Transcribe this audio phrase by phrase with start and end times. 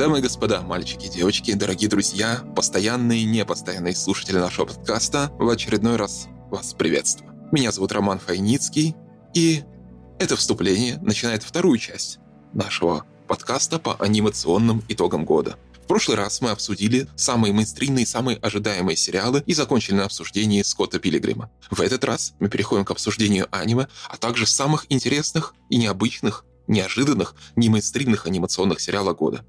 [0.00, 5.46] Дамы и господа, мальчики и девочки, дорогие друзья, постоянные и непостоянные слушатели нашего подкаста, в
[5.46, 7.34] очередной раз вас приветствую.
[7.52, 8.96] Меня зовут Роман Файницкий,
[9.34, 9.62] и
[10.18, 12.18] это вступление начинает вторую часть
[12.54, 15.58] нашего подкаста по анимационным итогам года.
[15.84, 20.98] В прошлый раз мы обсудили самые мейнстримные самые ожидаемые сериалы и закончили на обсуждении Скотта
[20.98, 21.50] Пилигрима.
[21.70, 27.34] В этот раз мы переходим к обсуждению аниме, а также самых интересных и необычных, неожиданных,
[27.54, 29.44] не мейнстримных анимационных сериалов года.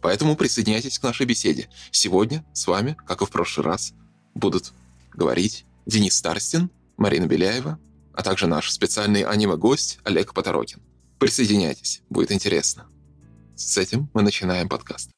[0.00, 1.68] Поэтому присоединяйтесь к нашей беседе.
[1.90, 3.94] Сегодня с вами, как и в прошлый раз,
[4.34, 4.72] будут
[5.12, 7.78] говорить Денис Старстин, Марина Беляева,
[8.14, 10.80] а также наш специальный аниме-гость Олег Поторокин.
[11.18, 12.86] Присоединяйтесь, будет интересно.
[13.56, 15.10] С этим мы начинаем подкаст.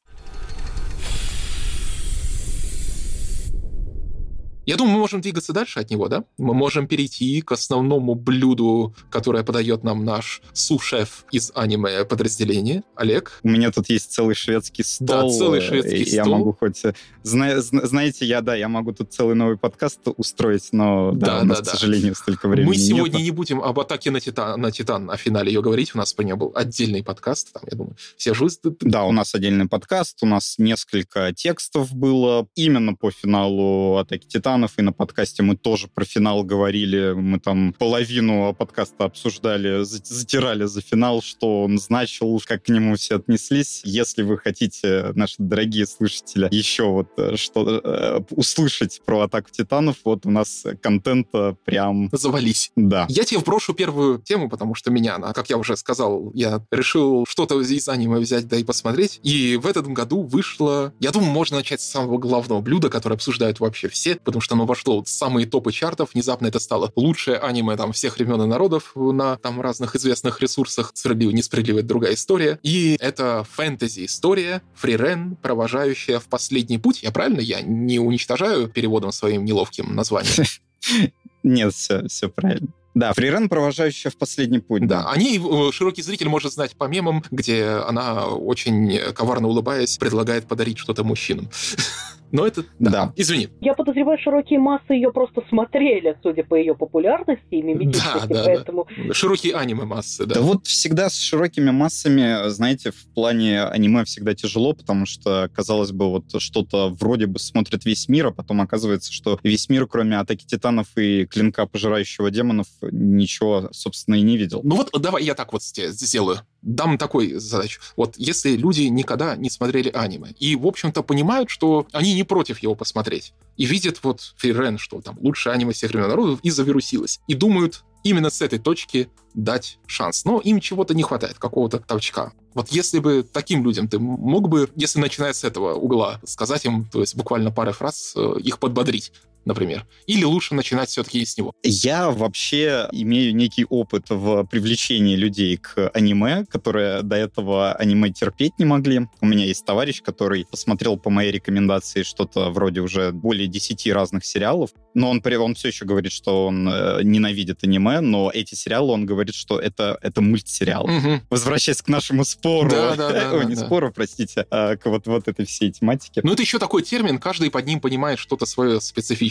[4.66, 6.25] Я думаю, мы можем двигаться дальше от него, да?
[6.39, 13.41] Мы можем перейти к основному блюду, которое подает нам наш су-шеф из аниме подразделения, Олег.
[13.42, 15.06] У меня тут есть целый шведский стол.
[15.06, 16.33] Да, целый шведский я стол.
[16.33, 16.84] Я могу хоть...
[16.84, 21.27] э, Зна- зна- знаете, я, да, я могу тут целый новый подкаст устроить, но, да,
[21.39, 21.70] Да, у нас, да, да.
[21.70, 23.24] к сожалению, столько времени Мы сегодня нет.
[23.24, 25.95] не будем об атаке на Титан, на Титан, о финале ее говорить.
[25.95, 27.52] У нас по ней был отдельный подкаст.
[27.55, 28.47] Там, я думаю, все же...
[28.80, 34.27] Да, у нас отдельный подкаст, у нас несколько текстов было именно по финалу «Атаки
[34.61, 40.02] Титанов», и на подкасте мы тоже про финал говорили, мы там половину подкаста обсуждали, за-
[40.05, 43.83] затирали за финал, что он значил, как к нему все отнеслись.
[43.84, 49.97] Если вы хотите, наши дорогие слушатели, еще вот э, что э, услышать про «Атаку Титанов»,
[50.05, 52.11] вот у нас контента прям...
[52.12, 52.72] Завались.
[52.77, 53.06] Да.
[53.08, 57.24] Я тебе вброшу первую тему, потому что меня она, как я уже сказал, я решил
[57.28, 59.20] что-то из аниме взять, да и посмотреть.
[59.22, 60.92] И в этом году вышло...
[61.00, 64.67] Я думаю, можно начать с самого главного блюда, которое обсуждают вообще все, потому что оно
[64.67, 66.11] вошло в самые топы чартов.
[66.14, 70.92] Внезапно это стало лучшее аниме там всех времен и народов на там разных известных ресурсах.
[70.95, 72.58] Справедливо, несправедливо, это другая история.
[72.62, 77.02] И это фэнтези-история, фрирен, провожающая в последний путь.
[77.02, 77.40] Я правильно?
[77.40, 80.46] Я не уничтожаю переводом своим неловким названием.
[81.42, 82.68] Нет, все, все правильно.
[82.95, 84.86] Да, фрирен, провожающая в последний путь.
[84.86, 90.46] Да, они, э, широкий зритель может знать по мемам, где она, очень коварно улыбаясь, предлагает
[90.46, 91.48] подарить что-то мужчинам.
[92.33, 92.64] Но это...
[92.79, 92.91] Да.
[92.91, 93.13] Да.
[93.17, 93.48] Извини.
[93.61, 98.35] Я подозреваю, широкие массы ее просто смотрели, судя по ее популярности и миметичности, Да, да,
[98.35, 98.45] да.
[98.45, 100.36] поэтому Широкие аниме-массы, да.
[100.36, 105.92] Да вот всегда с широкими массами, знаете, в плане аниме всегда тяжело, потому что, казалось
[105.92, 110.19] бы, вот что-то вроде бы смотрит весь мир, а потом оказывается, что весь мир, кроме
[110.19, 114.61] Атаки Титанов и Клинка Пожирающего Демонов, ничего, собственно, и не видел.
[114.64, 116.39] Ну вот давай я так вот сделаю.
[116.62, 117.80] Дам такой задачу.
[117.96, 122.58] Вот если люди никогда не смотрели аниме и, в общем-то, понимают, что они не против
[122.58, 127.20] его посмотреть, и видят вот Фрирен, что там лучшее аниме всех времен народов, и завирусилось,
[127.26, 130.25] и думают именно с этой точки дать шанс.
[130.25, 132.32] Но им чего-то не хватает, какого-то толчка.
[132.54, 136.87] Вот если бы таким людям ты мог бы, если начиная с этого угла, сказать им,
[136.87, 139.12] то есть буквально парой фраз, э, их подбодрить,
[139.44, 139.87] например.
[140.06, 141.52] Или лучше начинать все-таки с него.
[141.62, 148.52] Я вообще имею некий опыт в привлечении людей к аниме, которые до этого аниме терпеть
[148.58, 149.06] не могли.
[149.20, 154.25] У меня есть товарищ, который посмотрел по моей рекомендации что-то вроде уже более 10 разных
[154.25, 158.93] сериалов, но он, он все еще говорит, что он э, ненавидит аниме, но эти сериалы,
[158.93, 160.87] он говорит, что это, это мультсериал.
[160.87, 161.22] Мгм.
[161.31, 163.67] Возвращаясь к нашему спору, Да, да, да, Ой, да, не да.
[163.67, 166.20] спору, простите, а к вот, вот этой всей тематике.
[166.25, 169.30] Ну, это еще такой термин, каждый под ним понимает что-то свое специфическое.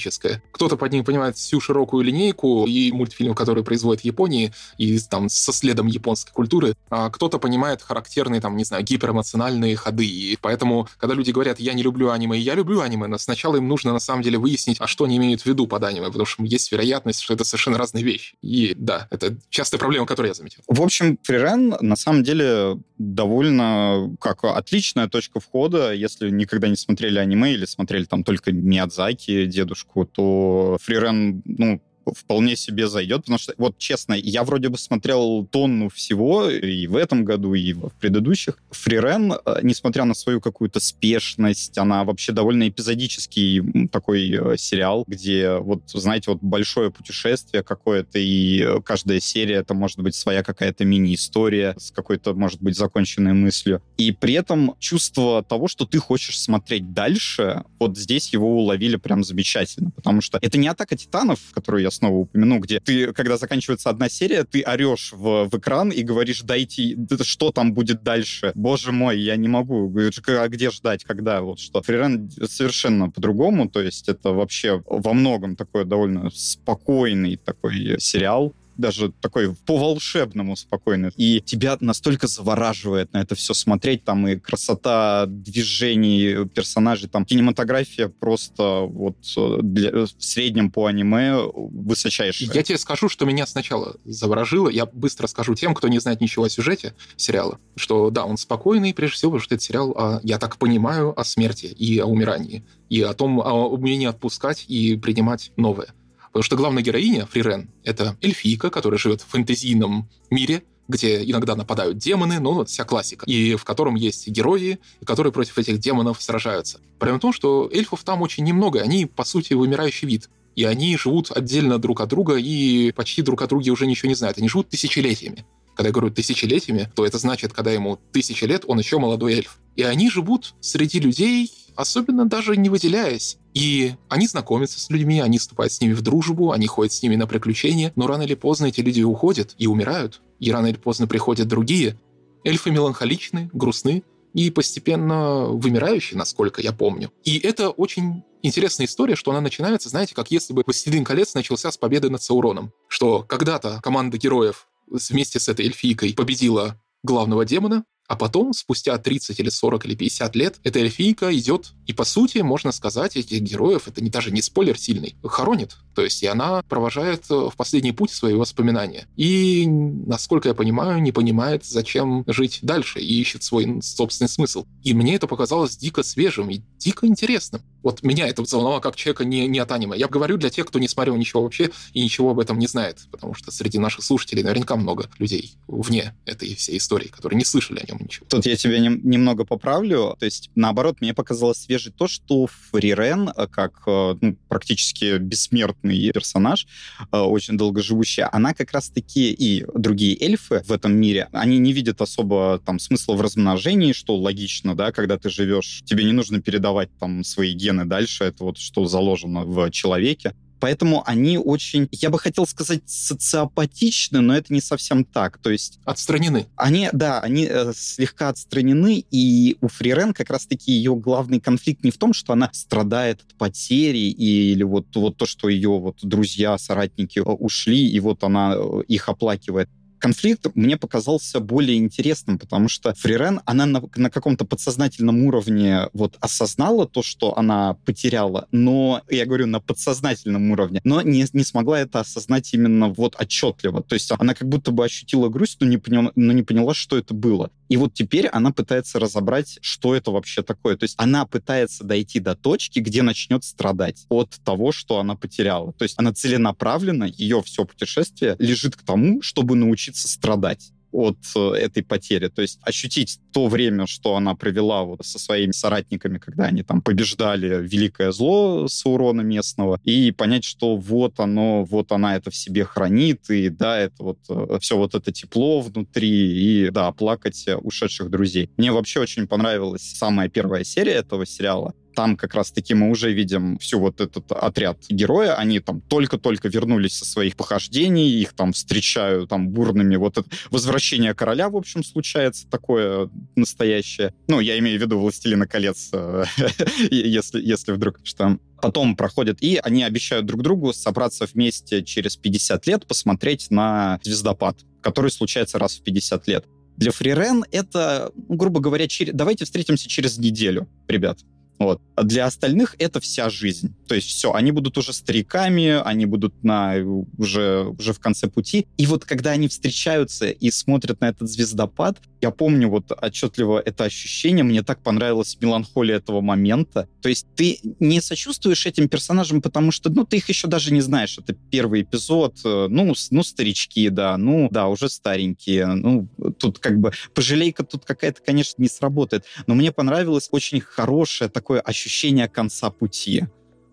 [0.51, 5.29] Кто-то под ним понимает всю широкую линейку и мультфильмы, которые производят в Японии, и там
[5.29, 10.05] со следом японской культуры, а кто-то понимает характерные, там, не знаю, гиперэмоциональные ходы.
[10.05, 13.67] И поэтому, когда люди говорят, я не люблю аниме, я люблю аниме, но сначала им
[13.67, 16.43] нужно на самом деле выяснить, а что они имеют в виду под аниме, потому что
[16.43, 18.35] есть вероятность, что это совершенно разные вещи.
[18.41, 20.61] И да, это частая проблема, которую я заметил.
[20.67, 25.93] В общем, фрирен на самом деле довольно как отличная точка входа.
[25.93, 31.81] Если никогда не смотрели аниме или смотрели там только Миядзаки, дедушку, то фрирен, ну,
[32.13, 36.95] вполне себе зайдет, потому что, вот честно, я вроде бы смотрел тонну всего и в
[36.95, 38.57] этом году, и в предыдущих.
[38.71, 45.57] Фрирен, э, несмотря на свою какую-то спешность, она вообще довольно эпизодический такой э, сериал, где,
[45.57, 50.85] вот, знаете, вот большое путешествие какое-то, и э, каждая серия это может быть своя какая-то
[50.85, 53.81] мини-история с какой-то, может быть, законченной мыслью.
[53.97, 59.23] И при этом чувство того, что ты хочешь смотреть дальше, вот здесь его уловили прям
[59.23, 63.89] замечательно, потому что это не «Атака титанов», которую я снова упомяну, где ты, когда заканчивается
[63.89, 68.51] одна серия, ты орешь в, в экран и говоришь, дайте, да что там будет дальше?
[68.55, 69.93] Боже мой, я не могу.
[70.27, 71.41] А где ждать, когда?
[71.41, 71.81] Вот что.
[71.81, 79.11] Фрирен совершенно по-другому, то есть это вообще во многом такой довольно спокойный такой сериал, даже
[79.11, 81.11] такой по-волшебному спокойный.
[81.17, 88.07] И тебя настолько завораживает на это все смотреть, там и красота движений персонажей, там кинематография
[88.07, 92.49] просто вот э, для, в среднем по аниме высочайшая.
[92.53, 94.69] Я тебе скажу, что меня сначала заворожило.
[94.69, 98.93] Я быстро скажу тем, кто не знает ничего о сюжете сериала, что да, он спокойный,
[98.93, 102.63] прежде всего, потому что это сериал, о, я так понимаю, о смерти и о умирании,
[102.89, 105.89] и о том, о умении отпускать и принимать новое.
[106.31, 111.97] Потому что главная героиня, Фрирен, это эльфийка, которая живет в фэнтезийном мире, где иногда нападают
[111.97, 116.81] демоны, ну, вот вся классика, и в котором есть герои, которые против этих демонов сражаются.
[116.97, 120.29] Проблема в том, что эльфов там очень немного, они, по сути, вымирающий вид.
[120.55, 124.15] И они живут отдельно друг от друга и почти друг о друге уже ничего не
[124.15, 124.39] знают.
[124.39, 125.45] Они живут тысячелетиями.
[125.75, 129.59] Когда я говорю тысячелетиями, то это значит, когда ему тысячи лет, он еще молодой эльф.
[129.77, 133.37] И они живут среди людей, особенно даже не выделяясь.
[133.53, 137.15] И они знакомятся с людьми, они вступают с ними в дружбу, они ходят с ними
[137.15, 141.07] на приключения, но рано или поздно эти люди уходят и умирают, и рано или поздно
[141.07, 141.97] приходят другие.
[142.43, 144.03] Эльфы меланхоличны, грустны
[144.33, 147.13] и постепенно вымирающие, насколько я помню.
[147.23, 151.71] И это очень интересная история, что она начинается, знаете, как если бы «Властелин колец» начался
[151.71, 152.73] с победы над Сауроном.
[152.89, 159.39] Что когда-то команда героев вместе с этой эльфийкой победила главного демона, а потом, спустя 30
[159.39, 163.87] или 40 или 50 лет, эта эльфийка идет, и по сути, можно сказать, этих героев,
[163.87, 165.75] это не даже не спойлер сильный, хоронит.
[165.95, 169.07] То есть и она провожает э, в последний путь свои воспоминания.
[169.15, 174.67] И, насколько я понимаю, не понимает, зачем жить дальше, и ищет свой собственный смысл.
[174.83, 177.63] И мне это показалось дико свежим и дико интересным.
[177.81, 179.97] Вот меня это взволновало как человека не, не от аниме.
[179.97, 182.99] Я говорю для тех, кто не смотрел ничего вообще и ничего об этом не знает,
[183.09, 187.79] потому что среди наших слушателей наверняка много людей вне этой всей истории, которые не слышали
[187.79, 188.27] о нем ничего.
[188.29, 190.15] Тут я тебя не, немного поправлю.
[190.19, 196.11] То есть, наоборот, мне показалось свежей то, что Фрирен, э, как э, ну, практически бессмертный
[196.11, 196.67] персонаж,
[197.11, 202.01] э, очень долгоживущий, она как раз-таки и другие эльфы в этом мире, они не видят
[202.01, 206.89] особо там смысла в размножении, что логично, да, когда ты живешь, тебе не нужно передавать
[206.99, 210.33] там свои гены дальше, это вот что заложено в человеке.
[210.59, 215.37] Поэтому они очень, я бы хотел сказать, социопатичны, но это не совсем так.
[215.37, 215.79] То есть...
[215.85, 216.47] Отстранены.
[216.55, 221.91] Они, да, они э, слегка отстранены, и у Фрирен как раз-таки ее главный конфликт не
[221.91, 226.57] в том, что она страдает от потери, или вот, вот то, что ее вот друзья,
[226.57, 232.69] соратники э, ушли, и вот она э, их оплакивает конфликт мне показался более интересным, потому
[232.69, 239.01] что Фрирен, она на, на каком-то подсознательном уровне вот осознала то, что она потеряла, но,
[239.09, 243.83] я говорю, на подсознательном уровне, но не, не смогла это осознать именно вот отчетливо.
[243.83, 246.97] То есть она как будто бы ощутила грусть, но не, поняла, но не поняла, что
[246.97, 247.51] это было.
[247.69, 250.75] И вот теперь она пытается разобрать, что это вообще такое.
[250.75, 255.71] То есть она пытается дойти до точки, где начнет страдать от того, что она потеряла.
[255.73, 261.39] То есть она целенаправленно, ее все путешествие лежит к тому, чтобы научиться страдать от э,
[261.55, 262.27] этой потери.
[262.27, 266.81] То есть ощутить то время, что она провела вот со своими соратниками, когда они там
[266.81, 272.65] побеждали великое зло Саурона местного, и понять, что вот оно, вот она это в себе
[272.65, 278.09] хранит, и да, это вот э, все вот это тепло внутри, и да, плакать ушедших
[278.09, 278.49] друзей.
[278.57, 283.57] Мне вообще очень понравилась самая первая серия этого сериала там как раз-таки мы уже видим
[283.59, 289.29] всю вот этот отряд героя, они там только-только вернулись со своих похождений, их там встречают
[289.29, 294.13] там бурными, вот это возвращение короля, в общем, случается такое настоящее.
[294.27, 296.25] Ну, я имею в виду «Властелина колец», э,
[296.91, 302.67] если, если вдруг что потом проходят, и они обещают друг другу собраться вместе через 50
[302.67, 306.45] лет, посмотреть на звездопад, который случается раз в 50 лет.
[306.77, 309.13] Для Фрирен это, ну, грубо говоря, через...
[309.13, 311.19] давайте встретимся через неделю, ребят.
[311.59, 311.81] Вот.
[311.95, 313.75] А для остальных это вся жизнь.
[313.87, 316.75] То есть все, они будут уже стариками, они будут на,
[317.17, 318.65] уже, уже в конце пути.
[318.77, 323.85] И вот когда они встречаются и смотрят на этот звездопад, я помню вот отчетливо это
[323.85, 326.87] ощущение, мне так понравилась меланхолия этого момента.
[327.01, 330.81] То есть ты не сочувствуешь этим персонажам, потому что, ну, ты их еще даже не
[330.81, 331.17] знаешь.
[331.17, 335.67] Это первый эпизод, э, ну, ну старички, да, ну, да, уже старенькие.
[335.67, 339.25] Ну, тут как бы пожалейка тут какая-то, конечно, не сработает.
[339.47, 343.25] Но мне понравилось очень хорошее такое такое ощущение конца пути.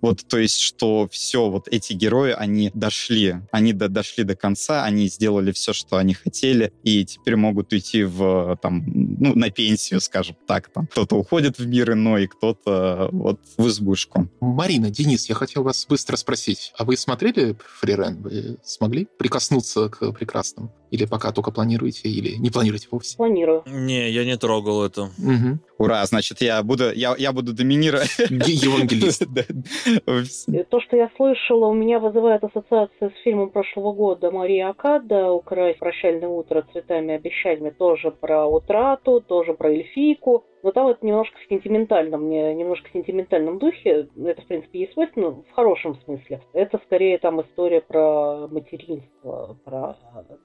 [0.02, 4.84] Вот, то есть, что все, вот эти герои, они дошли, они до, дошли до конца,
[4.84, 10.00] они сделали все, что они хотели, и теперь могут уйти в, там, ну, на пенсию,
[10.00, 10.86] скажем так, там.
[10.86, 14.28] Кто-то уходит в мир иной, кто-то вот в избушку.
[14.40, 18.22] Марина, Денис, я хотел вас быстро спросить, а вы смотрели Фрирен?
[18.22, 20.72] Вы смогли прикоснуться к прекрасному?
[20.90, 23.16] Или пока только планируете, или не планируете вовсе?
[23.16, 23.64] Планирую.
[23.66, 25.10] Не, я не трогал это.
[25.18, 25.58] Угу.
[25.78, 28.16] Ура, значит, я буду, я, я буду доминировать.
[28.18, 29.26] Евангелист.
[30.70, 35.78] То, что я слышала, у меня вызывает ассоциацию с фильмом прошлого года Мария Акада «Украсть
[35.78, 37.70] прощальное утро цветами и обещаниями».
[37.70, 40.44] Тоже про утрату, тоже про эльфийку.
[40.62, 44.08] Но там это немножко в сентиментальном, немножко сентиментальном духе.
[44.16, 46.42] Это, в принципе, ей свойственно в хорошем смысле.
[46.52, 49.96] Это скорее там история про материнство, про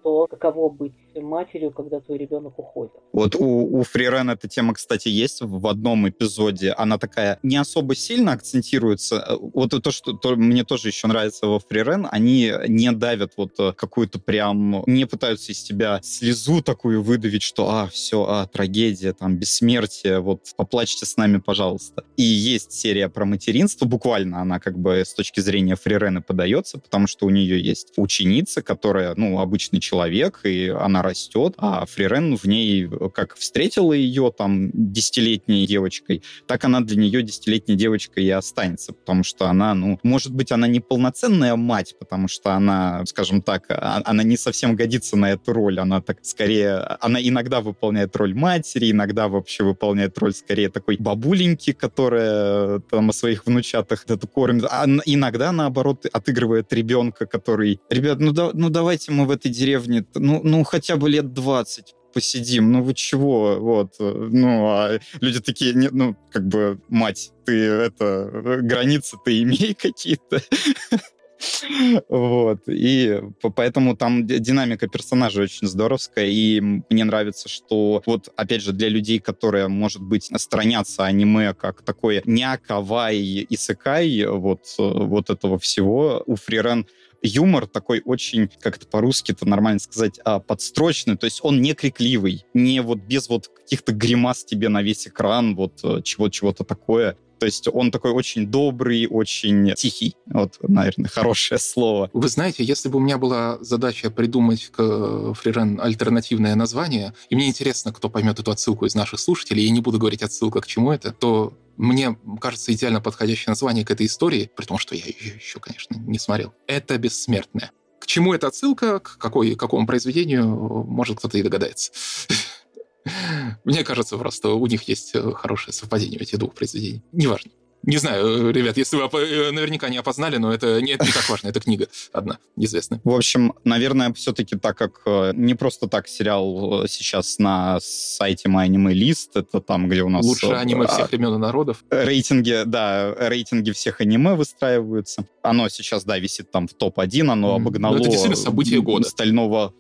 [0.04, 2.94] то, каково быть матерью, когда твой ребенок уходит.
[3.14, 6.74] Вот у, у Фрирен эта тема, кстати, есть в одном эпизоде.
[6.78, 9.38] Она такая не особо сильно акцентируется.
[9.54, 13.74] Вот то, что то, мне тоже еще нравится во Фрирен, они не давят вот э,
[13.74, 14.84] какую-то прям...
[14.86, 20.48] Не пытаются из тебя слезу такую выдавить, что, а, все, а, трагедия, там, бессмертие, вот,
[20.58, 22.04] поплачьте с нами, пожалуйста.
[22.18, 27.08] И есть серия про материнство, буквально она как бы с точки зрения Фрирена подается, потому
[27.08, 32.46] что у нее есть ученица, которая, ну, обычный человек, и она растет, а Фрирен в
[32.46, 38.94] ней как встретила ее там десятилетней девочкой, так она для нее десятилетней девочкой и останется,
[38.94, 43.66] потому что она, ну, может быть, она не полноценная мать, потому что она, скажем так,
[43.70, 48.34] а, она не совсем годится на эту роль, она так скорее, она иногда выполняет роль
[48.34, 54.66] матери, иногда вообще выполняет роль скорее такой бабуленьки, которая там о своих внучатах это кормит,
[54.70, 60.06] а иногда, наоборот, отыгрывает ребенка, который, ребят, ну, да, ну давайте мы в этой деревне,
[60.16, 65.74] ну, ну хотя бы лет 20 посидим, ну вы чего, вот, ну, а люди такие,
[65.74, 68.30] не, ну, как бы, мать, ты это,
[68.62, 70.42] границы ты имей какие-то.
[72.10, 72.62] Вот.
[72.68, 73.22] И
[73.56, 76.28] поэтому там динамика персонажа очень здоровская.
[76.28, 81.82] И мне нравится, что вот, опять же, для людей, которые, может быть, сторонятся аниме как
[81.82, 86.86] такое някавай и исекай, вот, вот этого всего, у Фрирен
[87.22, 92.46] юмор такой очень, как это по-русски-то нормально сказать, а, подстрочный, то есть он не крикливый,
[92.54, 97.16] не вот без вот каких-то гримас тебе на весь экран, вот э, чего-чего-то такое.
[97.42, 100.16] То есть он такой очень добрый, очень тихий.
[100.28, 102.12] Вот, наверное, хорошее слово.
[102.14, 107.48] Вы знаете, если бы у меня была задача придумать к Фрирен альтернативное название, и мне
[107.48, 110.92] интересно, кто поймет эту отсылку из наших слушателей, я не буду говорить отсылка к чему
[110.92, 115.34] это, то мне кажется идеально подходящее название к этой истории, при том, что я ее
[115.34, 116.54] еще, конечно, не смотрел.
[116.68, 117.72] Это «Бессмертная».
[118.00, 121.92] К чему эта отсылка, к какой, какому произведению, может кто-то и догадается.
[123.64, 127.04] Мне кажется, просто у них есть э, хорошее совпадение этих двух произведений.
[127.12, 127.52] Неважно.
[127.84, 131.28] Не знаю, э, ребят, если вы э, наверняка не опознали, но это не, не так
[131.28, 133.02] важно, это книга одна, известная.
[133.04, 135.02] В общем, наверное, все-таки так как
[135.36, 140.24] не просто так сериал сейчас на сайте MyAnimeList, это там, где у нас...
[140.24, 141.84] Лучшее аниме всех времен и народов.
[141.90, 145.26] Рейтинги, да, рейтинги всех аниме выстраиваются.
[145.42, 147.96] Оно сейчас, да, висит там в топ-1, оно обогнало...
[147.96, 149.10] Ну, это действительно событие года.
[149.10, 149.74] Стального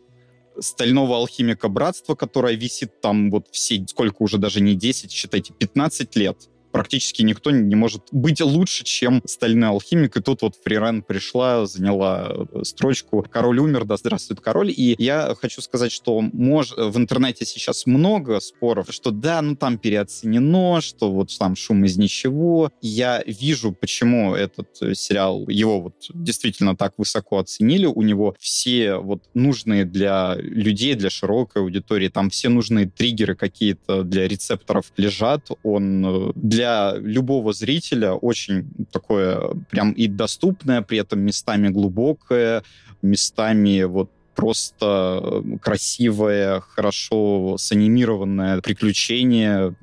[0.59, 6.15] стального алхимика братства, которая висит там вот все, сколько уже даже не 10, считайте, 15
[6.15, 10.17] лет практически никто не может быть лучше, чем «Стальной алхимик».
[10.17, 14.71] И тут вот Фрирен пришла, заняла э, строчку «Король умер, да здравствует король».
[14.71, 16.73] И я хочу сказать, что мож...
[16.75, 21.97] в интернете сейчас много споров, что да, ну там переоценено, что вот там шум из
[21.97, 22.71] ничего.
[22.81, 27.85] Я вижу, почему этот э, сериал, его вот действительно так высоко оценили.
[27.85, 34.03] У него все вот нужные для людей, для широкой аудитории, там все нужные триггеры какие-то
[34.03, 35.49] для рецепторов лежат.
[35.63, 42.63] Он э, для для любого зрителя очень такое прям и доступное, при этом местами глубокое,
[43.01, 49.75] местами вот просто красивое, хорошо санимированное приключение,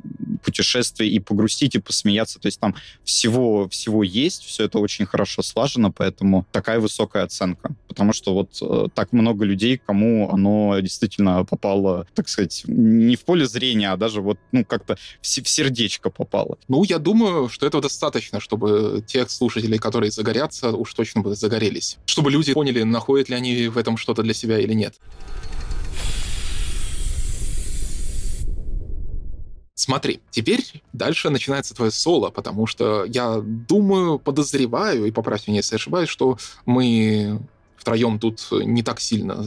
[0.43, 2.39] путешествие и погрустить, и посмеяться.
[2.39, 2.75] То есть там
[3.05, 7.75] всего, всего есть, все это очень хорошо слажено, поэтому такая высокая оценка.
[7.89, 13.25] Потому что вот э, так много людей, кому оно действительно попало, так сказать, не в
[13.25, 16.59] поле зрения, а даже вот, ну, как-то в, в сердечко попало.
[16.69, 21.99] Ну, я думаю, что этого достаточно, чтобы тех слушателей, которые загорятся, уж точно бы загорелись.
[22.07, 24.95] Чтобы люди поняли, находят ли они в этом что-то для себя или нет.
[29.75, 35.77] Смотри, теперь дальше начинается твое соло, потому что я думаю, подозреваю, и поправь меня, если
[35.77, 37.41] ошибаюсь, что мы
[37.77, 39.47] втроем тут не так сильно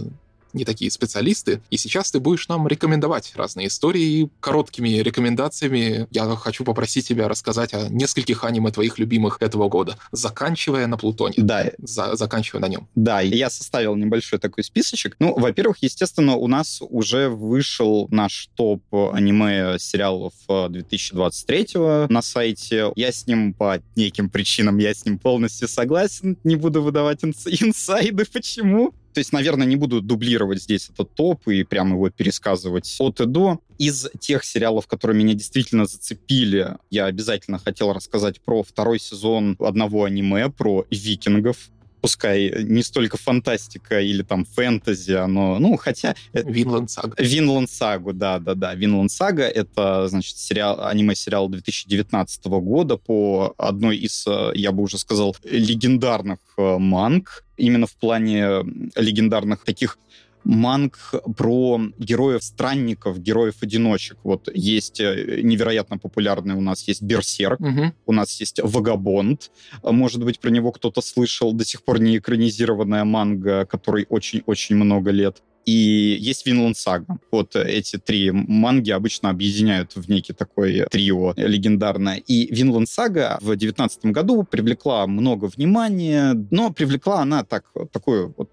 [0.54, 4.30] не такие специалисты, и сейчас ты будешь нам рекомендовать разные истории.
[4.40, 10.88] Короткими рекомендациями я хочу попросить тебя рассказать о нескольких аниме твоих любимых этого года, заканчивая
[10.88, 11.36] на Плутоне.
[11.38, 11.72] Да.
[11.80, 12.88] За, заканчивая на нем.
[12.96, 15.16] Да, я составил небольшой такой списочек.
[15.20, 22.92] Ну, во-первых, естественно, у нас уже вышел наш топ аниме сериалов 2023 э, на сайте.
[22.96, 26.38] Я с ним по неким причинам, я с ним полностью согласен.
[26.44, 28.94] Не буду выдавать инс- инсайды, почему.
[29.14, 33.26] То есть, наверное, не буду дублировать здесь этот топ и прямо его пересказывать от и
[33.26, 33.60] до.
[33.78, 40.06] Из тех сериалов, которые меня действительно зацепили, я обязательно хотел рассказать про второй сезон одного
[40.06, 41.58] аниме, про викингов
[42.02, 46.16] пускай не столько фантастика или там фэнтези, оно, ну, хотя...
[46.34, 47.14] Винланд Сага.
[47.18, 48.74] Винланд Сагу, да-да-да.
[48.74, 54.98] Винланд Сага— это, значит, сериал, аниме-сериал 2019 года по одной из, э, я бы уже
[54.98, 58.64] сказал, легендарных э, манг, именно в плане
[58.96, 59.98] легендарных таких
[60.44, 64.18] манг про героев-странников, героев-одиночек.
[64.24, 67.94] Вот есть э, невероятно популярный у нас есть Берсерк, угу.
[68.08, 69.52] у нас есть Вагабонд.
[69.84, 71.54] Может быть, про него кто-то слышал.
[71.54, 77.18] До сих пор не экранизированная манга, которой очень-очень много лет и есть Винланд Сага.
[77.32, 82.18] Вот эти три манги обычно объединяют в некий такой трио легендарное.
[82.18, 88.50] И Винланд Сага в 2019 году привлекла много внимания, но привлекла она так, такую вот,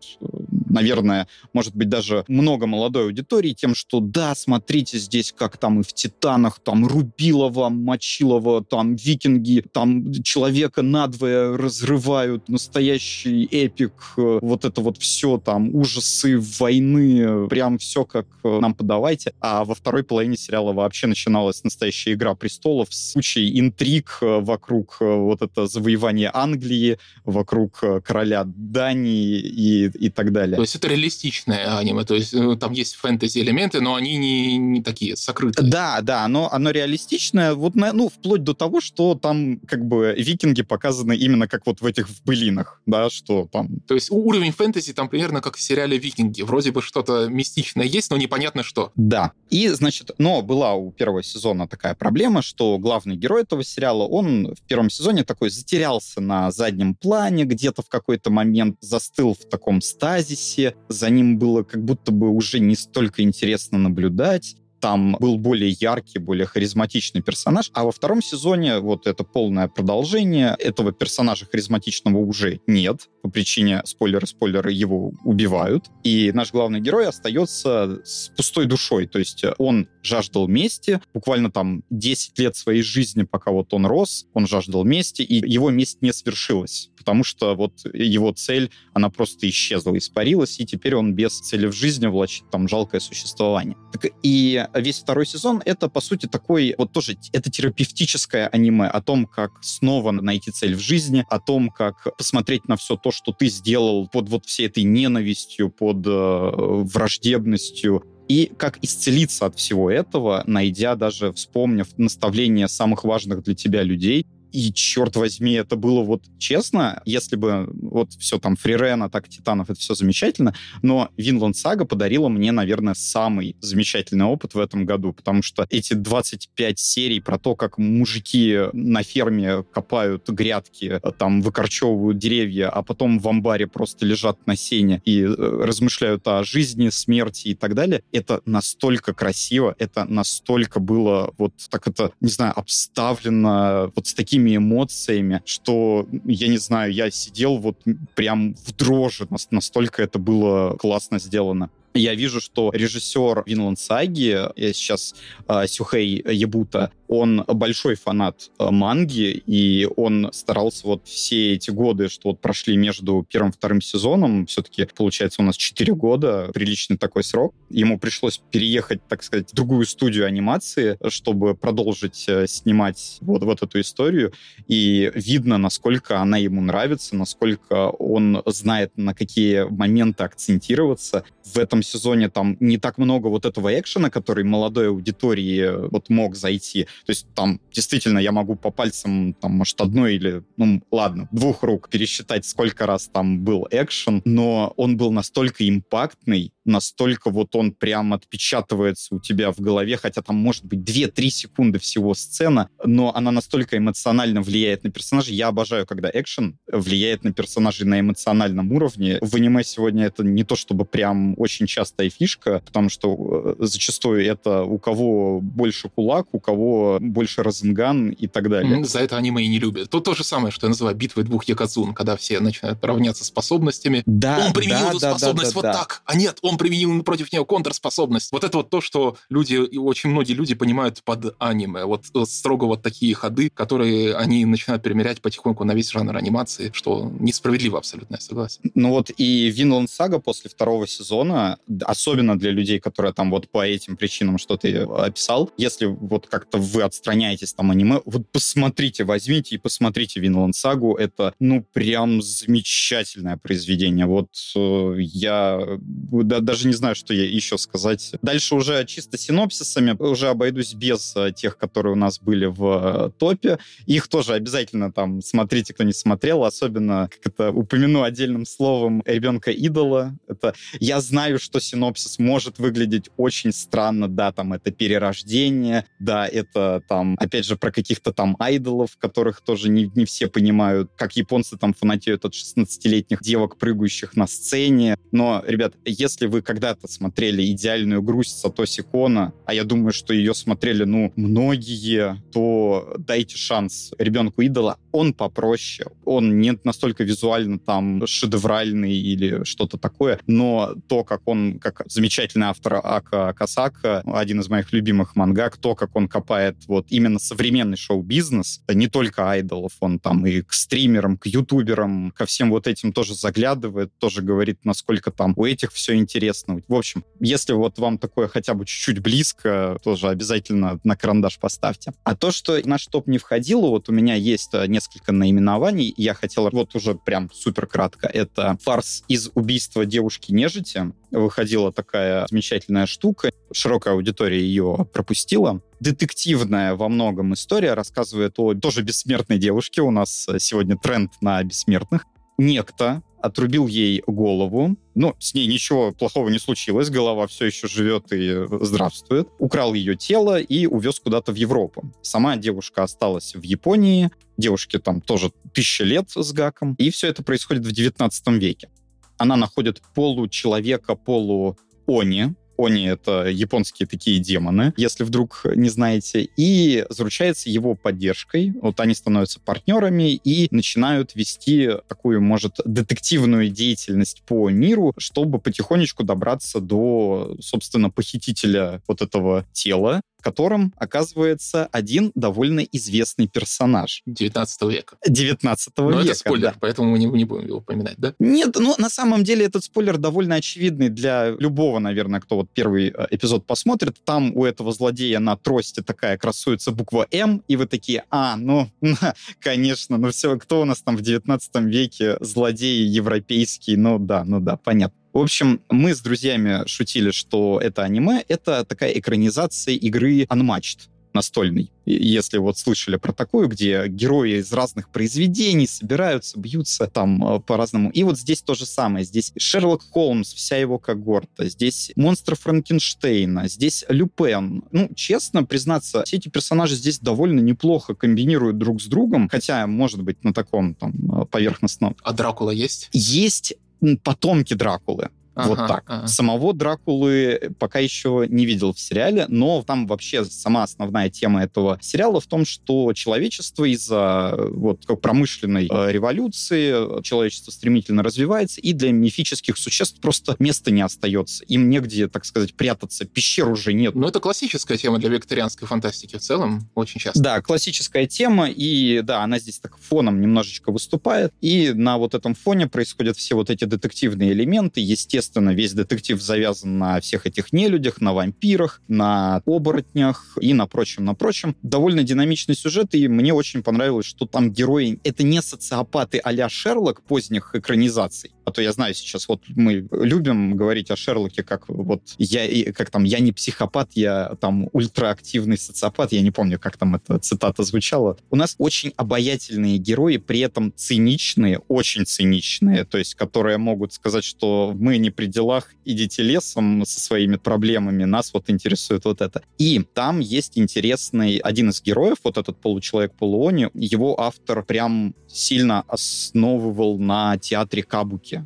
[0.69, 5.83] наверное, может быть, даже много молодой аудитории тем, что да, смотрите здесь, как там и
[5.83, 14.81] в «Титанах», там Рубилова, Мочилова, там викинги, там человека надвое разрывают, настоящий эпик, вот это
[14.81, 19.33] вот все, там ужасы войны, мы прям все как э, нам подавайте.
[19.41, 24.97] А во второй половине сериала вообще начиналась настоящая игра престолов с кучей интриг э, вокруг
[25.01, 30.57] э, вот это завоевание Англии, вокруг короля Дании и, и так далее.
[30.57, 35.17] То есть это реалистичное аниме, то есть там есть фэнтези-элементы, но они не, не такие
[35.17, 35.69] сокрытые.
[35.69, 40.63] Да, да, оно, оно реалистичное, вот, ну, вплоть до того, что там как бы викинги
[40.63, 43.81] показаны именно как вот в этих в былинах, да, что там...
[43.87, 46.43] То есть уровень фэнтези там примерно как в сериале «Викинги».
[46.43, 48.91] Вроде бы что-то мистичное есть, но непонятно что.
[48.97, 49.33] Да.
[49.51, 54.55] И, значит, но была у первого сезона такая проблема, что главный герой этого сериала, он
[54.55, 59.81] в первом сезоне такой затерялся на заднем плане, где-то в какой-то момент застыл в таком
[59.83, 65.71] стазисе, за ним было как будто бы уже не столько интересно наблюдать, там был более
[65.71, 72.19] яркий, более харизматичный персонаж, а во втором сезоне вот это полное продолжение, этого персонажа харизматичного
[72.19, 79.07] уже нет, по причине, спойлеры-спойлеры, его убивают, и наш главный герой остается с пустой душой,
[79.07, 84.27] то есть он жаждал мести, буквально там 10 лет своей жизни, пока вот он рос,
[84.35, 89.49] он жаждал мести, и его месть не свершилась, потому что вот его цель, она просто
[89.49, 93.77] исчезла, испарилась, и теперь он без цели в жизни влачит там жалкое существование.
[93.93, 99.01] Так и весь второй сезон— это, по сути, такой, вот тоже, это терапевтическое аниме о
[99.01, 103.33] том, как снова найти цель в жизни, о том, как посмотреть на все то, что
[103.33, 109.91] ты сделал под вот всей этой ненавистью, под э, враждебностью, и как исцелиться от всего
[109.91, 116.03] этого, найдя даже, вспомнив наставления самых важных для тебя людей, и, черт возьми, это было
[116.03, 121.57] вот честно, если бы вот все там Фрирен, Атака Титанов, это все замечательно, но Винланд
[121.57, 127.21] Сага подарила мне, наверное, самый замечательный опыт в этом году, потому что эти 25 серий
[127.21, 133.67] про то, как мужики на ферме копают грядки, там выкорчевывают деревья, а потом в амбаре
[133.67, 139.15] просто лежат на сене и э, размышляют о жизни, смерти и так далее, это настолько
[139.15, 145.43] красиво, это настолько было вот так это, не знаю, обставлено вот с таким такими эмоциями,
[145.45, 147.77] что, я не знаю, я сидел вот
[148.15, 151.71] прям в дрожи, настолько это было классно сделано.
[151.95, 155.15] Я вижу, что режиссер Винланд Саги, я сейчас
[155.49, 162.09] э, Сюхей Ябута, он большой фанат э, манги, и он старался вот все эти годы,
[162.09, 166.97] что вот прошли между первым и вторым сезоном, все-таки, получается, у нас 4 года, приличный
[166.97, 173.19] такой срок, ему пришлось переехать, так сказать, в другую студию анимации, чтобы продолжить э, снимать
[173.21, 174.33] вот, вот эту историю,
[174.67, 181.25] и видно, насколько она ему нравится, насколько он знает, на какие моменты акцентироваться.
[181.45, 186.11] В этом сезоне там не так много вот этого экшена, который молодой аудитории э, вот
[186.11, 186.87] мог зайти.
[187.07, 191.63] То есть там действительно я могу по пальцам, там, может, одной или, ну, ладно, двух
[191.63, 197.73] рук пересчитать, сколько раз там был экшен, но он был настолько импактный, настолько вот он
[197.73, 203.15] прям отпечатывается у тебя в голове, хотя там может быть 2-3 секунды всего сцена, но
[203.15, 205.35] она настолько эмоционально влияет на персонажей.
[205.35, 209.19] Я обожаю, когда экшен влияет на персонажей на эмоциональном уровне.
[209.21, 214.25] В аниме сегодня это не то чтобы прям очень частая фишка, потому что э, зачастую
[214.25, 218.85] это у кого больше кулак, у кого что больше Розенган и так далее.
[218.85, 219.91] За это аниме и не любят.
[219.91, 224.03] Тут то же самое, что я называю битвой двух якозун, когда все начинают равняться способностями.
[224.07, 225.73] Да, он применил да, эту да, способность да, вот да.
[225.73, 228.33] так, а нет, он применил против нее контрспособность.
[228.33, 231.85] Вот это вот то, что люди, очень многие люди понимают под аниме.
[231.85, 236.71] Вот э, строго вот такие ходы, которые они начинают примерять потихоньку на весь жанр анимации,
[236.73, 238.61] что несправедливо абсолютно, я согласен.
[238.75, 243.67] Ну вот и Винланд Сага после второго сезона, особенно для людей, которые там вот по
[243.67, 249.57] этим причинам, что ты описал, если вот как-то вы отстраняетесь там аниме, вот посмотрите, возьмите
[249.57, 254.07] и посмотрите Винланд Сагу, это ну прям замечательное произведение.
[254.07, 258.13] Вот э, я да- даже не знаю, что я еще сказать.
[258.23, 263.19] Дальше уже чисто синопсисами, уже обойдусь без э, тех, которые у нас были в э,
[263.19, 263.59] топе.
[263.87, 270.17] Их тоже обязательно там смотрите, кто не смотрел, особенно, как это упомяну отдельным словом, ребенка-идола.
[270.29, 276.68] Это я знаю, что синопсис может выглядеть очень странно, да, там это перерождение, да, это
[276.89, 281.57] там, опять же, про каких-то там айдолов, которых тоже не, не все понимают, как японцы
[281.57, 284.97] там фанатеют от 16-летних девок, прыгающих на сцене.
[285.13, 290.35] Но, ребят, если вы когда-то смотрели «Идеальную грусть» Сатоси Кона, а я думаю, что ее
[290.35, 294.79] смотрели, ну, многие, то дайте шанс ребенку идола.
[294.93, 301.59] Он попроще, он не настолько визуально там шедевральный или что-то такое, но то, как он,
[301.59, 306.87] как замечательный автор Ака Касака, один из моих любимых мангак, то, как он копает вот
[306.91, 312.51] именно современный шоу-бизнес, не только айдолов, он там и к стримерам, к ютуберам, ко всем
[312.51, 316.61] вот этим тоже заглядывает, тоже говорит, насколько там у этих все интересно.
[316.69, 321.93] В общем, если вот вам такое хотя бы чуть-чуть близко, тоже обязательно на карандаш поставьте.
[322.05, 326.15] А то, что наш топ не входило, вот у меня есть э, несколько наименований, я
[326.15, 328.07] хотел вот уже прям супер кратко.
[328.07, 330.93] Это фарс из убийства девушки-нежити.
[331.11, 333.31] Выходила такая замечательная штука.
[333.53, 335.61] Широкая аудитория ее пропустила.
[335.81, 339.81] Детективная во многом история рассказывает о тоже бессмертной девушке.
[339.81, 342.05] У нас э, сегодня тренд на бессмертных.
[342.37, 344.77] Некто отрубил ей голову.
[344.95, 349.29] Ну, с ней ничего плохого не случилось, голова все еще живет и здравствует.
[349.39, 351.93] Украл ее тело и увез куда-то в Европу.
[352.03, 354.11] Сама девушка осталась в Японии.
[354.37, 356.75] Девушке там тоже тысяча лет с гаком.
[356.75, 358.69] И все это происходит в 19 веке.
[359.17, 362.35] Она находит получеловека, полу-они, они—
[362.67, 368.53] это японские такие демоны, если вдруг не знаете, и заручается его поддержкой.
[368.61, 376.03] Вот они становятся партнерами и начинают вести такую, может, детективную деятельность по миру, чтобы потихонечку
[376.05, 384.97] добраться до, собственно, похитителя вот этого тела, которым оказывается один довольно известный персонаж 19 века.
[385.07, 386.03] 19 Но века.
[386.03, 386.57] это спойлер, да.
[386.61, 388.15] поэтому мы не, не будем его упоминать, да?
[388.19, 392.89] Нет, ну на самом деле этот спойлер довольно очевидный для любого, наверное, кто вот первый
[392.89, 393.97] э, эпизод посмотрит.
[394.05, 398.69] Там у этого злодея на трости такая красуется буква М, и вы такие, а, ну,
[399.41, 404.41] конечно, ну все, кто у нас там в 19 веке злодеи европейские, ну да, ну
[404.41, 404.98] да, понятно.
[405.13, 411.73] В общем, мы с друзьями шутили, что это аниме— это такая экранизация игры Unmatched настольный.
[411.85, 417.91] Если вот слышали про такую, где герои из разных произведений собираются, бьются там э, по-разному.
[417.91, 419.05] И вот здесь то же самое.
[419.05, 421.49] Здесь Шерлок Холмс, вся его когорта.
[421.49, 423.49] Здесь монстр Франкенштейна.
[423.49, 424.63] Здесь Люпен.
[424.71, 429.29] Ну, честно признаться, все эти персонажи здесь довольно неплохо комбинируют друг с другом.
[429.29, 431.97] Хотя, может быть, на таком там э, поверхностном.
[432.03, 432.91] А Дракула есть?
[432.93, 433.55] Есть
[434.03, 435.11] потомки Дракулы.
[435.47, 435.85] Вот Ага, так.
[435.87, 436.07] ага.
[436.09, 441.79] Самого Дракулы пока еще не видел в сериале, но там вообще сама основная тема этого
[441.81, 448.73] сериала в том, что человечество из-за вот как промышленной э, революции, человечество стремительно развивается, и
[448.73, 451.45] для мифических существ просто места не остается.
[451.45, 453.95] Им негде, так сказать, прятаться, пещер уже нет.
[453.95, 457.23] Ну, это классическая тема для викторианской фантастики в целом, очень часто.
[457.23, 462.35] Да, классическая тема, и да, она здесь так фоном немножечко выступает, и на вот этом
[462.35, 468.01] фоне происходят все вот эти детективные элементы, естественно, весь детектив завязан на всех этих нелюдях,
[468.01, 471.57] на вампирах, на оборотнях и на прочем, на прочем.
[471.63, 477.03] Довольно динамичный сюжет, и мне очень понравилось, что там герои— это не социопаты а-ля Шерлок
[477.03, 482.03] поздних экранизаций, а то я знаю сейчас, вот мы любим говорить о Шерлоке как вот
[482.19, 486.95] я, как там, я не психопат, я там ультраактивный социопат, я не помню, как там
[486.95, 488.17] эта цитата звучала.
[488.31, 494.25] У нас очень обаятельные герои, при этом циничные, очень циничные, то есть которые могут сказать,
[494.25, 499.43] что мы не при делах, идите лесом со своими проблемами, нас вот интересует вот это.
[499.59, 506.99] И там есть интересный один из героев, вот этот получеловек-полуони, его автор прям сильно основывал
[506.99, 508.38] на театре Кабуки.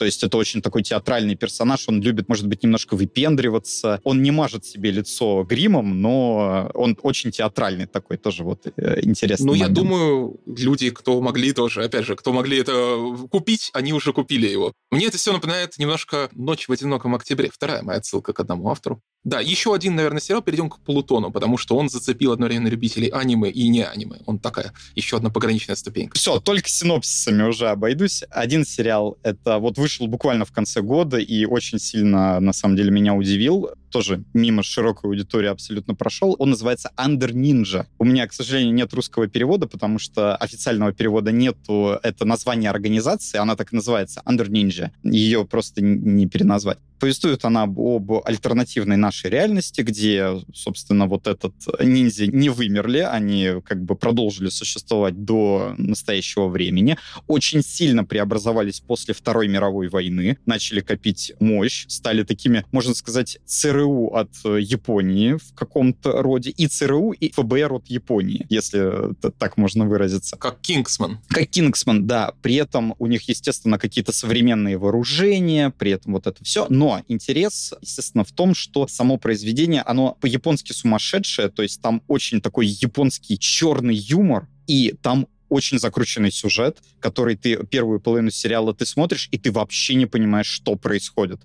[0.00, 4.30] То есть это очень такой театральный персонаж, он любит, может быть, немножко выпендриваться, он не
[4.30, 9.68] мажет себе лицо гримом, но он очень театральный такой, тоже вот э, интересный Ну, момент.
[9.68, 12.96] я думаю, люди, кто могли тоже, опять же, кто могли это
[13.30, 14.72] купить, они уже купили его.
[14.90, 17.50] Мне это все напоминает немножко «Ночь в одиноком октябре».
[17.52, 19.02] Вторая моя отсылка к одному автору.
[19.22, 23.50] Да, еще один, наверное, сериал, перейдем к Плутону, потому что он зацепил одновременно любителей аниме
[23.50, 24.16] и не аниме.
[24.24, 26.16] Он такая, еще одна пограничная ступенька.
[26.16, 28.24] Все, только синопсисами уже обойдусь.
[28.30, 32.90] Один сериал, это вот вышел буквально в конце года и очень сильно, на самом деле,
[32.90, 33.70] меня удивил.
[33.90, 36.36] Тоже мимо широкой аудитории абсолютно прошел.
[36.38, 37.86] Он называется Under Ninja.
[37.98, 41.98] У меня, к сожалению, нет русского перевода, потому что официального перевода нету.
[42.04, 44.90] Это название организации, она так и называется, Under Ninja.
[45.02, 46.78] Ее просто не переназвать.
[47.00, 53.82] Повествует она об альтернативной нашей реальности, где, собственно, вот этот ниндзя не вымерли, они как
[53.82, 61.32] бы продолжили существовать до настоящего времени, очень сильно преобразовались после Второй мировой войны, начали копить
[61.40, 67.72] мощь, стали такими, можно сказать, ЦРУ от Японии в каком-то роде, и ЦРУ, и ФБР
[67.72, 70.36] от Японии, если так можно выразиться.
[70.36, 71.20] Как Кингсман.
[71.28, 72.34] Как Кингсман, да.
[72.42, 77.74] При этом у них, естественно, какие-то современные вооружения, при этом вот это все, но интерес,
[77.80, 83.38] естественно, в том, что само произведение, оно по-японски сумасшедшее, то есть там очень такой японский
[83.38, 89.38] черный юмор, и там очень закрученный сюжет, который ты первую половину сериала ты смотришь, и
[89.38, 91.40] ты вообще не понимаешь, что происходит.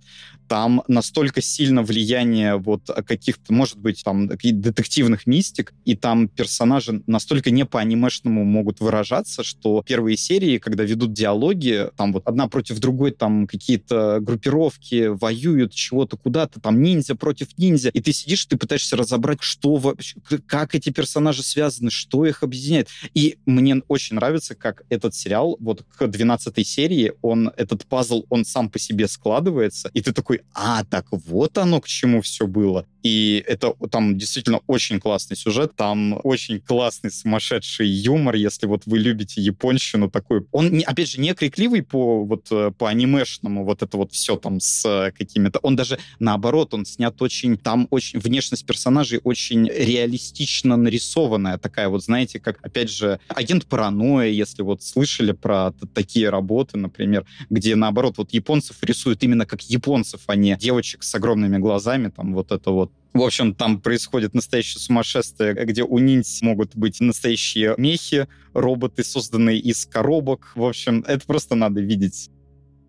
[0.48, 7.50] Там настолько сильно влияние вот каких-то, может быть, там детективных мистик, и там персонажи настолько
[7.50, 13.12] не по-анимешному могут выражаться, что первые серии, когда ведут диалоги, там вот одна против другой,
[13.12, 18.96] там какие-то группировки воюют чего-то куда-то, там ниндзя против ниндзя, и ты сидишь, ты пытаешься
[18.96, 20.16] разобрать, что вообще,
[20.46, 22.90] как эти персонажи связаны, что их объединяет.
[23.16, 28.46] И мне очень нравится, как этот сериал, вот к 12 серии, он, этот пазл, он
[28.46, 32.86] сам по себе складывается, и ты такой, а, так вот оно к чему все было.
[33.06, 38.98] И это там действительно очень классный сюжет, там очень классный сумасшедший юмор, если вот вы
[38.98, 40.48] любите японщину такой.
[40.52, 44.60] Он, опять же, не крикливый по вот э, по анимешному, вот это вот все там
[44.60, 45.60] с какими-то...
[45.62, 47.58] Он даже наоборот, он снят очень...
[47.58, 48.20] Там очень...
[48.20, 54.84] Внешность персонажей очень реалистично нарисованная, такая вот, знаете, как, опять же, агент паранойя, если вот
[54.84, 60.58] слышали про такие работы, например, где наоборот вот японцев рисуют именно как японцев, а не
[60.58, 65.84] девочек с огромными глазами, там вот это вот в общем, там происходит настоящее сумасшествие, где
[65.84, 70.52] у ниндзя могут быть настоящие мехи, роботы, созданные из коробок.
[70.56, 72.30] В общем, это просто надо видеть.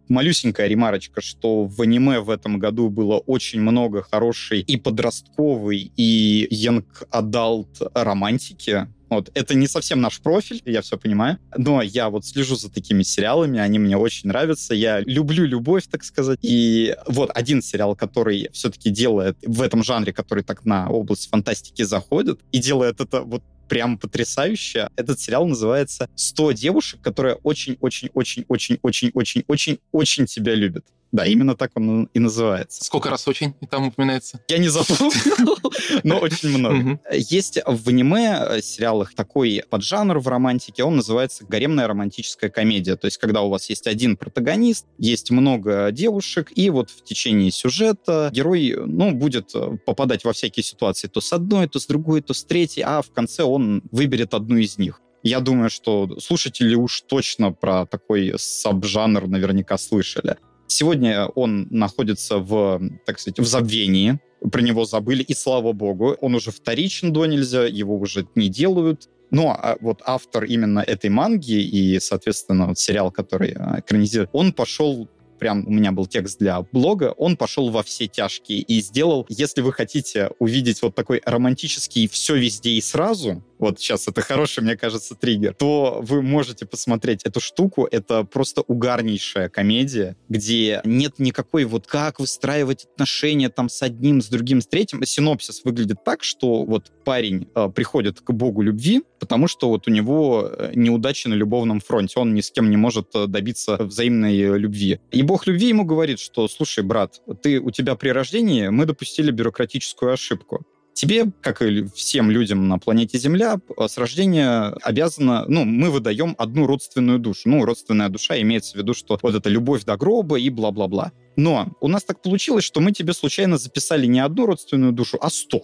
[0.09, 6.47] Малюсенькая ремарочка, что в аниме в этом году было очень много хорошей и подростковой, и
[6.51, 8.89] young adult романтики.
[9.09, 13.05] Вот, это не совсем наш профиль, я все понимаю, но я вот слежу за такими
[13.05, 16.41] сериалами, они мне очень нравятся, я люблю любовь, так сказать.
[16.43, 21.83] И вот один сериал, который все-таки делает в этом жанре, который так на область фантастики
[21.83, 24.89] заходит, и делает это вот прям потрясающе.
[24.97, 30.85] Этот сериал называется «100 девушек, которые очень-очень-очень-очень-очень-очень-очень тебя любят».
[31.13, 32.85] Да, именно так он и называется.
[32.85, 34.41] Сколько раз очень там упоминается?
[34.49, 35.57] Я не запомнил,
[36.03, 37.01] но очень много.
[37.13, 42.97] Есть в аниме сериалах такой поджанр в романтике, он называется гаремная романтическая комедия.
[42.97, 47.51] То есть, когда у вас есть один протагонист, есть много девушек, и вот в течение
[47.51, 49.53] сюжета герой, ну, будет
[49.85, 53.11] попадать во всякие ситуации то с одной, то с другой, то с третьей, а в
[53.13, 55.01] конце он выберет одну из них.
[55.23, 60.37] Я думаю, что слушатели уж точно про такой сабжанр наверняка слышали.
[60.67, 64.19] Сегодня он находится в, так сказать, в забвении.
[64.53, 69.09] Про него забыли, и слава богу, он уже вторичен до нельзя, его уже не делают.
[69.31, 75.09] Но а вот автор именно этой манги и, соответственно, вот сериал, который экранизирует, он пошел
[75.39, 79.61] прям у меня был текст для блога, он пошел во все тяжкие и сделал, если
[79.61, 84.77] вы хотите увидеть вот такой романтический все везде и сразу, вот сейчас это хороший, мне
[84.77, 87.89] кажется, триггер, то вы можете посмотреть эту штуку.
[87.91, 94.29] Это просто угарнейшая комедия, где нет никакой вот как выстраивать отношения там с одним, с
[94.29, 95.03] другим, с третьим.
[95.05, 99.91] Синопсис выглядит так, что вот парень э, приходит к богу любви, потому что вот у
[99.91, 102.21] него неудачи на любовном фронте.
[102.21, 105.01] Он ни с кем не может добиться взаимной любви.
[105.13, 109.31] И бог любви ему говорит, что, слушай, брат, ты у тебя при рождении мы допустили
[109.31, 110.65] бюрократическую ошибку
[110.97, 116.67] тебе, как и всем людям на планете Земля, с рождения обязана, ну, мы выдаем одну
[116.67, 117.43] родственную душу.
[117.49, 121.13] Ну, родственная душа имеется в виду, что вот это любовь до гроба и бла-бла-бла.
[121.37, 125.29] Но у нас так получилось, что мы тебе случайно записали не одну родственную душу, а
[125.31, 125.63] сто.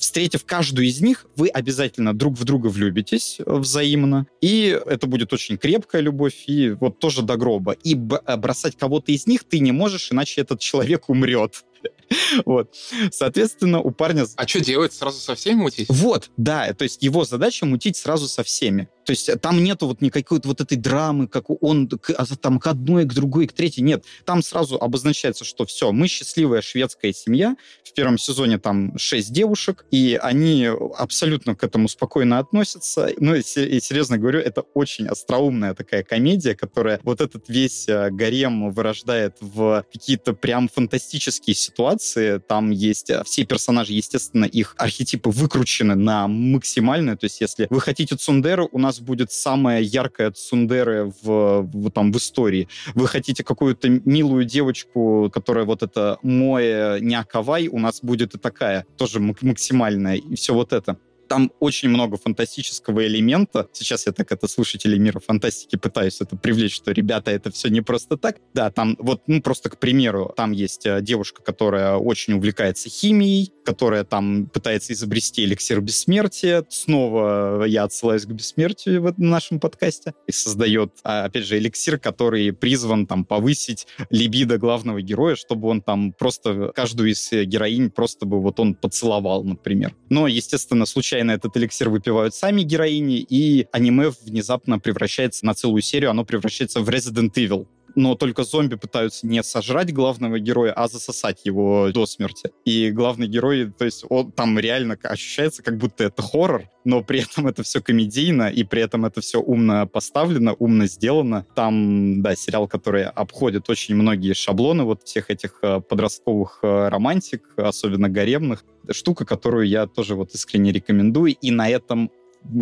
[0.00, 5.58] Встретив каждую из них, вы обязательно друг в друга влюбитесь взаимно, и это будет очень
[5.58, 7.72] крепкая любовь, и вот тоже до гроба.
[7.84, 11.64] И бросать кого-то из них ты не можешь, иначе этот человек умрет.
[12.44, 12.74] Вот.
[13.12, 14.26] Соответственно, у парня...
[14.36, 14.92] А что делать?
[14.92, 15.86] Сразу со всеми мутить?
[15.88, 16.72] Вот, да.
[16.74, 18.88] То есть его задача мутить сразу со всеми.
[19.04, 22.66] То есть там нету вот никакой вот этой драмы, как он к, а, там к
[22.66, 23.82] одной, к другой, к третьей.
[23.82, 24.04] Нет.
[24.24, 27.56] Там сразу обозначается, что все, мы счастливая шведская семья.
[27.84, 33.10] В первом сезоне там шесть девушек, и они абсолютно к этому спокойно относятся.
[33.18, 38.10] Ну, и, и серьезно говорю, это очень остроумная такая комедия, которая вот этот весь э,
[38.10, 41.99] гарем вырождает в какие-то прям фантастические ситуации.
[42.46, 47.16] Там есть э, все персонажи, естественно, их архетипы выкручены на максимальное.
[47.16, 52.12] То есть если вы хотите Цундеру, у нас будет самая яркая Цундеры в, в, там,
[52.12, 52.68] в истории.
[52.94, 58.84] Вы хотите какую-то милую девочку, которая вот это Моя Някавай, у нас будет и такая,
[58.96, 60.96] тоже максимальная, и все вот это
[61.30, 63.68] там очень много фантастического элемента.
[63.72, 67.82] Сейчас я так это слушатели мира фантастики пытаюсь это привлечь, что, ребята, это все не
[67.82, 68.38] просто так.
[68.52, 73.52] Да, там вот, ну, просто к примеру, там есть э, девушка, которая очень увлекается химией,
[73.64, 76.64] которая там пытается изобрести эликсир бессмертия.
[76.68, 80.14] Снова я отсылаюсь к бессмертию в нашем подкасте.
[80.26, 85.80] И создает, а, опять же, эликсир, который призван там повысить либидо главного героя, чтобы он
[85.80, 89.94] там просто каждую из э, героинь просто бы вот он поцеловал, например.
[90.08, 95.82] Но, естественно, случайно случайно этот эликсир выпивают сами героини, и аниме внезапно превращается на целую
[95.82, 100.88] серию, оно превращается в Resident Evil но только зомби пытаются не сожрать главного героя, а
[100.88, 102.50] засосать его до смерти.
[102.64, 107.20] И главный герой, то есть он там реально ощущается, как будто это хоррор, но при
[107.20, 111.46] этом это все комедийно, и при этом это все умно поставлено, умно сделано.
[111.54, 117.48] Там, да, сериал, который обходит очень многие шаблоны вот всех этих э, подростковых э, романтик,
[117.56, 122.10] особенно гаремных штука, которую я тоже вот искренне рекомендую, и на этом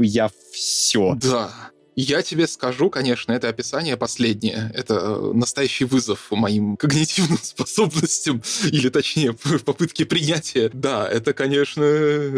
[0.01, 1.17] я все.
[1.21, 1.51] Да.
[2.01, 4.71] Я тебе скажу, конечно, это описание последнее.
[4.73, 9.33] Это э, настоящий вызов моим когнитивным способностям, или точнее,
[9.67, 10.71] попытке принятия.
[10.73, 11.83] Да, это, конечно,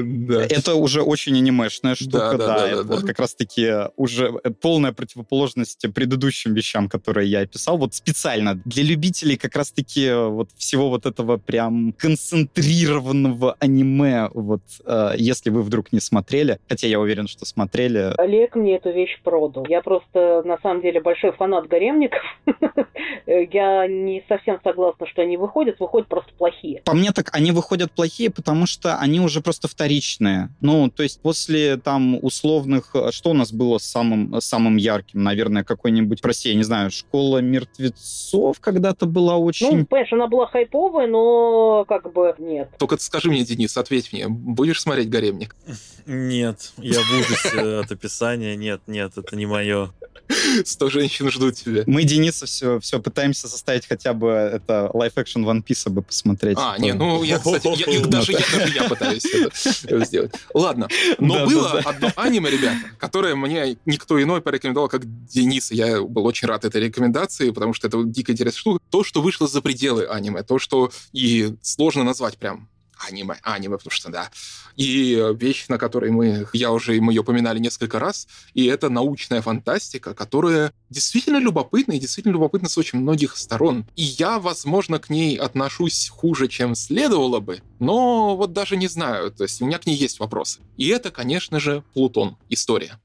[0.03, 0.46] да.
[0.46, 2.33] Это уже очень анимешная штука, да.
[2.33, 3.07] да, да, да это да, вот да.
[3.09, 7.77] как раз-таки уже полная противоположность предыдущим вещам, которые я описал.
[7.77, 15.16] Вот специально для любителей как раз-таки вот всего вот этого прям концентрированного аниме, вот э,
[15.18, 18.14] если вы вдруг не смотрели, хотя я уверен, что смотрели.
[18.16, 19.66] Олег мне эту вещь продал роду.
[19.68, 22.22] Я просто, на самом деле, большой фанат гаремников.
[23.26, 26.82] Я не совсем согласна, что они выходят, выходят просто плохие.
[26.84, 30.48] По мне так они выходят плохие, потому что они уже просто вторичные.
[30.60, 32.94] Ну, то есть после там условных...
[33.10, 35.22] Что у нас было самым, самым ярким?
[35.22, 39.78] Наверное, какой-нибудь, прости, я не знаю, «Школа мертвецов» когда-то была очень...
[39.78, 42.70] Ну, понимаешь, она была хайповая, но как бы нет.
[42.78, 45.54] Только скажи мне, Денис, ответь мне, будешь смотреть «Гаремник»?
[46.06, 48.56] Нет, я в ужасе от описания.
[48.56, 49.90] Нет, нет, это не мое.
[50.64, 51.83] Сто женщин ждут тебя.
[51.87, 56.57] Мы Дениса все, все пытаемся заставить хотя бы это live-action One Piece бы посмотреть.
[56.61, 59.24] А, не, ну я, кстати, я, даже, я, даже я пытаюсь
[59.85, 60.33] это сделать.
[60.55, 61.90] Ладно, но да, было да, да.
[61.90, 65.72] одно аниме, ребята, которое мне никто иной порекомендовал, как Денис.
[65.72, 68.85] Я был очень рад этой рекомендации, потому что это дико интересная штука.
[68.90, 72.68] То, что вышло за пределы аниме, то, что и сложно назвать прям
[73.08, 74.30] аниме, аниме, потому что, да.
[74.76, 79.42] И вещь, на которой мы, я уже, мы ее упоминали несколько раз, и это научная
[79.42, 83.86] фантастика, которая действительно любопытна, и действительно любопытна с очень многих сторон.
[83.96, 89.30] И я, возможно, к ней отношусь хуже, чем следовало бы, но вот даже не знаю,
[89.30, 90.60] то есть у меня к ней есть вопросы.
[90.76, 92.98] И это, конечно же, Плутон, история.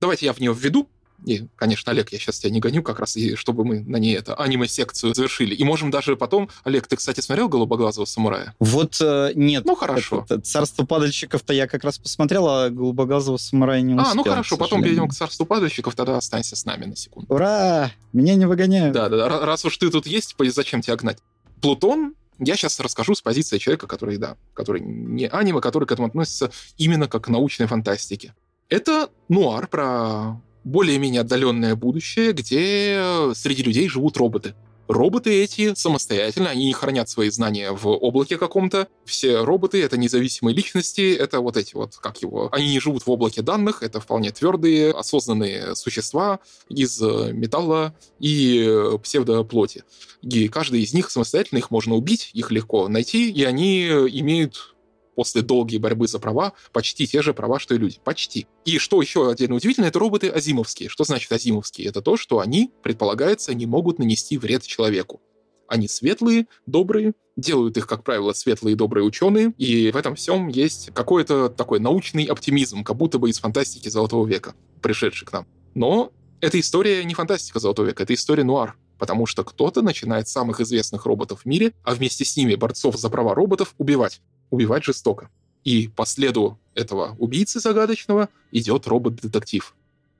[0.00, 0.88] Давайте я в нее введу,
[1.24, 4.16] и, конечно, Олег, я сейчас тебя не гоню, как раз и чтобы мы на ней
[4.16, 5.54] это аниме-секцию завершили.
[5.54, 6.48] И можем даже потом...
[6.64, 8.54] Олег, ты, кстати, смотрел «Голубоглазого самурая»?
[8.60, 9.64] Вот э, нет.
[9.64, 10.24] Ну, хорошо.
[10.24, 14.12] Это, это, «Царство падальщиков»-то я как раз посмотрел, а «Голубоглазого самурая» не успел.
[14.12, 17.32] А, ну хорошо, потом перейдем к «Царству падальщиков», тогда останься с нами на секунду.
[17.32, 17.90] Ура!
[18.12, 18.94] Меня не выгоняют.
[18.94, 21.18] Да-да, раз уж ты тут есть, зачем тебя гнать?
[21.60, 26.06] Плутон я сейчас расскажу с позиции человека, который, да, который не аниме, который к этому
[26.06, 28.32] относится именно как к научной фантастике.
[28.68, 34.54] Это нуар про более-менее отдаленное будущее, где среди людей живут роботы.
[34.86, 38.88] Роботы эти самостоятельно, они не хранят свои знания в облаке каком-то.
[39.04, 42.48] Все роботы— это независимые личности, это вот эти вот, как его...
[42.52, 46.38] Они не живут в облаке данных, это вполне твердые, осознанные существа
[46.70, 48.66] из металла и
[49.02, 49.84] псевдоплоти.
[50.22, 54.74] И каждый из них самостоятельно, их можно убить, их легко найти, и они имеют
[55.18, 57.98] после долгой борьбы за права почти те же права, что и люди.
[58.04, 58.46] Почти.
[58.64, 60.88] И что еще отдельно удивительно, это роботы азимовские.
[60.88, 61.88] Что значит азимовские?
[61.88, 65.20] Это то, что они, предполагается, не могут нанести вред человеку.
[65.66, 70.46] Они светлые, добрые, делают их, как правило, светлые и добрые ученые, и в этом всем
[70.46, 75.48] есть какой-то такой научный оптимизм, как будто бы из фантастики Золотого века, пришедший к нам.
[75.74, 80.60] Но эта история не фантастика Золотого века, это история нуар, потому что кто-то начинает самых
[80.60, 84.20] известных роботов в мире, а вместе с ними борцов за права роботов убивать.
[84.50, 85.30] Убивать жестоко.
[85.64, 89.74] И по следу этого убийцы загадочного идет робот-детектив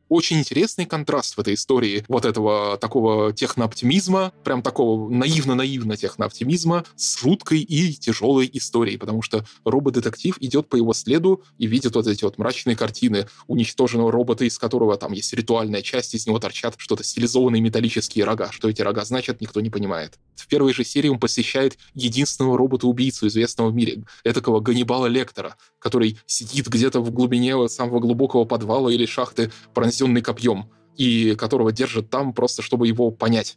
[0.09, 7.21] очень интересный контраст в этой истории вот этого такого технооптимизма, прям такого наивно-наивно технооптимизма с
[7.21, 12.25] жуткой и тяжелой историей, потому что робот-детектив идет по его следу и видит вот эти
[12.25, 17.05] вот мрачные картины уничтоженного робота, из которого там есть ритуальная часть, из него торчат что-то
[17.05, 18.51] стилизованные металлические рога.
[18.53, 20.19] Что эти рога значат, никто не понимает.
[20.37, 26.19] В первой же серии он посещает единственного робота-убийцу, известного в мире, этакого Ганнибала Лектора, который
[26.27, 29.51] сидит где-то в глубине самого глубокого подвала или шахты,
[29.99, 33.57] пронзенный копьем, и которого держат там просто, чтобы его понять.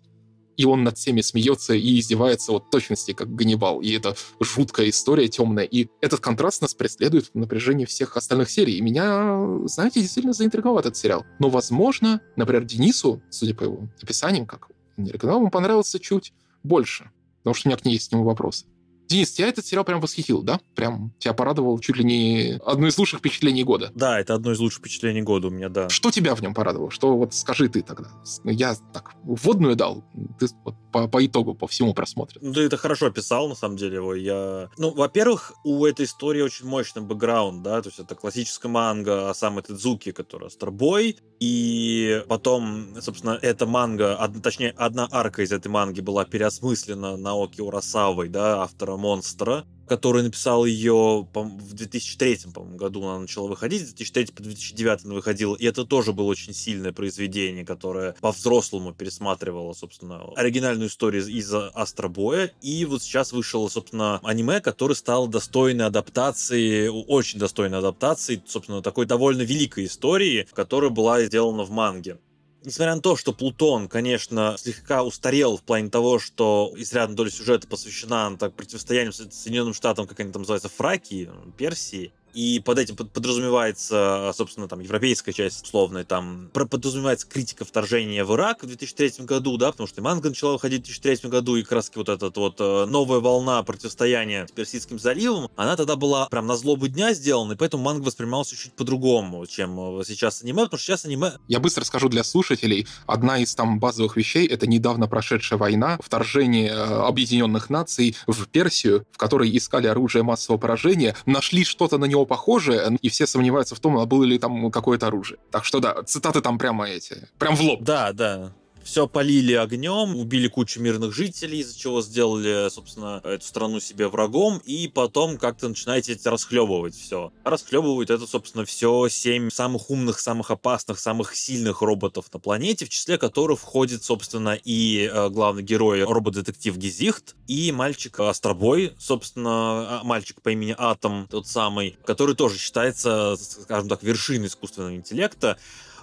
[0.57, 3.81] И он над всеми смеется и издевается вот точности, как Ганнибал.
[3.81, 5.63] И это жуткая история, темная.
[5.63, 8.77] И этот контраст нас преследует в напряжении всех остальных серий.
[8.77, 11.25] И меня, знаете, действительно заинтриговал этот сериал.
[11.39, 14.67] Но, возможно, например, Денису, судя по его описаниям, как
[14.97, 16.33] не рекомендовал, ему понравился чуть
[16.63, 17.09] больше.
[17.39, 18.65] Потому что у меня к ней есть к нему вопросы.
[19.07, 20.59] Денис, тебя этот сериал прям восхитил, да?
[20.75, 23.91] Прям тебя порадовал чуть ли не одно из лучших впечатлений года.
[23.93, 25.89] Да, это одно из лучших впечатлений года у меня, да.
[25.89, 26.91] Что тебя в нем порадовало?
[26.91, 28.09] Что вот скажи ты тогда?
[28.43, 30.03] Я так вводную дал,
[30.39, 32.39] ты вот по, по итогу, по всему просмотру.
[32.41, 34.13] Ну, ты это хорошо описал, на самом деле, его.
[34.15, 34.69] Я...
[34.77, 39.33] Ну, во-первых, у этой истории очень мощный бэкграунд, да, то есть это классическая манга о
[39.33, 44.41] самой Тедзуки, которая Старбой, и потом, собственно, эта манга, од...
[44.41, 50.63] точнее, одна арка из этой манги была переосмыслена Наоки Урасавой, да, автора монстра, который написал
[50.63, 55.65] ее в 2003 по году она начала выходить, с 2003 по 2009 она выходила, и
[55.65, 62.85] это тоже было очень сильное произведение, которое по-взрослому пересматривало, собственно, оригинальную историю из Астробоя, и
[62.85, 69.41] вот сейчас вышло, собственно, аниме, которое стало достойной адаптации, очень достойной адаптации, собственно, такой довольно
[69.41, 72.17] великой истории, которая была сделана в манге
[72.63, 77.67] несмотря на то, что Плутон, конечно, слегка устарел в плане того, что изрядная доля сюжета
[77.67, 84.31] посвящена так, противостоянию Соединенным Штатам, как они там называются, Фракии, Персии, и под этим подразумевается,
[84.35, 89.71] собственно, там, европейская часть условная, там, подразумевается критика вторжения в Ирак в 2003 году, да,
[89.71, 93.19] потому что манга начала выходить в 2003 году, и раз вот эта вот э, новая
[93.19, 97.83] волна противостояния с Персидским заливом, она тогда была прям на злобу дня сделана, и поэтому
[97.83, 101.33] манга воспринимался чуть по-другому, чем э, сейчас аниме, потому что сейчас аниме...
[101.47, 106.69] Я быстро скажу для слушателей, одна из там базовых вещей— это недавно прошедшая война, вторжение
[106.69, 112.20] э, объединенных наций в Персию, в которой искали оружие массового поражения, нашли что-то на него
[112.21, 115.39] него похожее, и все сомневаются в том, а было ли там какое-то оружие.
[115.51, 117.81] Так что да, цитаты там прямо эти, прям в лоб.
[117.81, 118.53] Да, да
[118.83, 124.61] все полили огнем, убили кучу мирных жителей, из-за чего сделали, собственно, эту страну себе врагом,
[124.65, 127.31] и потом как-то начинаете расхлебывать все.
[127.43, 132.89] Расхлебывают это, собственно, все семь самых умных, самых опасных, самых сильных роботов на планете, в
[132.89, 140.01] числе которых входит, собственно, и э, главный герой робот-детектив Гизихт, и мальчик Астробой, собственно, а,
[140.03, 145.57] мальчик по имени Атом, тот самый, который тоже считается, скажем так, вершиной искусственного интеллекта.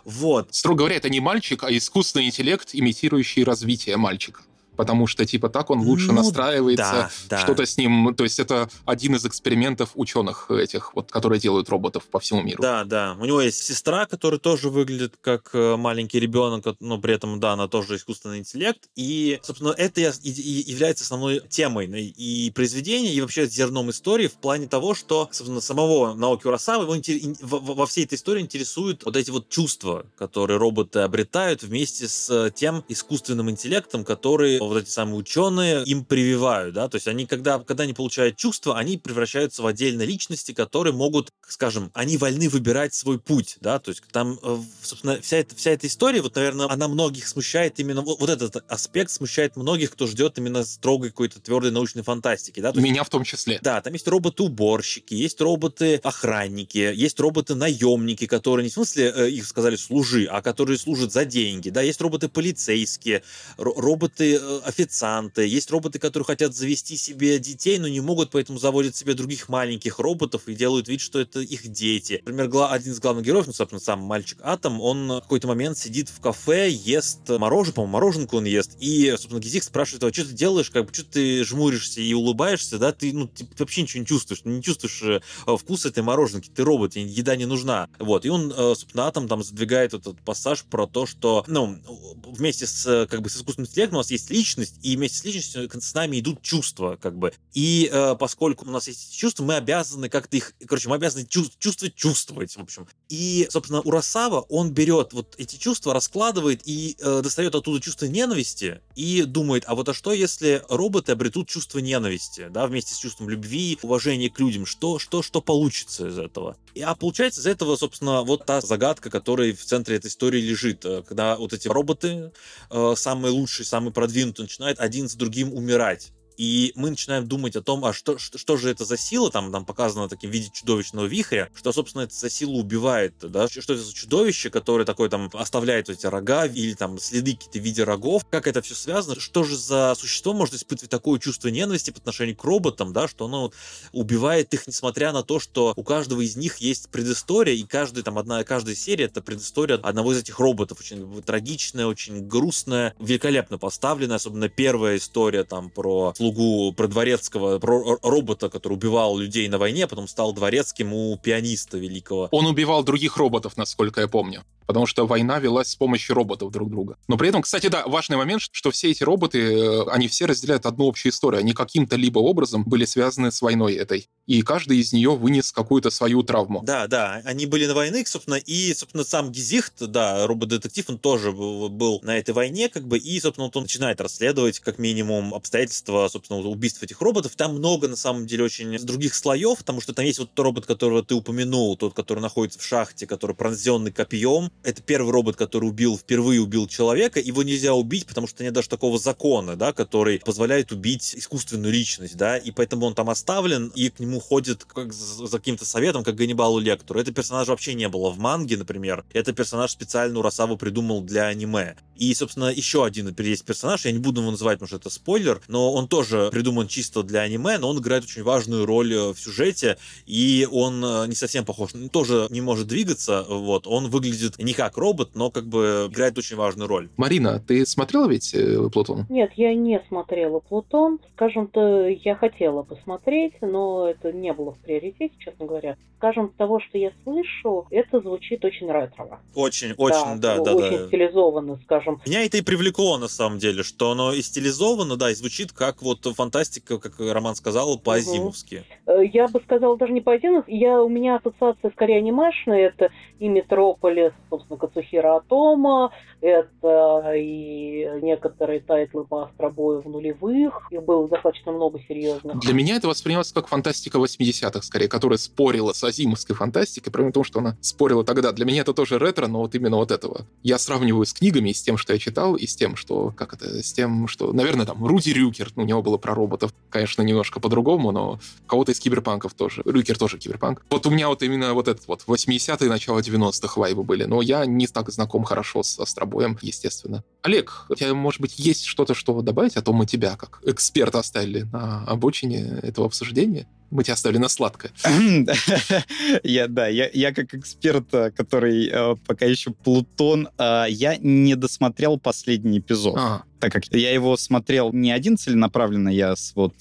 [0.08, 0.54] Вот.
[0.54, 4.42] Строго говоря, это не мальчик, а искусственный интеллект, имитирующий развитие мальчика
[4.78, 7.38] потому что, типа, так он лучше ну, настраивается, да, да.
[7.38, 8.14] что-то с ним...
[8.14, 12.62] То есть это один из экспериментов ученых этих, вот, которые делают роботов по всему миру.
[12.62, 13.16] Да, да.
[13.18, 17.54] У него есть сестра, которая тоже выглядит как э, маленький ребенок, но при этом, да,
[17.54, 18.88] она тоже искусственный интеллект.
[18.94, 24.34] И, собственно, это и, и является основной темой и произведения, и вообще зерном истории в
[24.34, 29.32] плане того, что, собственно, самого Наоки Урасава его во всей этой истории интересуют вот эти
[29.32, 35.84] вот чувства, которые роботы обретают вместе с тем искусственным интеллектом, который вот эти самые ученые
[35.84, 40.06] им прививают, да, то есть они, когда, когда они получают чувства, они превращаются в отдельные
[40.06, 45.20] личности, которые могут, скажем, они вольны выбирать свой путь, да, то есть там, э, собственно,
[45.20, 49.10] вся эта, вся эта история, вот, наверное, она многих смущает именно, вот, вот этот аспект
[49.10, 52.68] смущает многих, кто ждет именно строгой какой-то твердой научной фантастики, да.
[52.68, 53.58] есть, Меня в том числе.
[53.62, 59.76] Да, там есть роботы-уборщики, есть роботы-охранники, есть роботы-наемники, которые не в смысле э, их сказали
[59.76, 63.22] служи, а которые служат за деньги, да, есть роботы-полицейские,
[63.56, 68.96] роботы э, официанты, есть роботы, которые хотят завести себе детей, но не могут, поэтому заводят
[68.96, 72.22] себе других маленьких роботов и делают вид, что это их дети.
[72.24, 76.08] Например, один из главных героев, ну, собственно, сам мальчик Атом, он в какой-то момент сидит
[76.08, 80.24] в кафе, ест мороженое, по-моему, мороженку он ест, и, собственно, Гизик спрашивает его, «А что
[80.24, 84.00] ты делаешь, как бы, что ты жмуришься и улыбаешься, да, ты, ну, ты, вообще ничего
[84.00, 87.88] не чувствуешь, не чувствуешь э, вкус этой мороженки, ты робот, тебе еда не нужна.
[87.98, 91.78] Вот, и он, э, собственно, Атом там задвигает этот пассаж про то, что, ну,
[92.26, 95.24] вместе с, как бы, с искусственным интеллектом у нас есть личность, личность, и вместе с
[95.24, 97.32] личностью с нами идут чувства, как бы.
[97.54, 101.94] И э, поскольку у нас есть чувства, мы обязаны как-то их, короче, мы обязаны чувствовать,
[101.94, 102.86] чувствовать, в общем.
[103.08, 108.80] И, собственно, Урасава, он берет вот эти чувства, раскладывает и э, достает оттуда чувство ненависти
[108.94, 113.28] и думает, а вот а что, если роботы обретут чувство ненависти, да, вместе с чувством
[113.28, 116.56] любви, уважения к людям, что, что, что получится из этого?
[116.74, 120.84] И, а получается из этого, собственно, вот та загадка, которая в центре этой истории лежит,
[120.84, 122.32] э, когда вот эти роботы,
[122.70, 127.62] э, самые лучшие, самые продвинутые, начинают один за другим умирать и мы начинаем думать о
[127.62, 130.50] том, а что, что, что же это за сила, там, там показано таким в виде
[130.52, 135.08] чудовищного вихря, что, собственно, это за сила убивает, да, что это за чудовище, которое такое
[135.08, 139.18] там оставляет эти рога или там следы какие-то в виде рогов, как это все связано,
[139.18, 143.24] что же за существо может испытывать такое чувство ненависти по отношению к роботам, да, что
[143.24, 143.52] оно
[143.92, 148.16] убивает их, несмотря на то, что у каждого из них есть предыстория, и каждый, там,
[148.16, 154.16] одна, каждая серия— это предыстория одного из этих роботов, очень трагичная, очень грустная, великолепно поставленная,
[154.16, 159.84] особенно первая история там про слугу про дворецкого, про робота, который убивал людей на войне,
[159.84, 162.28] а потом стал дворецким у пианиста великого.
[162.30, 166.70] Он убивал других роботов, насколько я помню потому что война велась с помощью роботов друг
[166.70, 166.98] друга.
[167.08, 170.66] Но при этом, кстати, да, важный момент, что все эти роботы, э, они все разделяют
[170.66, 171.40] одну общую историю.
[171.40, 174.10] Они каким-то либо образом были связаны с войной этой.
[174.26, 176.62] И каждый из нее вынес какую-то свою травму.
[176.62, 181.32] Да, да, они были на войне, собственно, и, собственно, сам Гизихт, да, робот-детектив, он тоже
[181.32, 186.08] был на этой войне, как бы, и, собственно, вот он начинает расследовать, как минимум, обстоятельства,
[186.12, 187.32] собственно, убийств этих роботов.
[187.36, 191.02] Там много, на самом деле, очень других слоев, потому что там есть вот робот, которого
[191.02, 195.96] ты упомянул, тот, который находится в шахте, который пронзенный копьем, это первый робот, который убил,
[195.96, 200.72] впервые убил человека, его нельзя убить, потому что нет даже такого закона, да, который позволяет
[200.72, 205.28] убить искусственную личность, да, и поэтому он там оставлен, и к нему ходит как за,
[205.28, 207.00] каким-то советом, как Ганнибалу Лектору.
[207.00, 209.04] Это персонаж вообще не было в манге, например.
[209.12, 211.76] Это персонаж специально Урасава придумал для аниме.
[211.96, 215.40] И, собственно, еще один есть персонаж, я не буду его называть, потому что это спойлер,
[215.48, 219.18] но он тоже придуман чисто для аниме, но он играет очень важную роль э, в
[219.18, 224.54] сюжете, и он э, не совсем похож, тоже не может двигаться, вот, он выглядит не
[224.54, 226.88] как робот, но как бы играет очень важную роль.
[226.96, 229.06] Марина, ты смотрела ведь э, Плутон?
[229.08, 230.98] Нет, я не смотрела Плутон.
[231.14, 235.76] Скажем-то, я хотела посмотреть, но это не было в приоритете, честно говоря.
[235.98, 239.20] Скажем, того, что я слышу, это звучит очень ретрово.
[239.34, 240.54] Очень, очень, да, да, да.
[240.54, 240.86] Очень да.
[240.86, 242.00] стилизованно, скажем.
[242.06, 245.82] Меня это и привлекло, на самом деле, что оно и стилизовано, да, и звучит как
[245.82, 248.64] вот фантастика, как Роман сказал, по-азимовски.
[248.86, 249.00] Угу.
[249.12, 254.12] Я бы сказала даже не по-азимовски, я, у меня ассоциация скорее анимешная, это и Метрополис,
[254.38, 261.80] собственно, Кацухиро Отомо, это и некоторые тайтлы по Астробою в нулевых, их было достаточно много
[261.86, 262.38] серьезных.
[262.38, 267.24] Для меня это воспринималось как фантастика 80-х, скорее, которая спорила с азимовской фантастикой, при том,
[267.24, 268.32] что она спорила тогда.
[268.32, 270.26] Для меня это тоже ретро, но вот именно вот этого.
[270.42, 273.62] Я сравниваю с книгами, с тем, что я читал, и с тем, что, как это,
[273.62, 277.90] с тем, что, наверное, там, Руди Рюкер, у него было про роботов, конечно, немножко по-другому,
[277.92, 279.62] но кого-то из киберпанков тоже.
[279.64, 280.64] Рюкер тоже киберпанк.
[280.70, 284.46] Вот у меня вот именно вот этот вот 80-е, начало 90-х вайбы были, но я
[284.46, 287.02] не так знаком хорошо с Астробоем, естественно.
[287.22, 290.98] Олег, у тебя, может быть, есть что-то, что добавить, а то мы тебя, как эксперта,
[290.98, 293.48] оставили на обочине этого обсуждения?
[293.70, 294.72] Мы тебя оставили на сладкое.
[296.22, 301.34] я, да, я, я как эксперт, э, который э, пока еще Плутон, э, я не
[301.36, 302.96] досмотрел последний эпизод.
[302.96, 306.54] А так как я его смотрел не один целенаправленно, я вот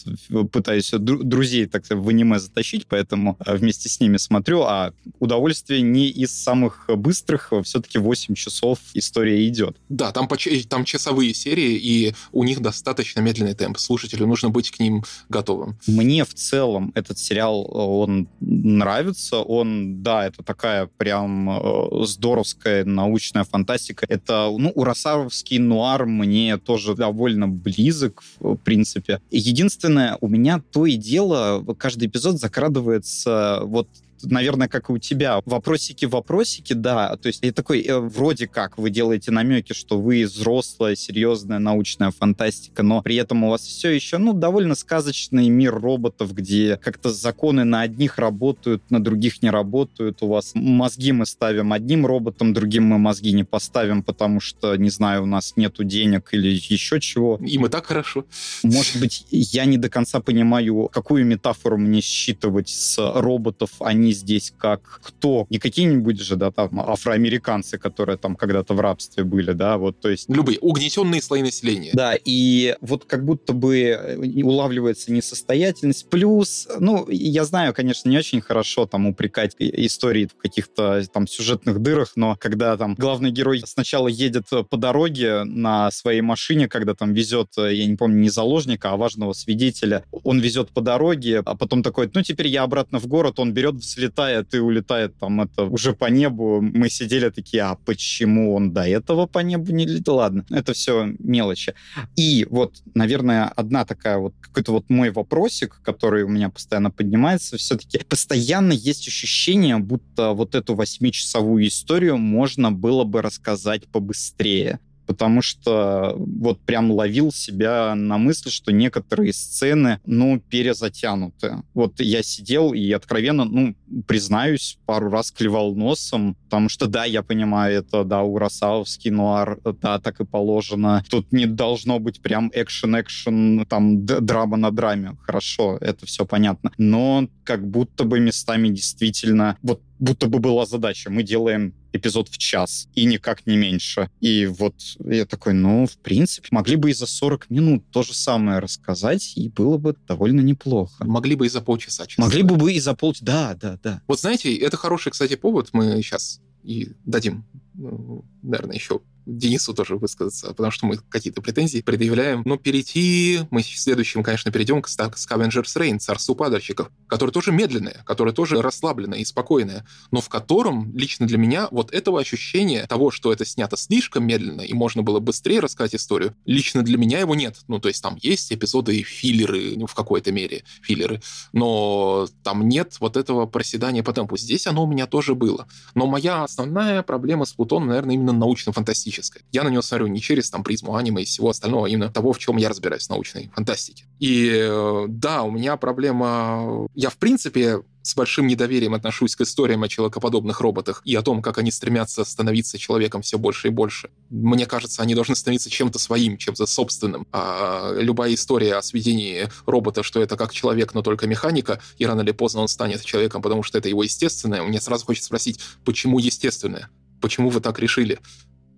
[0.51, 6.07] пытаюсь друзей так в аниме затащить, поэтому э, вместе с ними смотрю, а удовольствие не
[6.07, 9.77] из самых быстрых, а все-таки 8 часов история идет.
[9.89, 10.27] Да, там,
[10.69, 13.79] там часовые серии, и у них достаточно медленный темп.
[13.79, 15.77] Слушателю нужно быть к ним готовым.
[15.87, 23.43] Мне в целом этот сериал, он нравится, он, да, это такая прям э, здоровская научная
[23.43, 24.05] фантастика.
[24.09, 29.21] Это, ну, урасаровский нуар мне тоже довольно близок, в принципе.
[29.31, 33.87] Единственное, у меня то и дело, каждый эпизод закрадывается вот
[34.23, 35.41] наверное, как и у тебя.
[35.45, 37.15] Вопросики-вопросики, да.
[37.17, 42.11] То есть и такой, э, вроде как вы делаете намеки, что вы взрослая, серьезная научная
[42.11, 47.11] фантастика, но при этом у вас все еще, ну, довольно сказочный мир роботов, где как-то
[47.11, 50.21] законы на одних работают, на других не работают.
[50.21, 54.89] У вас мозги мы ставим одним роботом, другим мы мозги не поставим, потому что, не
[54.89, 57.39] знаю, у нас нету денег или еще чего.
[57.41, 58.25] Им и так хорошо.
[58.63, 64.13] Может быть, я не до конца понимаю, какую метафору мне считывать с роботов, они они
[64.13, 65.45] здесь как кто?
[65.49, 70.09] Не какие-нибудь же, да, там, афроамериканцы, которые там когда-то в рабстве были, да, вот, то
[70.09, 70.29] есть...
[70.29, 71.91] Любые угнетенные слои населения.
[71.93, 76.09] Да, и вот как будто бы э, улавливается несостоятельность.
[76.09, 81.79] Плюс, ну, я знаю, конечно, не очень хорошо там упрекать истории в каких-то там сюжетных
[81.79, 87.13] дырах, но когда там главный герой сначала едет по дороге на своей машине, когда там
[87.13, 91.83] везет, я не помню, не заложника, а важного свидетеля, он везет по дороге, а потом
[91.83, 95.93] такой, ну, теперь я обратно в город, он берет, взлетает и улетает там это уже
[95.93, 96.61] по небу.
[96.61, 100.15] Мы сидели такие, а почему он до этого по небу не летел?
[100.15, 101.73] Ладно, это все мелочи.
[102.15, 107.57] И вот, наверное, одна такая вот, какой-то вот мой вопросик, который у меня постоянно поднимается,
[107.57, 115.41] все-таки постоянно есть ощущение, будто вот эту восьмичасовую историю можно было бы рассказать побыстрее потому
[115.41, 121.63] что вот прям ловил себя на мысли, что некоторые сцены, ну, перезатянуты.
[121.73, 127.23] Вот я сидел и откровенно, ну, признаюсь, пару раз клевал носом, потому что, да, я
[127.23, 131.03] понимаю, это, да, урасаовский нуар, да, так и положено.
[131.09, 135.17] Тут не должно быть прям экшен-экшен, там, драма на драме.
[135.21, 136.71] Хорошо, это все понятно.
[136.77, 141.09] Но как будто бы местами действительно вот будто бы была задача.
[141.09, 144.09] Мы делаем эпизод в час, и никак не меньше.
[144.19, 148.13] И вот я такой, ну, в принципе, могли бы и за 40 минут то же
[148.13, 151.05] самое рассказать, и было бы довольно неплохо.
[151.05, 152.25] Могли бы и за полчаса, честно.
[152.25, 154.01] Могли бы бы и за полчаса, да, да, да.
[154.07, 159.97] Вот знаете, это хороший, кстати, повод, мы сейчас и дадим, ну, наверное, еще Денису тоже
[159.97, 162.43] высказаться, потому что мы какие-то претензии предъявляем.
[162.45, 168.03] Но перейти, мы в следующем, конечно, перейдем к Scavengers Reign, Царству падальщиков, которое тоже медленное,
[168.05, 173.11] которое тоже расслабленное и спокойное, но в котором лично для меня вот этого ощущения того,
[173.11, 177.35] что это снято слишком медленно и можно было быстрее рассказать историю, лично для меня его
[177.35, 177.57] нет.
[177.67, 181.21] Ну, то есть там есть эпизоды и филлеры ну, в какой-то мере, филлеры,
[181.51, 184.37] но там нет вот этого проседания по темпу.
[184.37, 185.67] Здесь оно у меня тоже было.
[185.95, 189.43] Но моя основная проблема с Плутоном, наверное, именно научно-фантастическая фантастическое.
[189.51, 192.33] Я на него смотрю не через там призму аниме и всего остального, а именно того,
[192.33, 194.05] в чем я разбираюсь в научной фантастике.
[194.19, 196.87] И э, да, у меня проблема...
[196.95, 201.41] Я, в принципе, с большим недоверием отношусь к историям о человекоподобных роботах и о том,
[201.41, 204.09] как они стремятся становиться человеком все больше и больше.
[204.29, 207.27] Мне кажется, они должны становиться чем-то своим, чем-то собственным.
[207.31, 212.21] А любая история о сведении робота, что это как человек, но только механика, и рано
[212.21, 216.19] или поздно он станет человеком, потому что это его естественное, мне сразу хочется спросить, почему
[216.19, 216.89] естественное?
[217.19, 218.19] Почему вы так решили?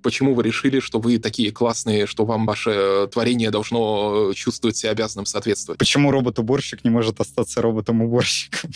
[0.02, 5.26] Почему вы решили, что вы такие классные, что вам ваше творение должно чувствовать себя обязанным
[5.26, 5.80] соответствовать?
[5.80, 8.72] Почему робот-уборщик не может остаться роботом-уборщиком?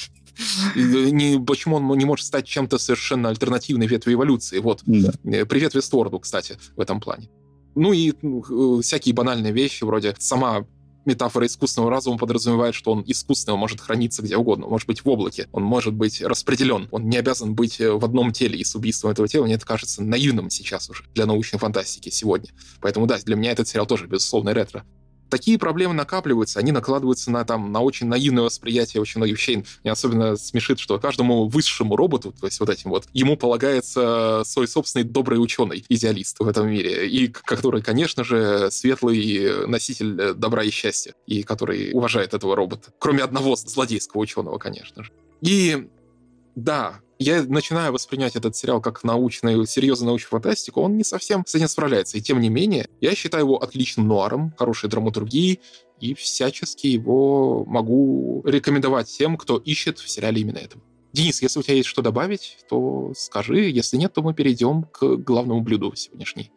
[0.75, 4.59] Не, почему он не может стать чем-то совершенно альтернативной ветви эволюции?
[4.59, 4.81] Вот.
[4.85, 5.11] Да.
[5.25, 7.29] Э, привет Вестворду, кстати, в этом плане.
[7.75, 10.65] Ну и ну, всякие банальные вещи, вроде сама
[11.05, 15.09] метафора искусственного разума подразумевает, что он искусственный, он может храниться где угодно, может быть в
[15.09, 18.75] облаке, он может быть распределен, он не обязан быть э, в одном теле, и с
[18.75, 22.51] убийством этого тела мне это кажется наивным сейчас уже для научной фантастики сегодня.
[22.81, 24.85] Поэтому да, для меня этот сериал тоже, безусловно, ретро
[25.29, 29.65] такие проблемы накапливаются, они накладываются на, там, на очень наивное восприятие очень многих вещей.
[29.83, 34.67] Мне особенно смешит, что каждому высшему роботу, то есть вот этим вот, ему полагается свой
[34.67, 40.69] собственный добрый ученый, идеалист в этом мире, и который, конечно же, светлый носитель добра и
[40.69, 42.91] счастья, и который уважает этого робота.
[42.99, 45.11] Кроме одного злодейского ученого, конечно же.
[45.41, 45.89] И
[46.55, 51.55] да, я начинаю воспринять этот сериал как научную, серьезную научную фантастику, он не совсем с
[51.55, 52.17] этим справляется.
[52.17, 55.61] И тем не менее, я считаю его отличным нуаром, хорошей драматургией,
[55.99, 60.77] и всячески его могу рекомендовать тем, кто ищет в сериале именно это.
[61.13, 63.69] Денис, если у тебя есть что добавить, то скажи.
[63.69, 66.51] Если нет, то мы перейдем к главному блюду сегодняшней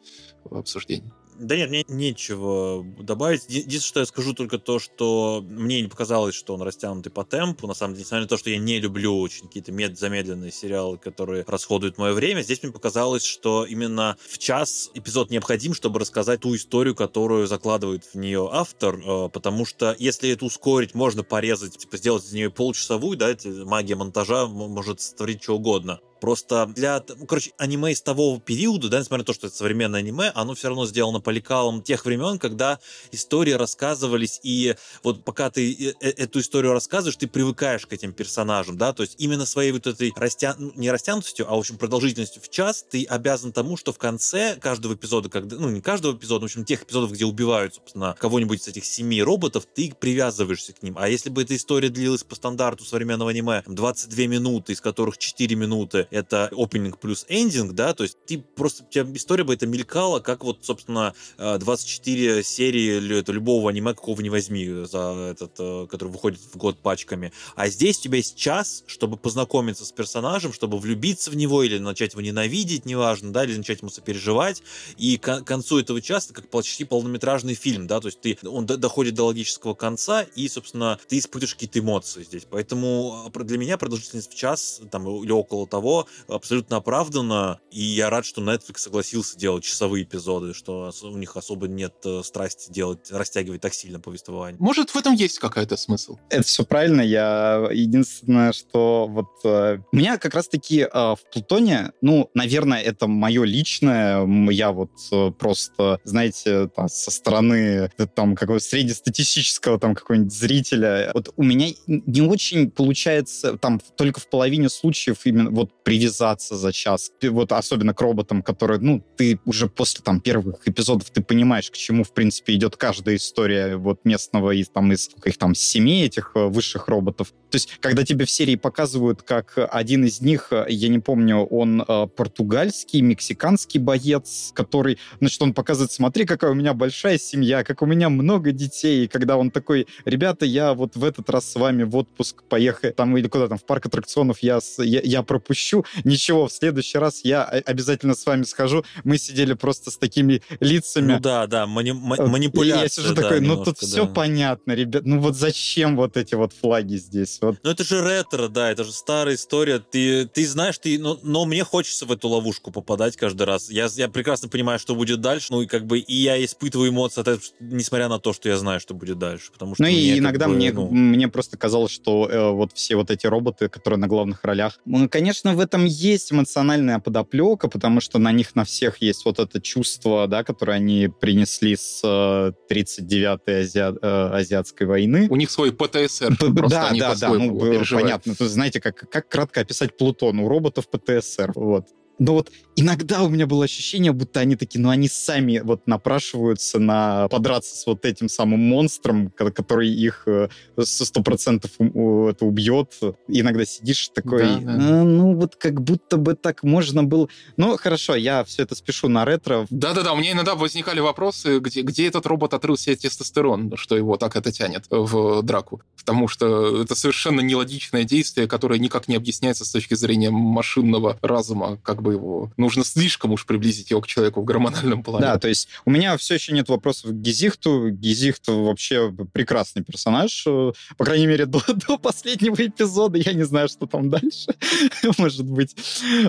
[0.50, 1.12] обсуждения.
[1.38, 3.44] Да нет, мне нечего добавить.
[3.48, 7.66] Единственное, что я скажу только то, что мне не показалось, что он растянутый по темпу.
[7.66, 10.98] На самом деле, несмотря на то, что я не люблю очень какие-то мед замедленные сериалы,
[10.98, 16.40] которые расходуют мое время, здесь мне показалось, что именно в час эпизод необходим, чтобы рассказать
[16.40, 21.78] ту историю, которую закладывает в нее автор, э, потому что если это ускорить, можно порезать,
[21.78, 26.00] типа сделать из нее полчасовую, да, магия монтажа может створить что угодно.
[26.20, 30.00] Просто для, ну, короче, аниме из того периода, да, несмотря на то, что это современное
[30.00, 32.78] аниме, оно все равно сделано по лекалам тех времен, когда
[33.12, 38.12] истории рассказывались, и вот пока ты э, э, эту историю рассказываешь, ты привыкаешь к этим
[38.12, 40.54] персонажам, да, то есть именно своей вот этой растя...
[40.58, 44.56] Ну, не растянутостью, а, в общем, продолжительностью в час ты обязан тому, что в конце
[44.56, 48.60] каждого эпизода, когда, ну, не каждого эпизода, в общем, тех эпизодов, где убивают, собственно, кого-нибудь
[48.60, 50.96] из этих семи роботов, ты привязываешься к ним.
[50.98, 55.54] А если бы эта история длилась по стандарту современного аниме 22 минуты, из которых 4
[55.56, 59.66] минуты это опенинг плюс эндинг, да, то есть ты просто, у тебя история бы это
[59.66, 65.86] мелькала, как вот, собственно, 24 серии это любого аниме, какого не возьми, за этот, э,
[65.90, 67.32] который выходит в год пачками.
[67.54, 71.78] А здесь у тебя есть час, чтобы познакомиться с персонажем, чтобы влюбиться в него или
[71.78, 74.62] начать его ненавидеть, неважно, да, или начать ему сопереживать.
[74.96, 79.14] И к концу этого часа, как почти полнометражный фильм, да, то есть ты, он доходит
[79.14, 82.46] до логического конца, и, собственно, ты испытываешь какие-то эмоции здесь.
[82.48, 85.95] Поэтому для меня продолжительность в час, там, или около того,
[86.28, 91.68] абсолютно оправдана, и я рад, что Netflix согласился делать часовые эпизоды, что у них особо
[91.68, 94.56] нет э, страсти делать, растягивать так сильно повествование.
[94.60, 96.18] Может, в этом есть какая-то смысл?
[96.30, 97.00] Это все правильно.
[97.00, 103.06] Я единственное, что вот э, у меня как раз-таки э, в Плутоне, ну, наверное, это
[103.06, 109.94] мое личное, я вот э, просто, знаете, там, со стороны э, там какого среднестатистического там
[109.94, 115.84] какого-нибудь зрителя, вот у меня не очень получается там только в половине случаев именно вот
[115.86, 121.10] привязаться за час, вот особенно к роботам, которые, ну, ты уже после там первых эпизодов
[121.10, 125.38] ты понимаешь, к чему в принципе идет каждая история вот местного из там из их
[125.38, 127.32] там семи этих э, высших роботов.
[127.56, 131.80] То есть, когда тебе в серии показывают, как один из них, я не помню, он
[131.80, 137.80] э, португальский, мексиканский боец, который, значит, он показывает, смотри, какая у меня большая семья, как
[137.80, 141.54] у меня много детей, и когда он такой, ребята, я вот в этот раз с
[141.54, 145.86] вами в отпуск поехал, там или куда там, в парк аттракционов я, я, я пропущу,
[146.04, 151.14] ничего, в следующий раз я обязательно с вами схожу, мы сидели просто с такими лицами.
[151.14, 152.82] Ну да, да, мани- манипуляция.
[152.82, 153.86] я сижу да, такой, ну немножко, тут да.
[153.86, 157.38] все понятно, ребят, ну вот зачем вот эти вот флаги здесь?
[157.46, 157.58] Вот.
[157.62, 161.44] Ну это же ретро, да, это же старая история, ты, ты знаешь, ты, но, но
[161.44, 163.70] мне хочется в эту ловушку попадать каждый раз.
[163.70, 167.20] Я, я прекрасно понимаю, что будет дальше, ну и как бы и я испытываю эмоции
[167.20, 170.18] от этого, несмотря на то, что я знаю, что будет дальше, потому что Ну и
[170.18, 170.88] иногда бы, мне, ну...
[170.88, 175.08] мне просто казалось, что э, вот все вот эти роботы, которые на главных ролях, ну,
[175.08, 179.60] конечно, в этом есть эмоциональная подоплека, потому что на них на всех есть вот это
[179.60, 185.26] чувство, да, которое они принесли с э, 39-й азиа э, азиатской войны.
[185.30, 186.36] У них свой ПТСР.
[186.36, 187.58] П да, да, да, ну,
[187.90, 188.34] понятно.
[188.38, 190.38] Знаете, как, как кратко описать Плутон?
[190.40, 191.52] У роботов ПТСР.
[191.54, 191.86] Вот.
[192.18, 196.78] Но вот иногда у меня было ощущение, будто они такие, ну они сами вот напрашиваются
[196.78, 200.48] на подраться с вот этим самым монстром, который их э,
[200.78, 202.92] со сто процентов это убьет.
[203.28, 205.00] Иногда сидишь такой, да, да.
[205.00, 207.28] А, ну вот как будто бы так можно было.
[207.56, 209.66] Ну хорошо, я все это спешу на ретро.
[209.70, 214.16] Да-да-да, у меня иногда возникали вопросы, где, где этот робот отрыл себе тестостерон, что его
[214.16, 215.80] так это тянет в драку.
[215.96, 221.78] Потому что это совершенно нелогичное действие, которое никак не объясняется с точки зрения машинного разума,
[221.82, 222.50] как бы его...
[222.66, 225.24] Нужно слишком уж приблизить его к человеку в гормональном плане.
[225.24, 227.90] Да, то есть у меня все еще нет вопросов к Гизихту.
[227.90, 230.42] Гизихт вообще прекрасный персонаж.
[230.44, 233.18] По крайней мере, до, до последнего эпизода.
[233.18, 234.52] Я не знаю, что там дальше.
[235.18, 235.76] Может быть.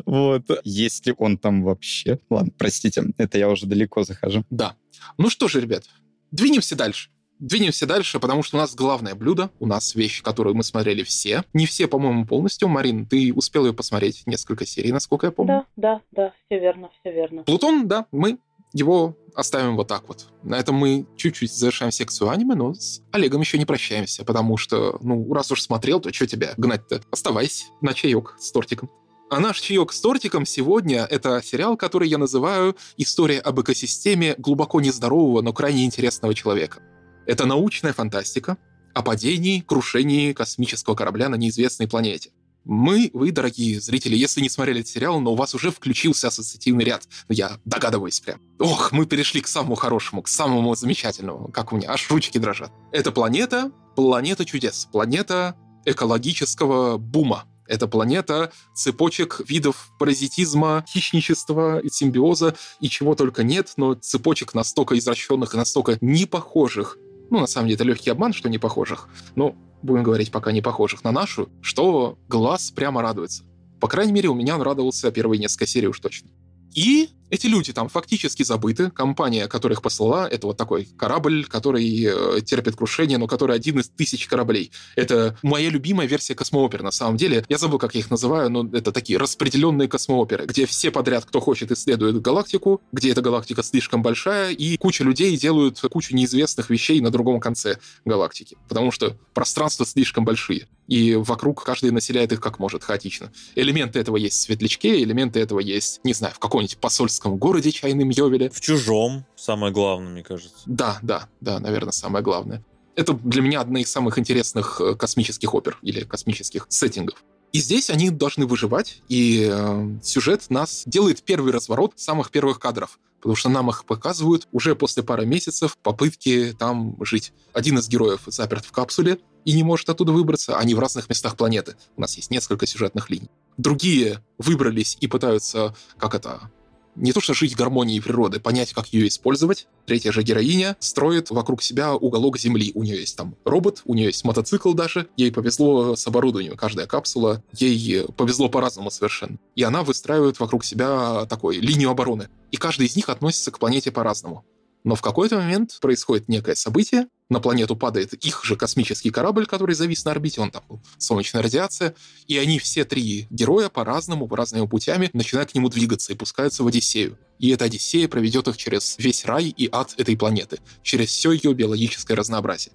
[0.05, 0.43] Вот.
[0.63, 2.19] Есть ли он там вообще?
[2.29, 4.45] Ладно, простите, это я уже далеко захожу.
[4.51, 4.75] Да.
[5.17, 5.85] Ну что же, ребят,
[6.29, 7.09] двинемся дальше.
[7.39, 11.43] Двинемся дальше, потому что у нас главное блюдо, у нас вещь, которую мы смотрели все.
[11.53, 12.67] Не все, по-моему, полностью.
[12.67, 15.65] Марин, ты успел ее посмотреть несколько серий, насколько я помню?
[15.75, 17.43] Да, да, да, все верно, все верно.
[17.43, 18.39] Плутон, да, мы
[18.73, 20.27] его оставим вот так вот.
[20.43, 24.97] На этом мы чуть-чуть завершаем секцию аниме, но с Олегом еще не прощаемся, потому что,
[25.01, 27.01] ну, раз уж смотрел, то что тебя гнать-то?
[27.11, 28.89] Оставайся на чаек с тортиком.
[29.29, 34.79] А наш чаек с тортиком сегодня— это сериал, который я называю «История об экосистеме глубоко
[34.79, 36.81] нездорового, но крайне интересного человека».
[37.27, 38.57] Это научная фантастика
[38.93, 42.31] о падении, крушении космического корабля на неизвестной планете.
[42.63, 46.85] Мы, вы, дорогие зрители, если не смотрели этот сериал, но у вас уже включился ассоциативный
[46.85, 48.39] ряд, ну, я догадываюсь прям.
[48.59, 52.71] Ох, мы перешли к самому хорошему, к самому замечательному, как у меня, аж ручки дрожат.
[52.93, 55.55] Это планета, планета чудес, планета
[55.85, 57.43] экологического бума.
[57.67, 65.53] Это планета цепочек видов паразитизма, хищничества, симбиоза и чего только нет, но цепочек настолько извращенных
[65.53, 66.97] и настолько непохожих
[67.29, 70.61] ну, на самом деле, это легкий обман, что не похожих, но будем говорить пока не
[70.61, 73.43] похожих на нашу, что глаз прямо радуется.
[73.79, 76.29] По крайней мере, у меня он радовался первые несколько серий уж точно.
[76.73, 78.89] И эти люди там фактически забыты.
[78.91, 83.89] Компания, которых послала, это вот такой корабль, который э, терпит крушение, но который один из
[83.89, 84.71] тысяч кораблей.
[84.95, 87.45] Это моя любимая версия космоопер, на самом деле.
[87.49, 91.39] Я забыл, как я их называю, но это такие распределенные космооперы, где все подряд, кто
[91.39, 97.01] хочет, исследуют галактику, где эта галактика слишком большая, и куча людей делают кучу неизвестных вещей
[97.01, 102.59] на другом конце галактики, потому что пространства слишком большие и вокруг каждый населяет их как
[102.59, 103.31] может, хаотично.
[103.55, 106.77] Элементы этого есть в Светлячке, элементы этого есть, не знаю, в каком-нибудь
[107.17, 108.49] посольском городе чайном Йовеле.
[108.49, 110.57] В Чужом, самое главное, мне кажется.
[110.65, 112.63] Да, да, да, наверное, самое главное.
[112.95, 117.23] Это для меня одна из самых интересных э, космических опер или космических сеттингов.
[117.53, 122.99] И здесь они должны выживать, и э, сюжет нас делает первый разворот самых первых кадров
[123.19, 127.33] потому что нам их показывают уже после пары месяцев попытки там жить.
[127.51, 131.35] Один из героев заперт в капсуле и не может оттуда выбраться, они в разных местах
[131.35, 131.75] планеты.
[131.97, 133.31] У нас есть несколько сюжетных линий.
[133.57, 136.51] Другие выбрались и пытаются, как это,
[136.97, 139.67] не то что жить в гармонии природы, понять, как ее использовать.
[139.85, 142.71] Третья же героиня строит вокруг себя уголок Земли.
[142.75, 145.07] У нее есть там робот, у нее есть мотоцикл даже.
[145.15, 146.57] Ей повезло с оборудованием.
[146.57, 149.37] Каждая капсула ей повезло по-разному совершенно.
[149.55, 152.29] И она выстраивает вокруг себя такой линию обороны.
[152.51, 154.43] И каждый из них относится к планете по-разному.
[154.87, 159.75] Но в какой-то момент происходит некое событие, на планету падает их же космический корабль, который
[159.75, 161.93] завис на орбите, он там был, солнечная радиация,
[162.27, 166.63] и они все три героя по-разному, по разными путями начинают к нему двигаться и пускаются
[166.63, 167.17] в Одиссею.
[167.37, 171.53] И эта Одиссея проведет их через весь рай и ад этой планеты, через все ее
[171.53, 172.73] биологическое разнообразие.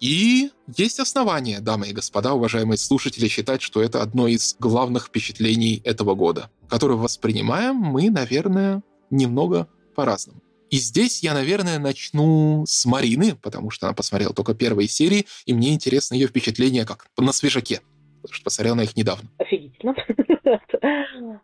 [0.00, 5.82] И есть основания, дамы и господа, уважаемые слушатели, считать, что это одно из главных впечатлений
[5.84, 10.40] этого года, которое воспринимаем мы, наверное, немного по-разному.
[10.72, 15.52] И здесь я, наверное, начну с Марины, потому что она посмотрела только первые серии, и
[15.52, 17.80] мне интересно ее впечатление как на свежаке,
[18.22, 19.28] потому что посмотрел на их недавно.
[19.36, 19.94] Офигительно.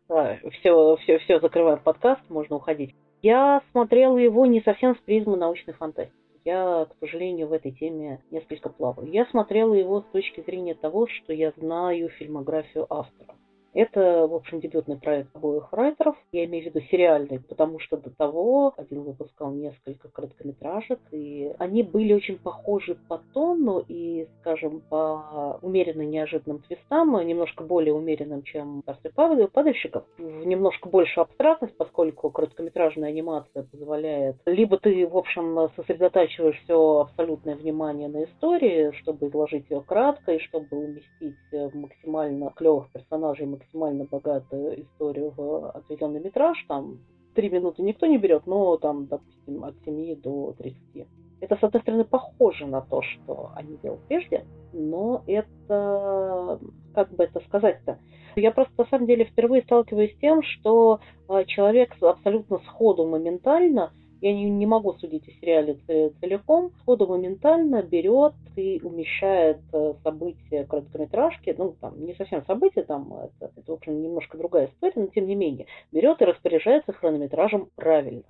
[0.09, 2.95] Все, все, все, закрываем подкаст, можно уходить.
[3.21, 6.17] Я смотрела его не совсем с призмы научной фантастики.
[6.47, 9.11] Я, к сожалению, в этой теме несколько плаваю.
[9.13, 13.35] Я смотрела его с точки зрения того, что я знаю фильмографию автора.
[13.79, 16.17] Это, в общем, дебютный проект обоих райтеров.
[16.33, 21.85] Я имею в виду сериальный, потому что до того один выпускал несколько короткометражек, и они
[21.85, 28.83] были очень похожи по тону и, скажем, по умеренно неожиданным твистам, немножко более умеренным, чем
[28.85, 29.13] «Царствие
[29.47, 37.03] падальщиков», в немножко большую абстрактность, поскольку короткометражная анимация позволяет либо ты, в общем, сосредотачиваешь все
[37.03, 41.37] абсолютное внимание на истории, чтобы изложить ее кратко и чтобы уместить
[41.75, 46.99] максимально клевых персонажей, максимально богатую историю в отведенный метраж, там
[47.35, 51.07] три минуты никто не берет, но там, допустим, от 7 до 30.
[51.41, 56.59] Это, с одной стороны, похоже на то, что они делали прежде, но это,
[56.95, 57.99] как бы это сказать-то,
[58.35, 63.93] я просто, на самом деле, впервые сталкиваюсь с тем, что а, человек абсолютно сходу, моментально–
[64.21, 65.75] я не, не могу судить о сериале
[66.21, 73.13] целиком, сходу моментально берет и умещает э, события короткометражки, ну, там, не совсем события, там,
[73.15, 77.69] это, это, в общем, немножко другая история, но тем не менее, берет и распоряжается хронометражем
[77.75, 78.25] правильно.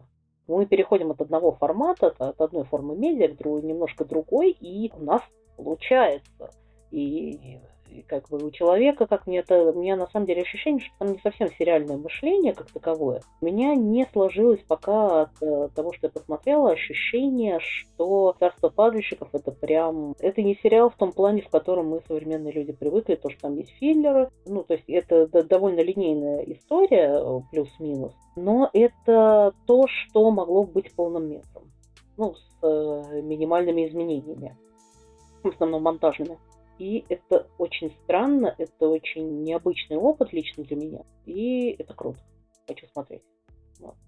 [0.47, 5.05] Мы переходим от одного формата, от одной формы медиа к другой, немножко другой, и у
[5.05, 5.23] нас
[5.57, 6.51] получается.
[6.91, 7.59] И
[8.07, 11.13] как бы у человека, как мне это, у меня на самом деле ощущение, что там
[11.13, 13.23] не совсем сериальное мышление как таковое.
[13.41, 19.29] У меня не сложилось пока от э, того, что я посмотрела, ощущение, что «Царство падальщиков»
[19.33, 20.15] это прям...
[20.21, 23.57] Это не сериал в том плане, в котором мы, современные люди, привыкли, то, что там
[23.57, 24.31] есть филлеры.
[24.47, 28.15] Ну, то есть это довольно линейная история, э, плюс-минус.
[28.37, 31.71] Но это то, что могло быть полным метром.
[32.17, 34.57] Ну, с э, минимальными изменениями.
[35.43, 36.39] В основном монтажными.
[36.79, 41.01] И это очень странно, это очень необычный опыт лично для меня.
[41.27, 42.21] И это круто.
[42.67, 43.23] Хочу смотреть.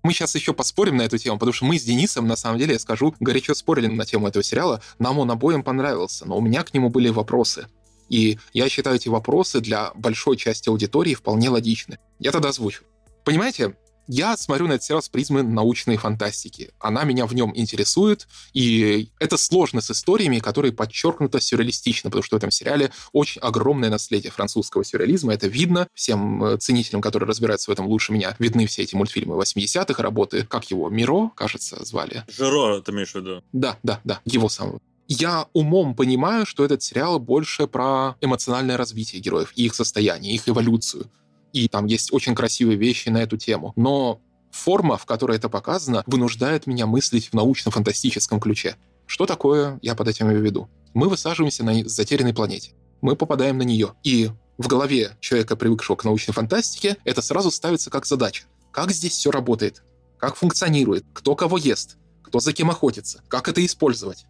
[0.02, 2.74] Мы сейчас еще поспорим на эту тему, потому что мы с Денисом, на самом деле,
[2.74, 4.82] я скажу, горячо спорили на тему этого сериала.
[4.98, 7.68] Нам он обоим понравился, но у меня к нему были вопросы.
[8.08, 11.98] И я считаю эти вопросы для большой части аудитории вполне логичны.
[12.18, 12.84] Я тогда озвучу.
[13.24, 13.76] Понимаете,
[14.10, 16.72] я смотрю на этот сериал с призмы научной фантастики.
[16.80, 22.34] Она меня в нем интересует, и это сложно с историями, которые подчеркнуто сюрреалистично, потому что
[22.34, 25.32] в этом сериале очень огромное наследие французского сюрреализма.
[25.32, 28.34] Это видно всем э, ценителям, которые разбираются в этом лучше меня.
[28.40, 32.24] Видны все эти мультфильмы 80-х, работы, как его, Миро, кажется, звали.
[32.36, 33.44] Жеро, ты имеешь в виду?
[33.52, 34.80] Да, да, да, его самого
[35.12, 40.48] я умом понимаю, что этот сериал больше про эмоциональное развитие героев и их состояние, их
[40.48, 41.10] эволюцию
[41.52, 43.72] и там есть очень красивые вещи на эту тему.
[43.76, 44.20] Но
[44.50, 48.76] форма, в которой это показано, вынуждает меня мыслить в научно-фантастическом ключе.
[49.06, 50.68] Что такое я под этим имею в виду?
[50.94, 52.72] Мы высаживаемся на затерянной планете.
[53.00, 53.94] Мы попадаем на нее.
[54.02, 58.44] И в голове человека, привыкшего к научной фантастике, это сразу ставится как задача.
[58.72, 59.82] Как здесь все работает?
[60.18, 61.04] Как функционирует?
[61.12, 61.96] Кто кого ест?
[62.22, 63.22] Кто за кем охотится?
[63.28, 64.26] Как это использовать?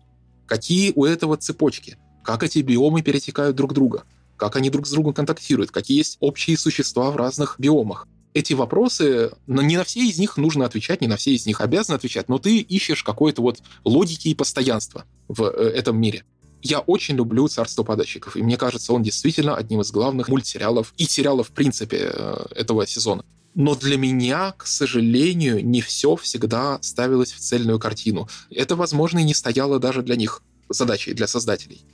[0.47, 1.99] Какие у этого цепочки?
[2.25, 4.05] Как эти биомы перетекают друг друга?
[4.41, 8.09] Как они друг с другом контактируют, какие есть общие существа в разных биомах.
[8.33, 11.97] Эти вопросы, не на все из них нужно отвечать, не на все из них обязаны
[11.97, 16.25] отвечать, но ты ищешь какой-то вот логики и постоянства в э, этом мире.
[16.63, 21.05] Я очень люблю «Царство падальщиков», и мне кажется, он действительно одним из главных мультсериалов и
[21.05, 23.25] сериалов, в принципе, э, этого сезона.
[23.55, 28.29] Но для меня, к сожалению, не все всегда ставилось в цельную картину.
[28.49, 31.85] Это, возможно, и не стояло даже для них задачей, для создателей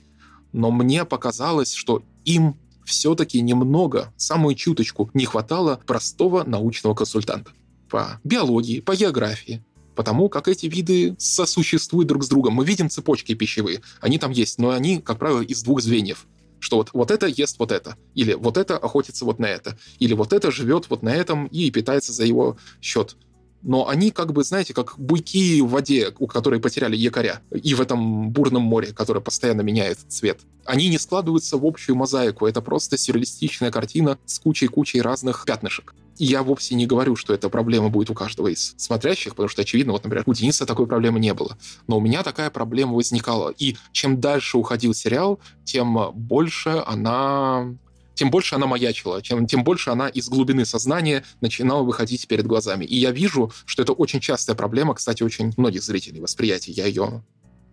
[0.53, 7.51] но мне показалось, что им все-таки немного, самую чуточку, не хватало простого научного консультанта.
[7.89, 9.63] По биологии, по географии,
[9.95, 12.53] потому как эти виды сосуществуют друг с другом.
[12.53, 16.27] Мы видим цепочки пищевые, они там есть, но они, как правило, из двух звеньев.
[16.59, 20.13] Что вот, вот это ест вот это, или вот это охотится вот на это, или
[20.13, 23.15] вот это живет вот на этом и питается за его счет
[23.61, 27.81] но они как бы, знаете, как буйки в воде, у которой потеряли якоря, и в
[27.81, 30.39] этом бурном море, которое постоянно меняет цвет.
[30.65, 35.93] Они не складываются в общую мозаику, это просто сюрреалистичная картина с кучей-кучей разных пятнышек.
[36.17, 39.61] И я вовсе не говорю, что эта проблема будет у каждого из смотрящих, потому что,
[39.61, 41.57] очевидно, вот, например, у Дениса такой проблемы не было.
[41.87, 43.53] Но у меня такая проблема возникала.
[43.57, 47.75] И чем дальше уходил сериал, тем больше она
[48.17, 52.83] тем больше она маячила, чем, тем больше она из глубины сознания начинала выходить перед глазами.
[52.83, 56.71] И я вижу, что это очень частая проблема, кстати, очень многих зрителей восприятия.
[56.71, 57.23] Я ее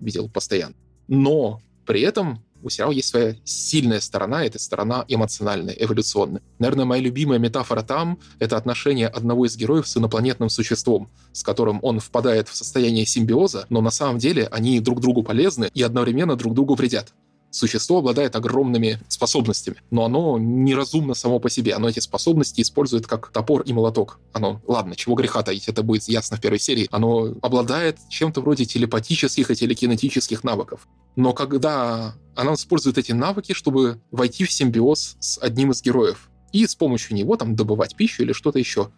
[0.01, 0.75] видел постоянно.
[1.09, 6.43] Но при этом у сериала есть своя сильная сторона, это сторона эмоциональная, эволюционная.
[6.59, 11.79] Наверное, моя любимая метафора там— это отношение одного из героев с инопланетным существом, с которым
[11.83, 16.37] он впадает в состояние симбиоза, но на самом деле они друг другу полезны и одновременно
[16.37, 17.13] друг другу вредят
[17.55, 21.75] существо обладает огромными способностями, но оно неразумно само по себе.
[21.75, 24.19] Оно эти способности использует как топор и молоток.
[24.33, 26.89] Оно, ладно, чего греха таить, это будет ясно в первой серии.
[26.91, 30.89] Оно обладает чем-то вроде телепатических и телекинетических навыков.
[31.17, 36.67] Но когда оно использует эти навыки, чтобы войти в симбиоз с одним из героев, и
[36.67, 38.91] с помощью него там добывать пищу или что-то еще.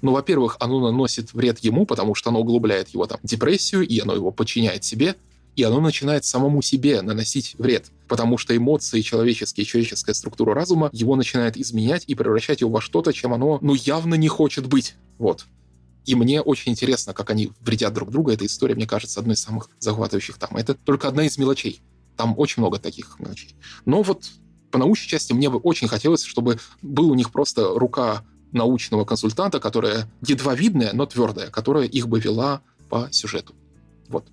[0.00, 4.14] Ну, во-первых, оно наносит вред ему, потому что оно углубляет его там депрессию, и оно
[4.14, 5.16] его подчиняет себе
[5.56, 11.16] и оно начинает самому себе наносить вред, потому что эмоции человеческие, человеческая структура разума его
[11.16, 14.94] начинает изменять и превращать его во что-то, чем оно, ну, явно не хочет быть.
[15.18, 15.46] Вот.
[16.04, 18.30] И мне очень интересно, как они вредят друг другу.
[18.30, 20.56] Эта история, мне кажется, одной из самых захватывающих там.
[20.56, 21.80] Это только одна из мелочей.
[22.16, 23.56] Там очень много таких мелочей.
[23.86, 24.24] Но вот
[24.70, 29.58] по научной части мне бы очень хотелось, чтобы был у них просто рука научного консультанта,
[29.58, 33.54] которая едва видная, но твердая, которая их бы вела по сюжету.
[34.08, 34.26] Вот.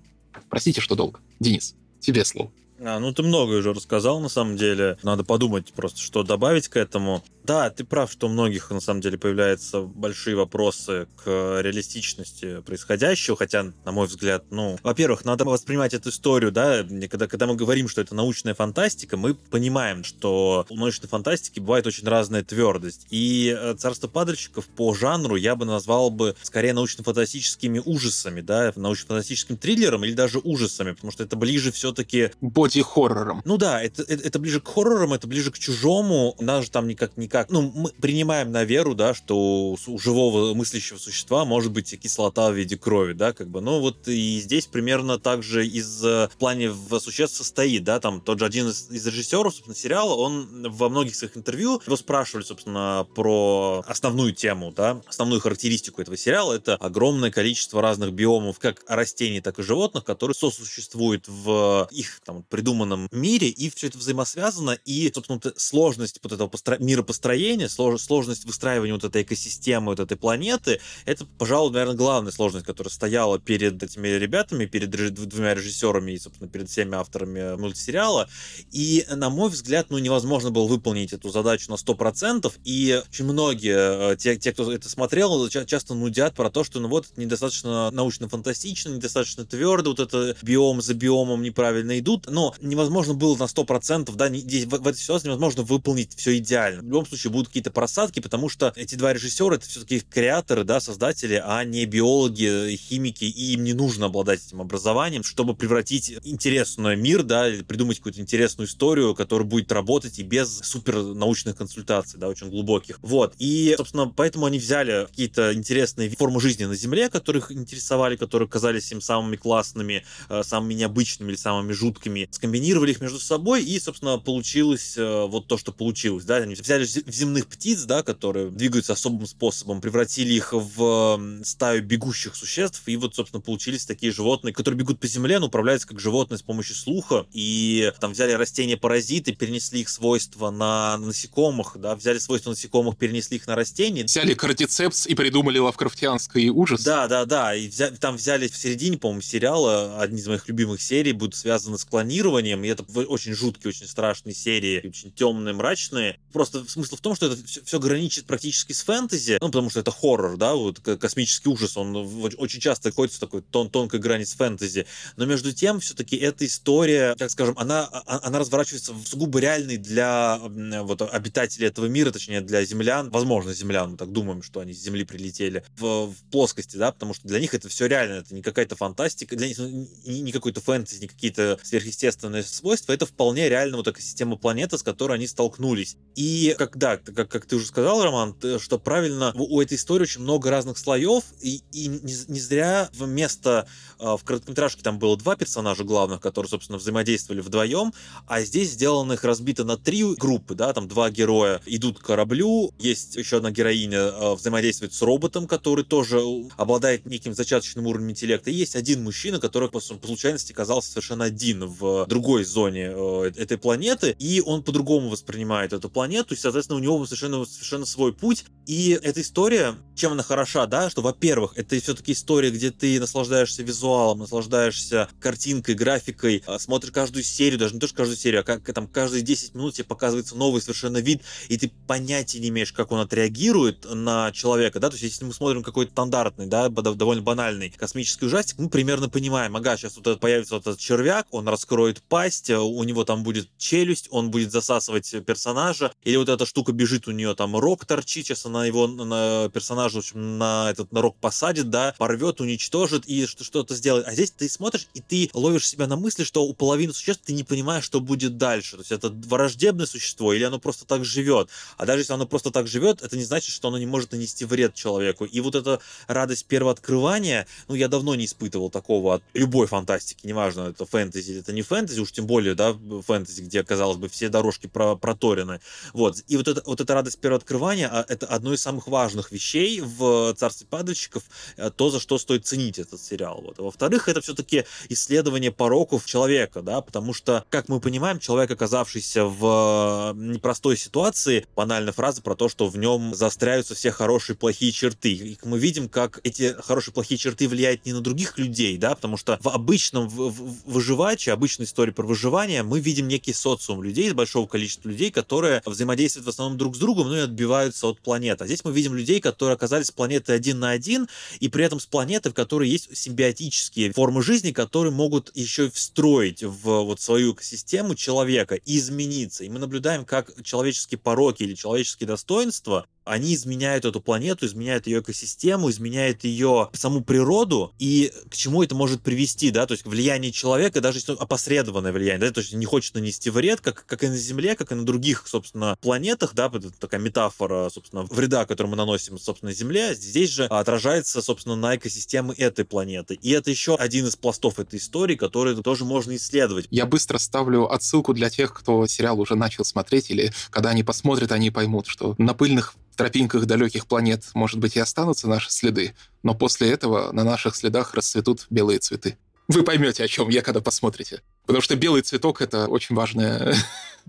[0.54, 1.18] Простите, что долго.
[1.40, 2.52] Денис, тебе слово.
[2.78, 4.96] А, ну, ты многое уже рассказал, на самом деле.
[5.02, 7.24] Надо подумать просто, что добавить к этому.
[7.44, 13.36] Да, ты прав, что у многих, на самом деле, появляются большие вопросы к реалистичности происходящего,
[13.36, 17.88] хотя, на мой взгляд, ну, во-первых, надо воспринимать эту историю, да, когда, когда мы говорим,
[17.88, 23.06] что это научная фантастика, мы понимаем, что у научной фантастики бывает очень разная твердость.
[23.10, 29.58] И э, «Царство падальщиков» по жанру я бы назвал бы скорее научно-фантастическими ужасами, да, научно-фантастическим
[29.58, 32.30] триллером или даже ужасами, потому что это ближе все-таки...
[32.40, 33.42] Боди-хоррором.
[33.44, 37.18] Ну да, это, это, это ближе к хоррорам, это ближе к чужому, даже там никак,
[37.18, 42.00] никак как, ну, мы принимаем на веру, да, что у живого мыслящего существа может быть
[42.00, 46.04] кислота в виде крови, да, как бы, ну, вот и здесь примерно так же из
[46.04, 50.14] э, плане в существ состоит, да, там тот же один из, из режиссеров, собственно, сериала,
[50.14, 56.16] он во многих своих интервью его спрашивали, собственно, про основную тему, да, основную характеристику этого
[56.16, 62.20] сериала, это огромное количество разных биомов, как растений, так и животных, которые сосуществуют в их
[62.24, 66.76] там придуманном мире, и все это взаимосвязано, и, собственно, сложность вот этого постро...
[66.78, 72.32] мира построения построение, сложность выстраивания вот этой экосистемы, вот этой планеты, это, пожалуй, наверное, главная
[72.32, 78.28] сложность, которая стояла перед этими ребятами, перед двумя режиссерами и, собственно, перед всеми авторами мультсериала.
[78.72, 84.12] И, на мой взгляд, ну, невозможно было выполнить эту задачу на 100%, и очень многие,
[84.12, 87.90] э, те, те кто это смотрел, часто нудят про то, что, ну, вот, это недостаточно
[87.90, 94.14] научно-фантастично, недостаточно твердо, вот это биом за биомом неправильно идут, но невозможно было на 100%,
[94.14, 96.82] да, здесь, в, в этой ситуации невозможно выполнить все идеально.
[96.82, 100.80] В любом случае будут какие-то просадки, потому что эти два режиссера это все-таки креаторы, да,
[100.80, 106.96] создатели, а не биологи, химики, и им не нужно обладать этим образованием, чтобы превратить интересный
[106.96, 112.28] мир, да, придумать какую-то интересную историю, которая будет работать и без супер научных консультаций, да,
[112.28, 112.98] очень глубоких.
[113.02, 113.34] Вот.
[113.38, 118.90] И, собственно, поэтому они взяли какие-то интересные формы жизни на Земле, которых интересовали, которые казались
[118.92, 124.18] им самыми классными, э, самыми необычными или самыми жуткими, скомбинировали их между собой, и, собственно,
[124.18, 129.26] получилось э, вот то, что получилось, да, они взяли земных птиц, да, которые двигаются особым
[129.26, 135.00] способом, превратили их в стаю бегущих существ, и вот, собственно, получились такие животные, которые бегут
[135.00, 139.88] по земле, но управляются как животные с помощью слуха, и там взяли растения-паразиты, перенесли их
[139.88, 144.04] свойства на насекомых, да, взяли свойства насекомых, перенесли их на растения.
[144.04, 146.82] Взяли кортицепс и придумали лавкрафтианский ужас.
[146.82, 147.90] Да, да, да, и взя...
[147.90, 152.64] там взяли в середине, по-моему, сериала, одни из моих любимых серий будут связаны с клонированием,
[152.64, 156.18] и это очень жуткие, очень страшные серии, очень темные, мрачные.
[156.32, 159.80] Просто смысл смысл в том, что это все, граничит практически с фэнтези, ну, потому что
[159.80, 161.94] это хоррор, да, вот космический ужас, он
[162.38, 164.86] очень часто находится в такой тон тонкой грани с фэнтези.
[165.16, 169.38] Но между тем, все-таки эта история, так скажем, она, а, а, она разворачивается в сугубо
[169.38, 174.60] реальной для вот, обитателей этого мира, точнее, для землян, возможно, землян, мы так думаем, что
[174.60, 178.20] они с Земли прилетели, в, в плоскости, да, потому что для них это все реально,
[178.20, 182.92] это не какая-то фантастика, для них ну, не, не какой-то фэнтези, не какие-то сверхъестественные свойства,
[182.92, 185.96] это вполне реально вот экосистема планеты, с которой они столкнулись.
[186.14, 190.50] И когда, как, как ты уже сказал, Роман, что правильно, у этой истории очень много
[190.50, 193.66] разных слоев, и, и не, не зря вместо
[193.98, 197.92] а, в короткометражке там было два персонажа главных, которые, собственно, взаимодействовали вдвоем,
[198.26, 202.72] а здесь сделано их разбито на три группы, да, там два героя идут к кораблю,
[202.78, 206.22] есть еще одна героиня а, взаимодействует с роботом, который тоже
[206.56, 211.24] обладает неким зачаточным уровнем интеллекта, и есть один мужчина, который по, по случайности оказался совершенно
[211.24, 216.73] один в другой зоне э, этой планеты, и он по-другому воспринимает эту планету, и, соответственно,
[216.74, 221.52] у него совершенно, совершенно свой путь, и эта история, чем она хороша, да, что, во-первых,
[221.56, 227.74] это все-таки история, где ты наслаждаешься визуалом, наслаждаешься картинкой, графикой, а, смотришь каждую серию, даже
[227.74, 230.98] не то, что каждую серию, а как там каждые 10 минут тебе показывается новый совершенно
[230.98, 235.24] вид, и ты понятия не имеешь, как он отреагирует на человека, да, то есть если
[235.26, 240.20] мы смотрим какой-то стандартный, да, довольно банальный космический ужастик, мы примерно понимаем, ага, сейчас вот
[240.20, 245.14] появится вот этот червяк, он раскроет пасть, у него там будет челюсть, он будет засасывать
[245.26, 249.50] персонажа, или вот эта штука бежит, у нее там рог торчит, сейчас она его на
[249.52, 254.06] персонажа, в общем, на этот на рог посадит, да, порвет, уничтожит и что-то сделает.
[254.06, 257.32] А здесь ты смотришь, и ты ловишь себя на мысли, что у половины существ ты
[257.32, 258.76] не понимаешь, что будет дальше.
[258.76, 261.48] То есть это враждебное существо, или оно просто так живет.
[261.76, 264.44] А даже если оно просто так живет, это не значит, что оно не может нанести
[264.44, 265.24] вред человеку.
[265.24, 270.24] И вот эта радость первого открывания, ну, я давно не испытывал такого от любой фантастики,
[270.24, 274.08] неважно, это фэнтези или это не фэнтези, уж тем более, да, фэнтези, где, казалось бы,
[274.08, 275.60] все дорожки про проторены.
[275.92, 276.22] Вот.
[276.28, 279.80] И вот, это, вот эта радость первого открывания, а, это одно из самых важных вещей
[279.80, 281.22] в «Царстве падальщиков»,
[281.56, 283.42] э, то, за что стоит ценить этот сериал.
[283.44, 283.58] Вот.
[283.58, 289.24] А во-вторых, это все-таки исследование пороков человека, да, потому что, как мы понимаем, человек, оказавшийся
[289.24, 294.72] в непростой ситуации, банальная фраза про то, что в нем заостряются все хорошие и плохие
[294.72, 295.12] черты.
[295.12, 298.94] И мы видим, как эти хорошие и плохие черты влияют не на других людей, да,
[298.94, 304.46] потому что в обычном выживаче, обычной истории про выживание, мы видим некий социум людей, большого
[304.46, 308.44] количества людей, которые взаимодействуют основном друг с другом, но и отбиваются от планеты.
[308.44, 311.08] А здесь мы видим людей, которые оказались планеты один на один,
[311.40, 316.42] и при этом с планеты, в которой есть симбиотические формы жизни, которые могут еще встроить
[316.42, 319.44] в вот свою экосистему человека и измениться.
[319.44, 325.00] И мы наблюдаем, как человеческие пороки или человеческие достоинства они изменяют эту планету, изменяют ее
[325.00, 330.32] экосистему, изменяют ее саму природу, и к чему это может привести, да, то есть влияние
[330.32, 334.08] человека, даже если опосредованное влияние, да, то есть не хочет нанести вред, как, как и
[334.08, 338.68] на Земле, как и на других, собственно, планетах, да, это такая метафора, собственно, вреда, который
[338.68, 343.14] мы наносим, собственно, Земле, здесь же отражается, собственно, на экосистемы этой планеты.
[343.14, 346.66] И это еще один из пластов этой истории, который тоже можно исследовать.
[346.70, 351.32] Я быстро ставлю отсылку для тех, кто сериал уже начал смотреть, или когда они посмотрят,
[351.32, 356.34] они поймут, что на пыльных тропинках далеких планет, может быть, и останутся наши следы, но
[356.34, 359.16] после этого на наших следах расцветут белые цветы.
[359.48, 361.22] Вы поймете, о чем я, когда посмотрите.
[361.46, 363.54] Потому что белый цветок— это очень важная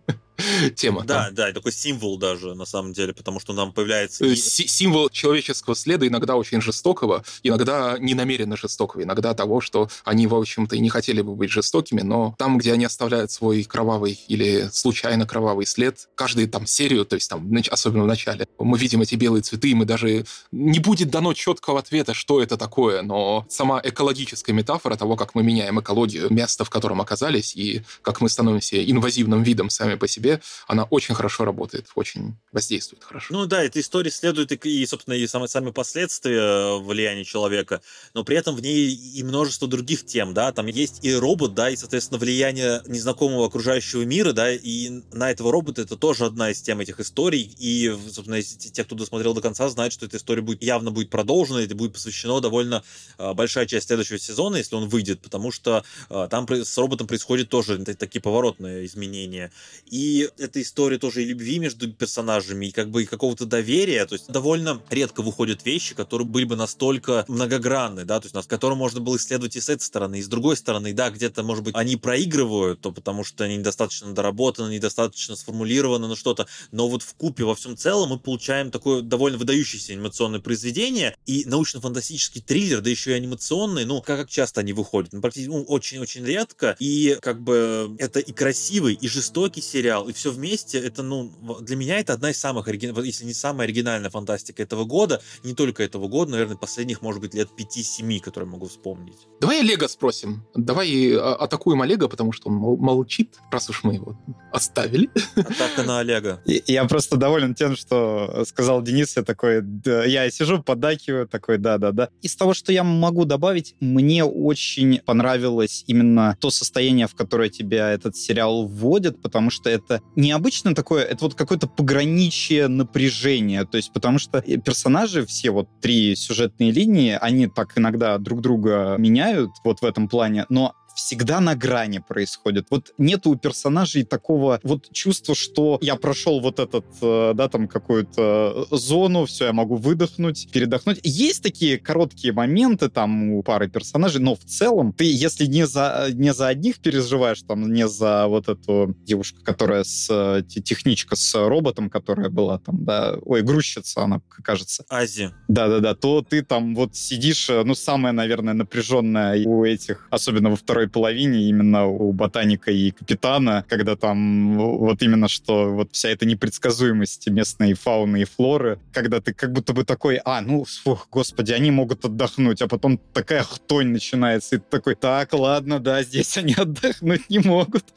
[0.75, 1.03] тема.
[1.03, 1.35] Да, там.
[1.35, 4.35] да, такой символ даже, на самом деле, потому что нам появляется...
[4.35, 10.75] Символ человеческого следа, иногда очень жестокого, иногда ненамеренно жестокого, иногда того, что они, в общем-то,
[10.75, 15.25] и не хотели бы быть жестокими, но там, где они оставляют свой кровавый или случайно
[15.25, 19.41] кровавый след, каждую там серию, то есть там, особенно в начале, мы видим эти белые
[19.41, 20.25] цветы, и мы даже...
[20.51, 25.43] Не будет дано четкого ответа, что это такое, но сама экологическая метафора того, как мы
[25.43, 30.24] меняем экологию, место, в котором оказались, и как мы становимся инвазивным видом сами по себе,
[30.25, 33.33] себе, она очень хорошо работает, очень воздействует хорошо.
[33.33, 37.81] Ну да, эта история следует и, собственно, и сами, сами последствия влияния человека,
[38.13, 41.69] но при этом в ней и множество других тем, да, там есть и робот, да,
[41.69, 46.61] и, соответственно, влияние незнакомого окружающего мира, да, и на этого робота это тоже одна из
[46.61, 50.63] тем этих историй, и, собственно, те, кто досмотрел до конца, знают, что эта история будет
[50.63, 52.83] явно будет продолжена, это будет посвящено довольно
[53.17, 57.49] э, большая часть следующего сезона, если он выйдет, потому что э, там с роботом происходят
[57.49, 59.51] тоже такие поворотные изменения.
[59.85, 64.05] И эта история тоже и любви между персонажами, и как бы и какого-то доверия.
[64.05, 68.77] То есть довольно редко выходят вещи, которые были бы настолько многогранны, да, то есть, которые
[68.77, 71.75] можно было исследовать и с этой стороны, и с другой стороны, да, где-то, может быть,
[71.75, 77.13] они проигрывают, то потому что они недостаточно доработаны, недостаточно сформулированы, ну что-то, но вот в
[77.15, 82.89] купе во всем целом мы получаем такое довольно выдающееся анимационное произведение и научно-фантастический триллер, да
[82.89, 85.13] еще и анимационный, ну, как, как часто они выходят?
[85.13, 90.09] Ну, практически ну, очень-очень редко, и как бы это и красивый, и жестокий сериал, сериал,
[90.09, 91.31] и все вместе, это, ну,
[91.61, 95.53] для меня это одна из самых, оригинальных, если не самая оригинальная фантастика этого года, не
[95.53, 99.27] только этого года, наверное, последних, может быть, лет 5-7, которые могу вспомнить.
[99.41, 100.43] Давай Олега спросим.
[100.55, 104.17] Давай а, атакуем Олега, потому что он молчит, раз уж мы его
[104.51, 105.09] оставили.
[105.35, 106.41] Атака на Олега.
[106.67, 112.09] Я просто доволен тем, что сказал Денис, я такой, да, я сижу, поддакиваю, такой, да-да-да.
[112.21, 117.91] Из того, что я могу добавить, мне очень понравилось именно то состояние, в которое тебя
[117.91, 123.91] этот сериал вводит, потому что это необычно такое, это вот какое-то пограничие напряжения, то есть
[123.93, 129.81] потому что персонажи, все вот три сюжетные линии, они так иногда друг друга меняют вот
[129.81, 132.67] в этом плане, но всегда на грани происходит.
[132.69, 137.67] Вот нету у персонажей такого вот чувства, что я прошел вот этот, э, да, там
[137.67, 140.99] какую-то зону, все, я могу выдохнуть, передохнуть.
[141.03, 146.07] Есть такие короткие моменты там у пары персонажей, но в целом ты, если не за,
[146.13, 151.47] не за одних переживаешь, там, не за вот эту девушку, которая с э, техничка с
[151.47, 154.85] роботом, которая была там, да, ой, грузчица она, кажется.
[154.89, 155.31] Ази.
[155.47, 160.55] Да-да-да, то ты там вот сидишь, э, ну, самое, наверное, напряженное у этих, особенно во
[160.55, 166.09] второй второй половине именно у ботаника и капитана, когда там вот именно что вот вся
[166.09, 171.07] эта непредсказуемость местной фауны и флоры, когда ты как будто бы такой, а, ну, фух,
[171.11, 176.03] господи, они могут отдохнуть, а потом такая хтонь начинается, и ты такой, так, ладно, да,
[176.03, 177.85] здесь они отдохнуть не могут.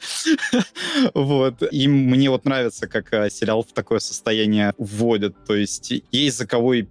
[1.13, 1.63] Вот.
[1.71, 5.35] И мне вот нравится, как э, сериал в такое состояние вводит.
[5.45, 6.85] То есть есть за кого и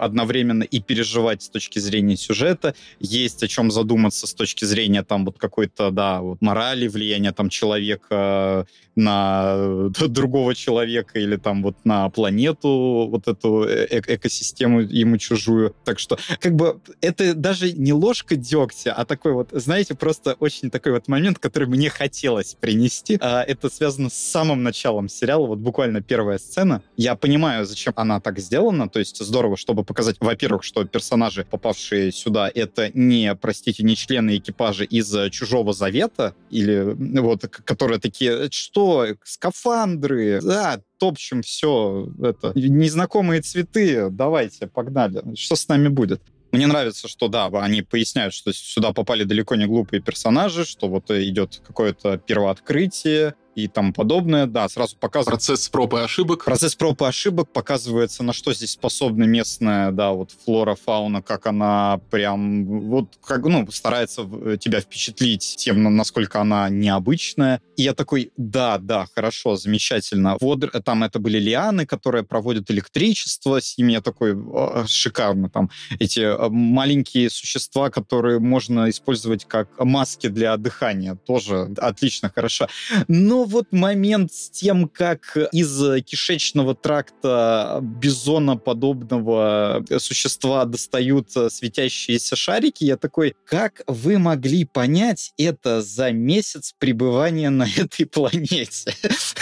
[0.00, 5.24] одновременно и переживать с точки зрения сюжета, есть о чем задуматься с точки зрения там
[5.28, 12.08] вот какой-то, да, вот морали, влияния там человека на другого человека или там вот на
[12.10, 15.74] планету, вот эту э экосистему ему чужую.
[15.84, 20.70] Так что, как бы, это даже не ложка дегтя, а такой вот, знаете, просто очень
[20.70, 23.18] такой вот момент, который мне хотелось принести.
[23.20, 26.82] А это связано с самым началом сериала, вот буквально первая сцена.
[26.96, 32.12] Я понимаю, зачем она так сделана, то есть здорово, чтобы показать, во-первых, что персонажи, попавшие
[32.12, 39.06] сюда, это не, простите, не члены экипажа из Чужого Завета, или вот, которые такие, что,
[39.24, 46.22] скафандры, да, топчем все, это, незнакомые цветы, давайте, погнали, что с нами будет?
[46.50, 51.10] Мне нравится, что да, они поясняют, что сюда попали далеко не глупые персонажи, что вот
[51.10, 54.46] идет какое-то первооткрытие, и тому подобное.
[54.46, 55.38] Да, сразу показывает...
[55.38, 56.44] Процесс проб и ошибок.
[56.44, 61.46] Процесс проб и ошибок показывается, на что здесь способна местная, да, вот флора, фауна, как
[61.46, 64.22] она прям, вот, как, ну, старается
[64.58, 67.60] тебя впечатлить тем, насколько она необычная.
[67.76, 70.36] И я такой, да, да, хорошо, замечательно.
[70.40, 74.36] Вот там это были лианы, которые проводят электричество, с ними я такой,
[74.86, 82.30] шикарно, там, эти а, маленькие существа, которые можно использовать как маски для дыхания, тоже отлично,
[82.34, 82.68] хорошо.
[83.08, 92.96] Но вот момент с тем, как из кишечного тракта бизона-подобного существа достают светящиеся шарики, я
[92.96, 98.94] такой, как вы могли понять это за месяц пребывания на этой планете?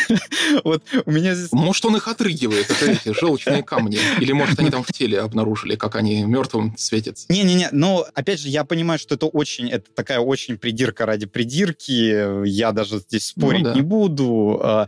[0.62, 1.52] Вот у меня здесь...
[1.52, 3.98] Может, он их отрыгивает, это эти желчные камни.
[4.20, 7.26] Или, может, они там в теле обнаружили, как они мертвым светятся.
[7.28, 12.46] Не-не-не, но, опять же, я понимаю, что это очень, это такая очень придирка ради придирки.
[12.46, 13.74] Я даже здесь спорить ну, да.
[13.74, 13.95] не буду.
[14.62, 14.86] А,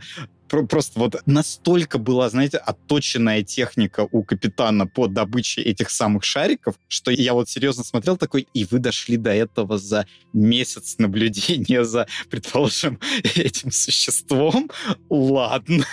[0.49, 7.11] просто вот настолько была, знаете, отточенная техника у капитана по добыче этих самых шариков, что
[7.11, 12.99] я вот серьезно смотрел такой, и вы дошли до этого за месяц наблюдения за, предположим,
[13.35, 14.69] этим существом?
[15.09, 15.85] Ладно.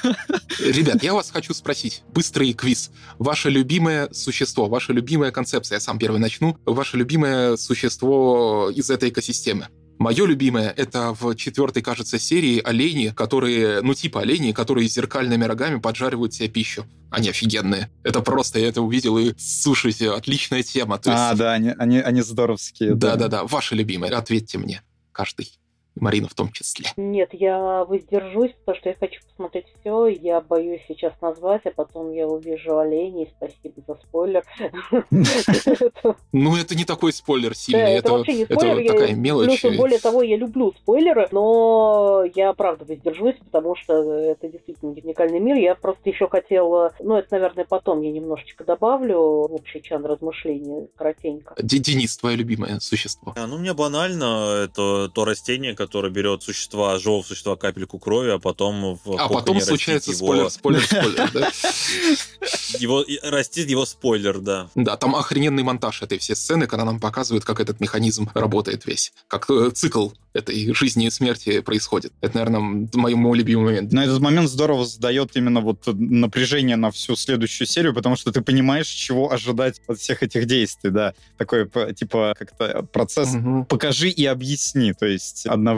[0.58, 2.02] Ребят, я вас хочу спросить.
[2.12, 2.90] Быстрый квиз.
[3.18, 9.10] Ваше любимое существо, ваша любимая концепция, я сам первый начну, ваше любимое существо из этой
[9.10, 9.68] экосистемы?
[9.98, 15.78] Мое любимое— это в четвертой, кажется, серии олени, которые, ну типа олени, которые зеркальными рогами
[15.78, 16.84] поджаривают себе пищу.
[17.10, 17.90] Они офигенные.
[18.02, 20.98] Это просто, я это увидел, и слушайте, отличная тема.
[20.98, 22.94] То а, да, они, они, они здоровские.
[22.94, 24.82] Да-да-да, ваши любимые, ответьте мне,
[25.12, 25.58] каждый.
[25.96, 26.86] Марина в том числе.
[26.96, 30.06] Нет, я воздержусь, потому что я хочу посмотреть все.
[30.06, 33.32] Я боюсь сейчас назвать, а потом я увижу оленей.
[33.36, 34.44] Спасибо за спойлер.
[36.32, 37.94] Ну, это не такой спойлер сильный.
[37.94, 38.92] Это вообще не спойлер.
[38.92, 39.62] такая мелочь.
[39.62, 45.56] Более того, я люблю спойлеры, но я правда воздержусь, потому что это действительно уникальный мир.
[45.56, 50.88] Я просто еще хотела, ну, это, наверное, потом я немножечко добавлю в общий чан размышлений,
[50.96, 51.54] коротенько.
[51.60, 53.32] Денис, твое любимое существо?
[53.36, 58.38] А, ну, мне банально, это то растение, который берет существа, живого существа капельку крови, а
[58.38, 60.26] потом в А потом случается его...
[60.26, 61.50] спойлер, спойлер, спойлер, да?
[62.78, 64.68] его, растит его спойлер, да.
[64.74, 69.12] Да, там охрененный монтаж этой всей сцены, когда нам показывают, как этот механизм работает весь,
[69.28, 72.12] как э, цикл этой жизни и смерти происходит.
[72.20, 73.92] Это, наверное, мой, мой любимый момент.
[73.92, 78.42] Но этот момент здорово задает именно вот напряжение на всю следующую серию, потому что ты
[78.42, 81.14] понимаешь, чего ожидать от всех этих действий, да.
[81.38, 83.64] Такой, типа, как-то процесс угу.
[83.64, 85.75] «покажи и объясни», то есть одновременно.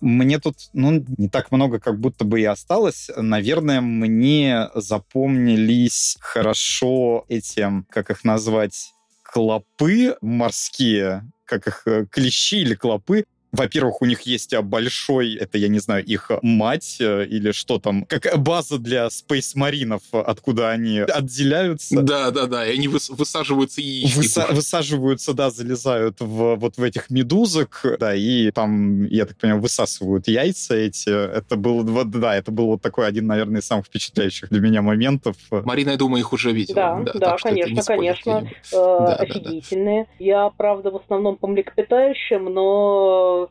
[0.00, 3.08] Мне тут, ну, не так много, как будто бы и осталось.
[3.16, 8.92] Наверное, мне запомнились хорошо эти, как их назвать,
[9.22, 15.58] клопы морские, как их, э, клещи или клопы, во-первых, у них есть а, большой, это,
[15.58, 21.00] я не знаю, их мать э, или что там, как база для спейс-маринов, откуда они
[21.00, 22.00] отделяются.
[22.00, 24.06] Да, да, да, и они выс- высаживаются и...
[24.06, 29.60] Выса- высаживаются, да, залезают в, вот в этих медузок, да, и там, я так понимаю,
[29.60, 31.10] высасывают яйца эти.
[31.10, 34.80] Это был, вот, да, это был вот такой один, наверное, из самых впечатляющих для меня
[34.80, 35.36] моментов.
[35.50, 37.02] Марина, я думаю, их уже видела.
[37.04, 38.50] Да, да, да конечно, конечно.
[38.72, 40.04] Э, да, офигительные.
[40.04, 40.24] Да, да.
[40.24, 43.41] Я, правда, в основном по млекопитающим, но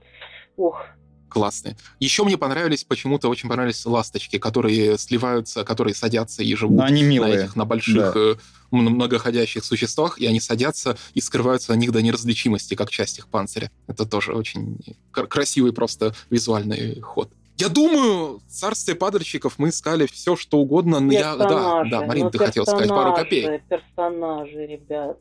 [0.57, 0.81] Ох,
[1.31, 1.77] классные.
[1.99, 7.35] Еще мне понравились, почему-то очень понравились ласточки, которые сливаются, которые садятся и живут они милые.
[7.35, 8.19] на этих, на больших, да.
[8.19, 8.35] э,
[8.71, 13.71] многоходящих существах, и они садятся и скрываются на них до неразличимости, как часть их панциря.
[13.87, 14.77] Это тоже очень
[15.11, 17.31] красивый просто визуальный ход.
[17.57, 20.99] Я думаю, в царстве падальщиков мы искали все, что угодно.
[20.99, 23.61] Но я, да, да, Марин, ну, ты хотел сказать пару копеек.
[23.69, 25.17] Персонажи, ребят.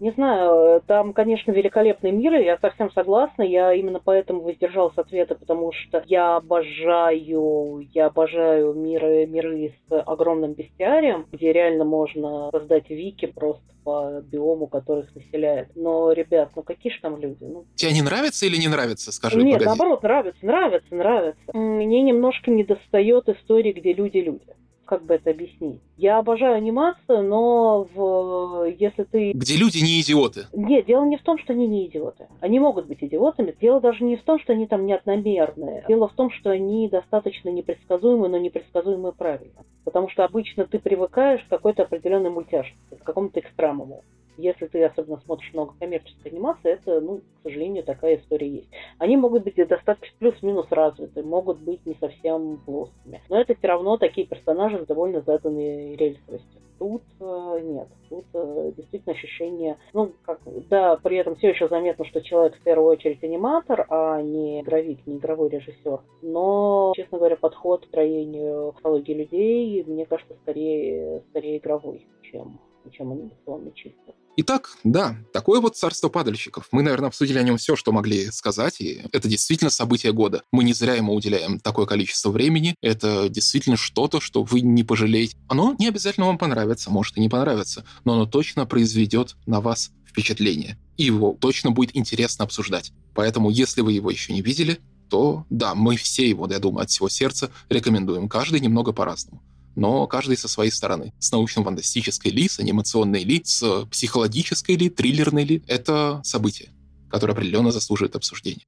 [0.00, 5.34] Не знаю, там, конечно, великолепный мир, я совсем согласна, я именно поэтому воздержалась от ответа,
[5.34, 12.88] потому что я обожаю, я обожаю миры, миры с огромным бестиарием, где реально можно создать
[12.88, 15.68] вики просто по биому, которых населяет.
[15.74, 17.44] Но, ребят, ну какие же там люди?
[17.44, 17.66] Ну...
[17.74, 19.64] Тебе не нравится или не нравится, скажи, Нет, погоди.
[19.66, 21.40] наоборот, нравится, нравится, нравится.
[21.52, 24.54] Мне немножко не достает истории, где люди-люди
[24.90, 25.80] как бы это объяснить?
[25.96, 29.30] Я обожаю анимацию, но в, если ты...
[29.30, 30.46] Где люди не идиоты.
[30.52, 32.26] Нет, дело не в том, что они не идиоты.
[32.40, 33.54] Они могут быть идиотами.
[33.60, 35.84] Дело даже не в том, что они там неодномерные.
[35.86, 39.64] Дело в том, что они достаточно непредсказуемы, но непредсказуемы правильно.
[39.84, 44.02] Потому что обычно ты привыкаешь к какой-то определенной мультяшности, к какому-то экстремуму.
[44.40, 48.68] Если ты особенно смотришь много коммерческой анимации, это, ну, к сожалению, такая история есть.
[48.98, 53.22] Они могут быть достаточно плюс-минус развиты, могут быть не совсем плоскими.
[53.28, 56.60] Но это все равно такие персонажи с довольно заданной рельсовостью.
[56.80, 57.88] Тут э, нет.
[58.08, 60.40] Тут э, действительно ощущение, ну, как,
[60.70, 65.06] да, при этом все еще заметно, что человек в первую очередь аниматор, а не игровик,
[65.06, 66.00] не игровой режиссер.
[66.22, 72.58] Но, честно говоря, подход к строению психологии людей, мне кажется, скорее, скорее игровой, чем,
[72.90, 74.14] чем анимационный чисто.
[74.36, 76.68] Итак, да, такое вот царство падальщиков.
[76.70, 80.42] Мы, наверное, обсудили о нем все, что могли сказать, и это действительно событие года.
[80.52, 82.74] Мы не зря ему уделяем такое количество времени.
[82.80, 85.36] Это действительно что-то, что вы не пожалеете.
[85.48, 89.90] Оно не обязательно вам понравится, может и не понравится, но оно точно произведет на вас
[90.08, 90.78] впечатление.
[90.96, 92.92] И его точно будет интересно обсуждать.
[93.14, 94.78] Поэтому, если вы его еще не видели,
[95.08, 98.28] то да, мы все его, я думаю, от всего сердца рекомендуем.
[98.28, 99.42] Каждый немного по-разному
[99.76, 101.12] но каждый со своей стороны.
[101.18, 105.62] С научно-фантастической ли, с анимационной ли, с психологической ли, триллерной ли.
[105.66, 106.70] Это событие,
[107.10, 108.66] которое определенно заслуживает обсуждения.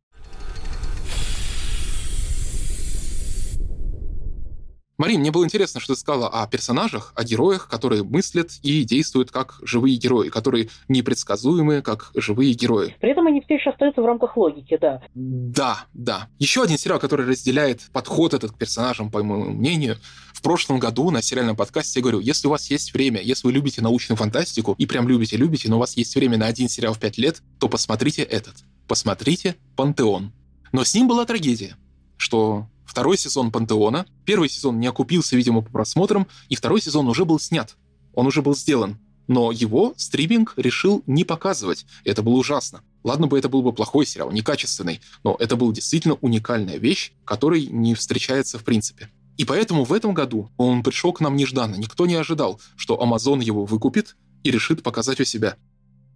[5.02, 9.32] Марин, мне было интересно, что ты сказала о персонажах, о героях, которые мыслят и действуют
[9.32, 12.94] как живые герои, которые непредсказуемые, как живые герои.
[13.00, 15.02] При этом они все еще остаются в рамках логики, да.
[15.12, 16.28] Да, да.
[16.38, 19.96] Еще один сериал, который разделяет подход этот к персонажам, по моему мнению.
[20.32, 23.52] В прошлом году на сериальном подкасте я говорю, если у вас есть время, если вы
[23.54, 27.00] любите научную фантастику, и прям любите-любите, но у вас есть время на один сериал в
[27.00, 28.54] пять лет, то посмотрите этот.
[28.86, 30.32] Посмотрите «Пантеон».
[30.70, 31.76] Но с ним была трагедия,
[32.18, 34.06] что второй сезон «Пантеона».
[34.24, 37.76] Первый сезон не окупился, видимо, по просмотрам, и второй сезон уже был снят.
[38.14, 38.98] Он уже был сделан.
[39.28, 41.86] Но его стриминг решил не показывать.
[42.04, 42.82] Это было ужасно.
[43.04, 47.66] Ладно бы это был бы плохой сериал, некачественный, но это была действительно уникальная вещь, которой
[47.66, 49.10] не встречается в принципе.
[49.36, 51.76] И поэтому в этом году он пришел к нам нежданно.
[51.76, 55.56] Никто не ожидал, что Amazon его выкупит и решит показать у себя.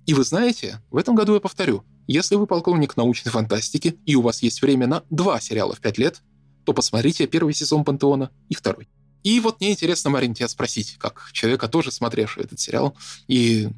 [0.06, 4.22] И вы знаете, в этом году я повторю, если вы полковник научной фантастики и у
[4.22, 6.22] вас есть время на два сериала в пять лет,
[6.66, 8.88] то посмотрите первый сезон «Пантеона» и второй.
[9.22, 12.96] И вот мне интересно, Марин, тебя спросить, как человека, тоже смотревшего этот сериал,
[13.28, 13.68] и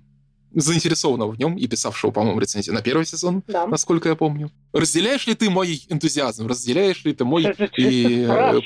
[0.54, 3.66] заинтересованного в нем и писавшего, по-моему, рецензию на первый сезон, да.
[3.66, 4.50] насколько я помню.
[4.72, 6.46] Разделяешь ли ты мой энтузиазм?
[6.46, 8.60] Разделяешь ли ты мой и, э,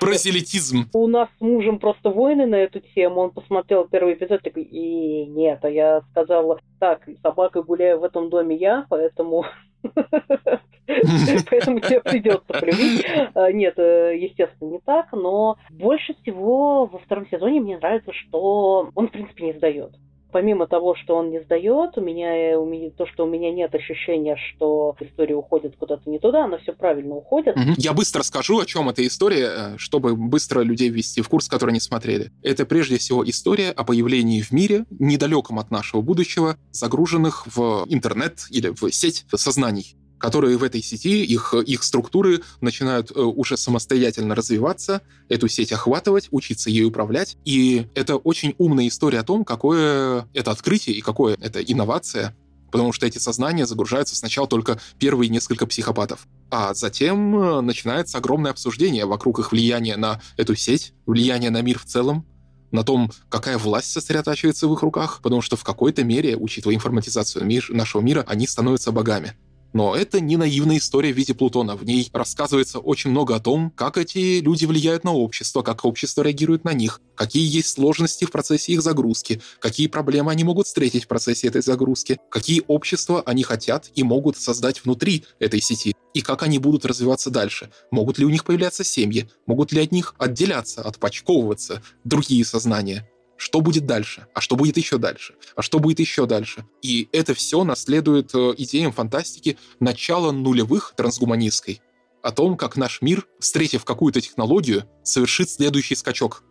[0.00, 0.88] прозелитизм?
[0.94, 3.20] У нас с мужем просто войны на эту тему.
[3.20, 8.30] Он посмотрел первый эпизод такой, и нет, а я сказала, так, собака гуляю в этом
[8.30, 9.44] доме я, поэтому
[11.50, 13.06] Поэтому тебе придется полюбить.
[13.34, 18.90] А, нет, э, естественно, не так, но больше всего во втором сезоне мне нравится, что
[18.94, 19.94] он, в принципе, не сдает
[20.32, 23.74] помимо того, что он не сдает, у меня, у меня то, что у меня нет
[23.74, 27.54] ощущения, что история уходит куда-то не туда, она все правильно уходит.
[27.76, 31.74] Я быстро скажу, о чем эта история, э, чтобы быстро людей ввести в курс, которые
[31.74, 32.30] не смотрели.
[32.42, 38.40] Это прежде всего история о появлении в мире, недалеком от нашего будущего, загруженных в интернет
[38.50, 44.36] или в сеть сознаний которые в этой сети, их, их структуры начинают э, уже самостоятельно
[44.36, 47.36] развиваться, эту сеть охватывать, учиться ей управлять.
[47.44, 52.36] И это очень умная история о том, какое это открытие и какое это инновация,
[52.70, 56.28] потому что эти сознания загружаются сначала только первые несколько психопатов.
[56.52, 61.80] А затем э, начинается огромное обсуждение вокруг их влияния на эту сеть, влияния на мир
[61.80, 62.24] в целом,
[62.70, 67.44] на том, какая власть сосредотачивается в их руках, потому что в какой-то мере, учитывая информатизацию
[67.44, 69.32] мир, нашего мира, они становятся богами.
[69.72, 71.76] Но это не наивная история в виде Плутона.
[71.76, 76.22] В ней рассказывается очень много о том, как эти люди влияют на общество, как общество
[76.22, 81.04] реагирует на них, какие есть сложности в процессе их загрузки, какие проблемы они могут встретить
[81.04, 86.20] в процессе этой загрузки, какие общества они хотят и могут создать внутри этой сети, и
[86.20, 87.70] как они будут развиваться дальше.
[87.90, 93.60] Могут ли у них появляться семьи, могут ли от них отделяться, отпочковываться другие сознания что
[93.60, 96.64] будет дальше, а что будет еще дальше, а что будет еще дальше.
[96.82, 101.80] И это все наследует э, идеям фантастики начала нулевых трансгуманистской,
[102.22, 106.44] о том, как наш мир, встретив какую-то технологию, совершит следующий скачок.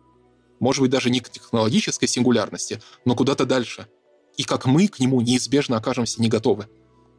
[0.60, 3.88] Может быть, даже не к технологической сингулярности, но куда-то дальше.
[4.36, 6.68] И как мы к нему неизбежно окажемся не готовы.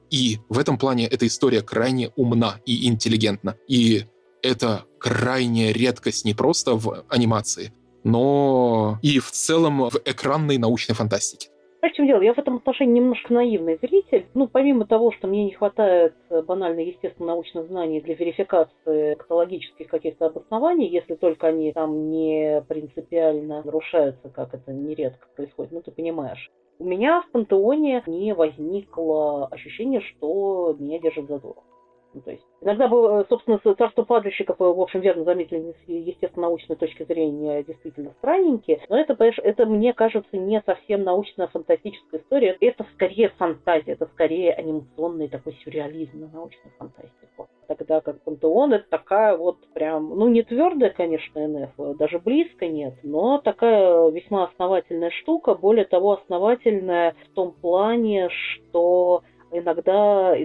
[0.09, 3.57] И в этом плане эта история крайне умна и интеллигентна.
[3.67, 4.05] И
[4.41, 7.73] это крайняя редкость не просто в анимации,
[8.03, 11.49] но и в целом в экранной научной фантастике.
[11.83, 12.21] А в чем дело?
[12.21, 14.25] Я в этом отношении немножко наивный зритель.
[14.33, 20.27] Ну, помимо того, что мне не хватает э, банально естественно-научных знаний для верификации каталогических каких-то
[20.27, 26.49] обоснований, если только они там не принципиально нарушаются, как это нередко происходит, ну, ты понимаешь.
[26.79, 31.57] У меня в пантеоне не возникло ощущения, что меня держит за дух.
[32.13, 37.03] Ну, то есть иногда, было, собственно, царство падальщиков, в общем, верно заметили, с естественно-научной точки
[37.03, 38.81] зрения, действительно странненькие.
[38.89, 42.57] Но это, понимаешь, это, мне кажется, не совсем научно-фантастическая история.
[42.59, 47.49] Это скорее фантазия, это скорее анимационный такой сюрреализм на научную фантастику.
[47.67, 52.95] Тогда как Пантеон это такая вот прям, ну не твердая, конечно, НФ, даже близко нет,
[53.03, 59.23] но такая весьма основательная штука, более того, основательная в том плане, что
[59.53, 60.35] иногда,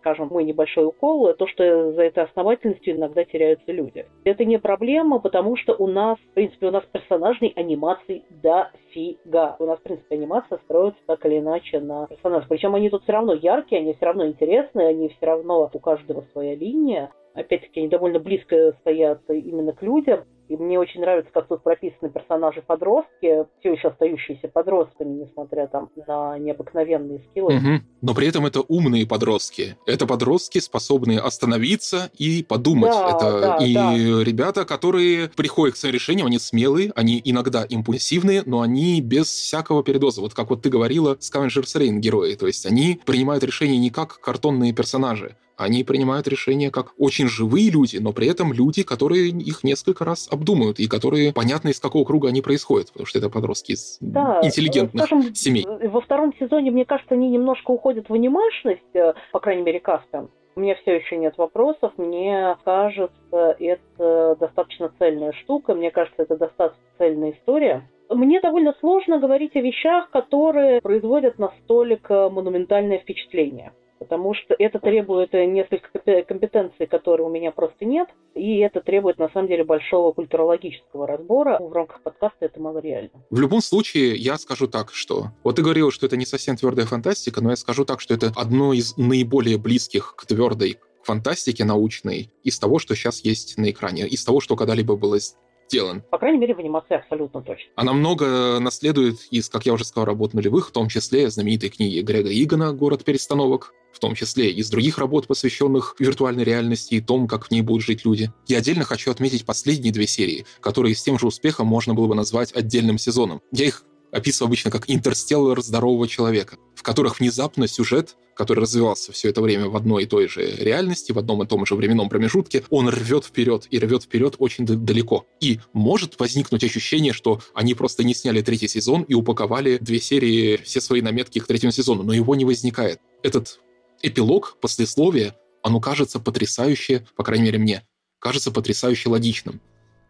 [0.00, 4.06] скажем, мой небольшой укол, то, что за этой основательностью иногда теряются люди.
[4.24, 9.56] Это не проблема, потому что у нас, в принципе, у нас персонажной анимации дофига.
[9.58, 12.48] У нас, в принципе, анимация строится так или иначе на персонажах.
[12.48, 16.24] Причем они тут все равно яркие, они все равно интересные, они все равно у каждого
[16.32, 17.10] своя линия.
[17.34, 20.24] Опять-таки, они довольно близко стоят именно к людям.
[20.48, 26.38] И мне очень нравится, как тут прописаны персонажи-подростки, все еще остающиеся подростками, несмотря там на
[26.38, 27.56] необыкновенные скиллы.
[27.56, 27.84] Угу.
[28.02, 29.76] Но при этом это умные подростки.
[29.86, 32.92] Это подростки, способные остановиться и подумать.
[32.92, 33.94] Да, это да, и да.
[34.22, 39.82] ребята, которые приходят к своим решениям, они смелые, они иногда импульсивные, но они без всякого
[39.82, 40.20] передоза.
[40.20, 42.34] Вот как вот ты говорила, Scavengers Reign герои.
[42.34, 47.70] То есть они принимают решения не как картонные персонажи, они принимают решения как очень живые
[47.70, 52.04] люди, но при этом люди, которые их несколько раз обдумают и которые понятно, из какого
[52.04, 55.66] круга они происходят, потому что это подростки из да, интеллигентных скажем, семей.
[55.66, 60.28] Во втором сезоне, мне кажется, они немножко уходят в анимешность, э, по крайней мере, Каспиан.
[60.56, 61.92] У меня все еще нет вопросов.
[61.96, 63.10] Мне кажется,
[63.58, 65.74] это достаточно цельная штука.
[65.74, 67.88] Мне кажется, это достаточно цельная история.
[68.08, 74.78] Мне довольно сложно говорить о вещах, которые производят на столик монументальное впечатление потому что это
[74.78, 75.88] требует несколько
[76.22, 81.58] компетенций, которые у меня просто нет, и это требует, на самом деле, большого культурологического разбора.
[81.60, 83.10] В рамках подкаста это мало реально.
[83.30, 85.28] В любом случае, я скажу так, что...
[85.42, 88.32] Вот ты говорил, что это не совсем твердая фантастика, но я скажу так, что это
[88.36, 94.06] одно из наиболее близких к твердой фантастике научной из того, что сейчас есть на экране,
[94.06, 96.02] из того, что когда-либо было сделан.
[96.10, 97.70] По крайней мере, в анимации абсолютно точно.
[97.76, 102.00] Она много наследует из, как я уже сказал, работ нулевых, в том числе знаменитой книги
[102.00, 103.72] Грега Игона «Город перестановок»,
[104.04, 108.04] том числе из других работ, посвященных виртуальной реальности и том, как в ней будут жить
[108.04, 108.30] люди.
[108.46, 112.14] Я отдельно хочу отметить последние две серии, которые с тем же успехом можно было бы
[112.14, 113.40] назвать отдельным сезоном.
[113.50, 119.30] Я их описываю обычно как интерстеллар здорового человека, в которых внезапно сюжет, который развивался все
[119.30, 122.62] это время в одной и той же реальности, в одном и том же временном промежутке,
[122.68, 125.26] он рвет вперед и рвет вперед очень далеко.
[125.40, 130.58] И может возникнуть ощущение, что они просто не сняли третий сезон и упаковали две серии,
[130.58, 133.00] все свои наметки к третьему сезону, но его не возникает.
[133.22, 133.60] Этот
[134.06, 137.86] эпилог, послесловие, оно кажется потрясающе, по крайней мере мне,
[138.18, 139.60] кажется потрясающе логичным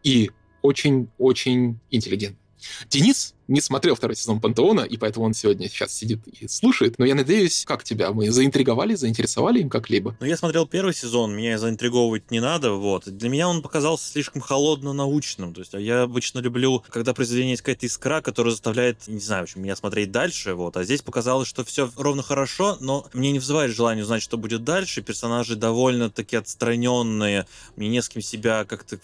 [0.02, 0.30] и
[0.62, 2.40] очень-очень интеллигентным.
[2.88, 6.98] Денис не смотрел второй сезон Пантеона, и поэтому он сегодня сейчас сидит и слушает.
[6.98, 8.12] Но я надеюсь, как тебя?
[8.12, 10.16] Мы заинтриговали, заинтересовали им как-либо?
[10.20, 13.04] Ну, я смотрел первый сезон, меня заинтриговывать не надо, вот.
[13.06, 15.54] Для меня он показался слишком холодно-научным.
[15.54, 19.42] То есть а я обычно люблю, когда произведение есть какая-то искра, которая заставляет, не знаю,
[19.42, 20.76] в общем, меня смотреть дальше, вот.
[20.76, 24.64] А здесь показалось, что все ровно хорошо, но мне не вызывает желания узнать, что будет
[24.64, 25.02] дальше.
[25.02, 27.46] Персонажи довольно-таки отстраненные.
[27.76, 28.98] Мне не с кем себя как-то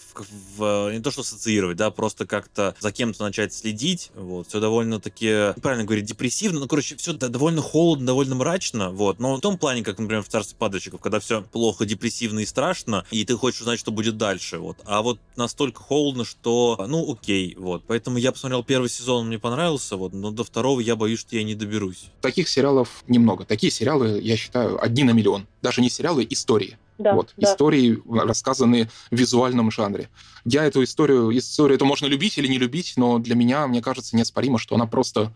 [0.57, 5.53] в, не то что ассоциировать, да, просто как-то за кем-то начать следить, вот, все довольно-таки,
[5.61, 9.83] правильно говорить, депрессивно, ну, короче, все довольно холодно, довольно мрачно, вот, но в том плане,
[9.83, 13.79] как, например, в «Царстве падальщиков», когда все плохо, депрессивно и страшно, и ты хочешь узнать,
[13.79, 18.63] что будет дальше, вот, а вот настолько холодно, что, ну, окей, вот, поэтому я посмотрел
[18.63, 22.05] первый сезон, мне понравился, вот, но до второго я боюсь, что я не доберусь.
[22.21, 26.77] Таких сериалов немного, такие сериалы, я считаю, одни на миллион, даже не сериалы, истории.
[26.97, 27.51] Да, вот, да.
[27.51, 30.09] Истории, рассказанные в визуальном жанре.
[30.45, 34.15] Я эту историю, историю это можно любить или не любить, но для меня, мне кажется,
[34.15, 35.33] неоспоримо, что она просто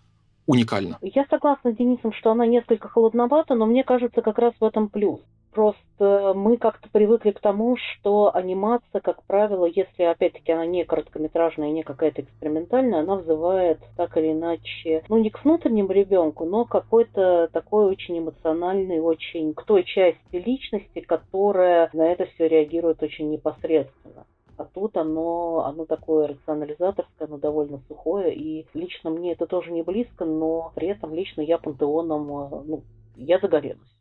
[0.48, 0.98] уникальна.
[1.02, 4.90] Я согласна с Денисом, что она несколько холодновата, но мне кажется, как раз в этом
[4.90, 5.22] плюс.
[5.56, 11.72] Просто мы как-то привыкли к тому, что анимация, как правило, если опять-таки она не короткометражная,
[11.72, 17.48] не какая-то экспериментальная, она вызывает так или иначе, ну не к внутреннему ребенку, но какой-то
[17.54, 24.26] такой очень эмоциональный, очень к той части личности, которая на это все реагирует очень непосредственно.
[24.58, 28.34] А тут оно, оно такое рационализаторское, оно довольно сухое.
[28.34, 32.84] И лично мне это тоже не близко, но при этом лично я пантеоном, э, ну,
[33.18, 33.96] я загорелась.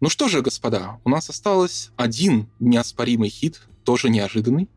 [0.00, 4.68] Ну что же, господа, у нас осталось один неоспоримый хит, тоже неожиданный.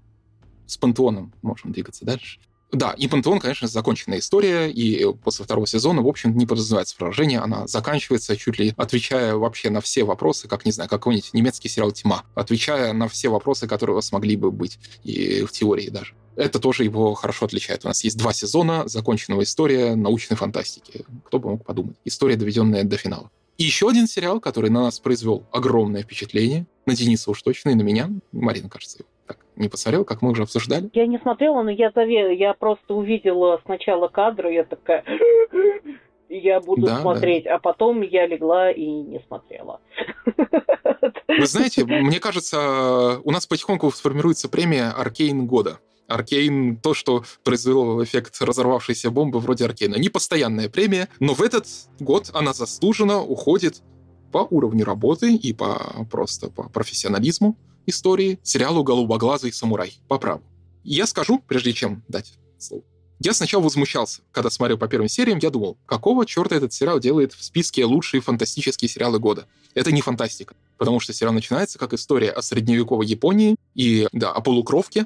[0.66, 2.40] С Пантеоном можем двигаться дальше.
[2.72, 7.40] Да, и Пантеон, конечно, законченная история, и после второго сезона, в общем, не подразумевается поражение,
[7.40, 11.92] она заканчивается чуть ли отвечая вообще на все вопросы, как, не знаю, какой-нибудь немецкий сериал
[11.92, 16.14] «Тьма», отвечая на все вопросы, которые у вас могли бы быть, и в теории даже.
[16.36, 17.86] Это тоже его хорошо отличает.
[17.86, 21.06] У нас есть два сезона, законченного история научной фантастики.
[21.26, 21.98] Кто бы мог подумать.
[22.06, 23.32] История, доведенная до финала.
[23.58, 27.76] И еще один сериал, который на нас произвел огромное впечатление, на Дениса уж точно, и
[27.76, 30.90] на меня, Марина, кажется, так не посмотрел, как мы уже обсуждали?
[30.94, 32.36] Я не смотрела, но я заве...
[32.36, 35.04] я просто увидела сначала кадры, я такая,
[36.30, 37.56] я буду да, смотреть, да.
[37.56, 39.82] а потом я легла и не смотрела.
[41.28, 45.80] Вы знаете, мне кажется, у нас потихоньку сформируется премия «Аркейн года».
[46.08, 49.96] Аркейн— то, что произвело эффект разорвавшейся бомбы вроде Аркейна.
[49.98, 51.68] Не постоянная премия, но в этот
[52.00, 53.84] год она заслуженно уходит
[54.32, 57.56] по уровню работы и по просто по профессионализму
[57.90, 60.44] истории сериалу «Голубоглазый самурай» по праву.
[60.84, 62.84] Я скажу, прежде чем дать слово.
[63.22, 67.34] Я сначала возмущался, когда смотрел по первым сериям, я думал, какого черта этот сериал делает
[67.34, 69.46] в списке лучшие фантастические сериалы года?
[69.74, 74.40] Это не фантастика, потому что сериал начинается как история о средневековой Японии и, да, о
[74.40, 75.06] полукровке,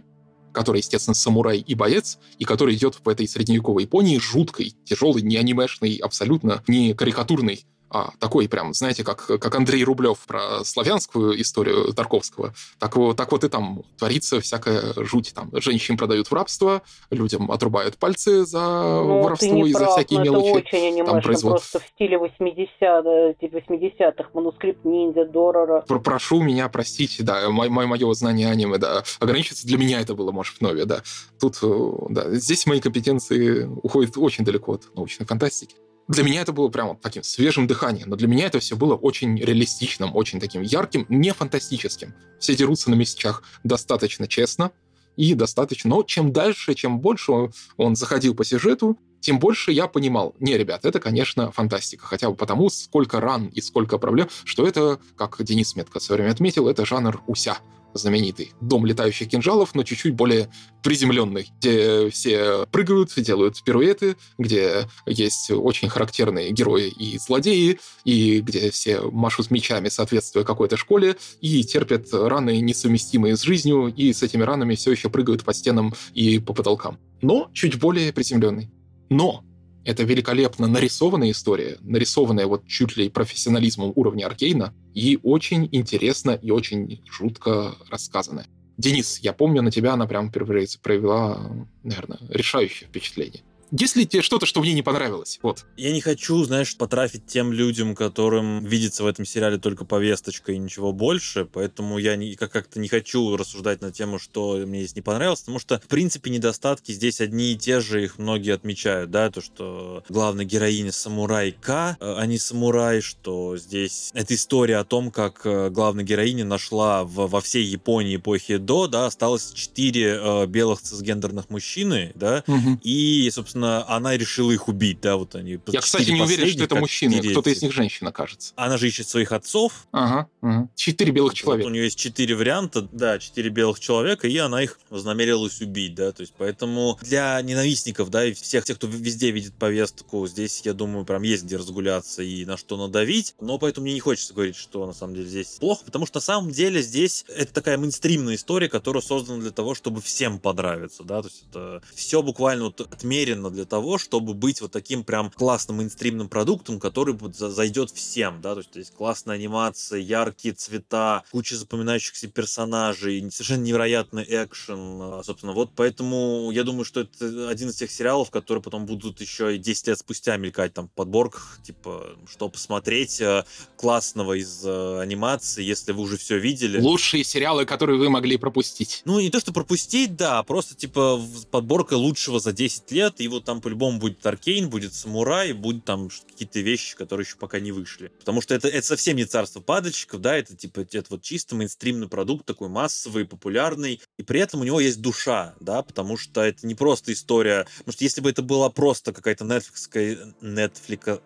[0.51, 5.37] который, естественно, самурай и боец, и который идет в этой средневековой Японии жуткой, тяжелой, не
[5.37, 11.93] анимешной, абсолютно не карикатурной а, такой прям, знаете, как, как Андрей Рублев про славянскую историю
[11.93, 15.31] Тарковского, так, вот, так вот и там творится всякая жуть.
[15.35, 20.21] Там женщин продают в рабство, людям отрубают пальцы за ну, воровство и прав, за всякие
[20.21, 20.47] мелочи.
[20.47, 21.53] Это очень анимешно, производ...
[21.53, 25.81] просто в стиле 80-х, 80 манускрипт ниндзя, Дорора.
[25.81, 30.57] Прошу меня простить, да, мое, мое знание аниме, да, ограничиться для меня это было, может,
[30.57, 31.03] в нове, да.
[31.39, 35.75] Тут, э, да, здесь мои компетенции уходят очень далеко от научной фантастики.
[36.07, 38.95] Для меня это было прям вот таким свежим дыханием, но для меня это все было
[38.95, 42.13] очень реалистичным, очень таким ярким, не фантастическим.
[42.39, 44.71] Все дерутся на мечах достаточно честно
[45.15, 45.89] и достаточно...
[45.89, 50.83] Но чем дальше, чем больше он заходил по сюжету, тем больше я понимал, не, ребят,
[50.83, 55.75] это, конечно, фантастика, хотя бы потому, сколько ран и сколько проблем, что это, как Денис
[55.77, 57.59] метко в свое время отметил, это жанр уся
[57.93, 60.49] знаменитый «Дом летающих кинжалов», но чуть-чуть более
[60.83, 68.69] приземленный, где все прыгают, делают пируэты, где есть очень характерные герои и злодеи, и где
[68.71, 74.43] все машут мечами, соответствуя какой-то школе, и терпят раны, несовместимые с жизнью, и с этими
[74.43, 76.99] ранами все еще прыгают по стенам и по потолкам.
[77.21, 78.69] Но чуть более приземленный.
[79.09, 79.43] Но
[79.85, 86.51] это великолепно нарисованная история, нарисованная вот чуть ли профессионализмом уровня Аркейна, и очень интересно и
[86.51, 88.47] очень жутко рассказанная.
[88.77, 93.43] Денис, я помню, на тебя она прям провела, наверное, решающее впечатление.
[93.71, 95.39] Есть ли тебе что-то, что мне не понравилось?
[95.41, 95.65] Вот.
[95.77, 100.57] Я не хочу, знаешь, потрафить тем людям, которым видится в этом сериале только повесточка и
[100.57, 105.01] ничего больше, поэтому я не, как-то не хочу рассуждать на тему, что мне здесь не
[105.01, 109.29] понравилось, потому что, в принципе, недостатки здесь одни и те же, их многие отмечают, да,
[109.29, 115.11] то, что главная героиня самурай К, а не самурай, что здесь это история о том,
[115.11, 120.45] как э, главная героиня нашла в, во всей Японии эпохи до, да, осталось четыре э,
[120.45, 122.79] белых цисгендерных мужчины, да, угу.
[122.83, 125.59] и, собственно, она решила их убить, да, вот они.
[125.67, 128.53] Я, кстати, не уверен, что это мужчины, кто-то из них женщина, кажется.
[128.55, 129.87] Она же ищет своих отцов.
[129.91, 130.69] Ага, ага.
[130.75, 131.65] Четыре белых человека.
[131.65, 135.95] Вот у нее есть четыре варианта, да, четыре белых человека, и она их вознамерилась убить,
[135.95, 140.61] да, то есть поэтому для ненавистников, да, и всех тех, кто везде видит повестку, здесь,
[140.63, 144.33] я думаю, прям есть где разгуляться и на что надавить, но поэтому мне не хочется
[144.33, 147.77] говорить, что на самом деле здесь плохо, потому что на самом деле здесь это такая
[147.77, 152.65] мейнстримная история, которая создана для того, чтобы всем понравиться, да, то есть это все буквально
[152.65, 158.41] вот отмерено для того, чтобы быть вот таким прям классным мейнстримным продуктом, который зайдет всем,
[158.41, 165.21] да, то есть здесь классная анимация, яркие цвета, куча запоминающихся персонажей, совершенно невероятный экшен, а,
[165.23, 169.55] собственно, вот поэтому я думаю, что это один из тех сериалов, которые потом будут еще
[169.55, 173.43] и 10 лет спустя мелькать там в подборках, типа, что посмотреть э,
[173.77, 176.79] классного из э, анимации, если вы уже все видели.
[176.79, 179.01] Лучшие сериалы, которые вы могли пропустить.
[179.05, 181.21] Ну, не то, что пропустить, да, просто, типа,
[181.51, 186.09] подборка лучшего за 10 лет, и вот там по-любому будет Аркейн, будет Самурай, будет там
[186.09, 188.11] какие-то вещи, которые еще пока не вышли.
[188.19, 192.07] Потому что это, это совсем не царство падальщиков, да, это, типа, это вот чисто мейнстримный
[192.07, 196.65] продукт, такой массовый, популярный, и при этом у него есть душа, да, потому что это
[196.67, 201.21] не просто история, потому что если бы это была просто какая-то Netflix, Netflix,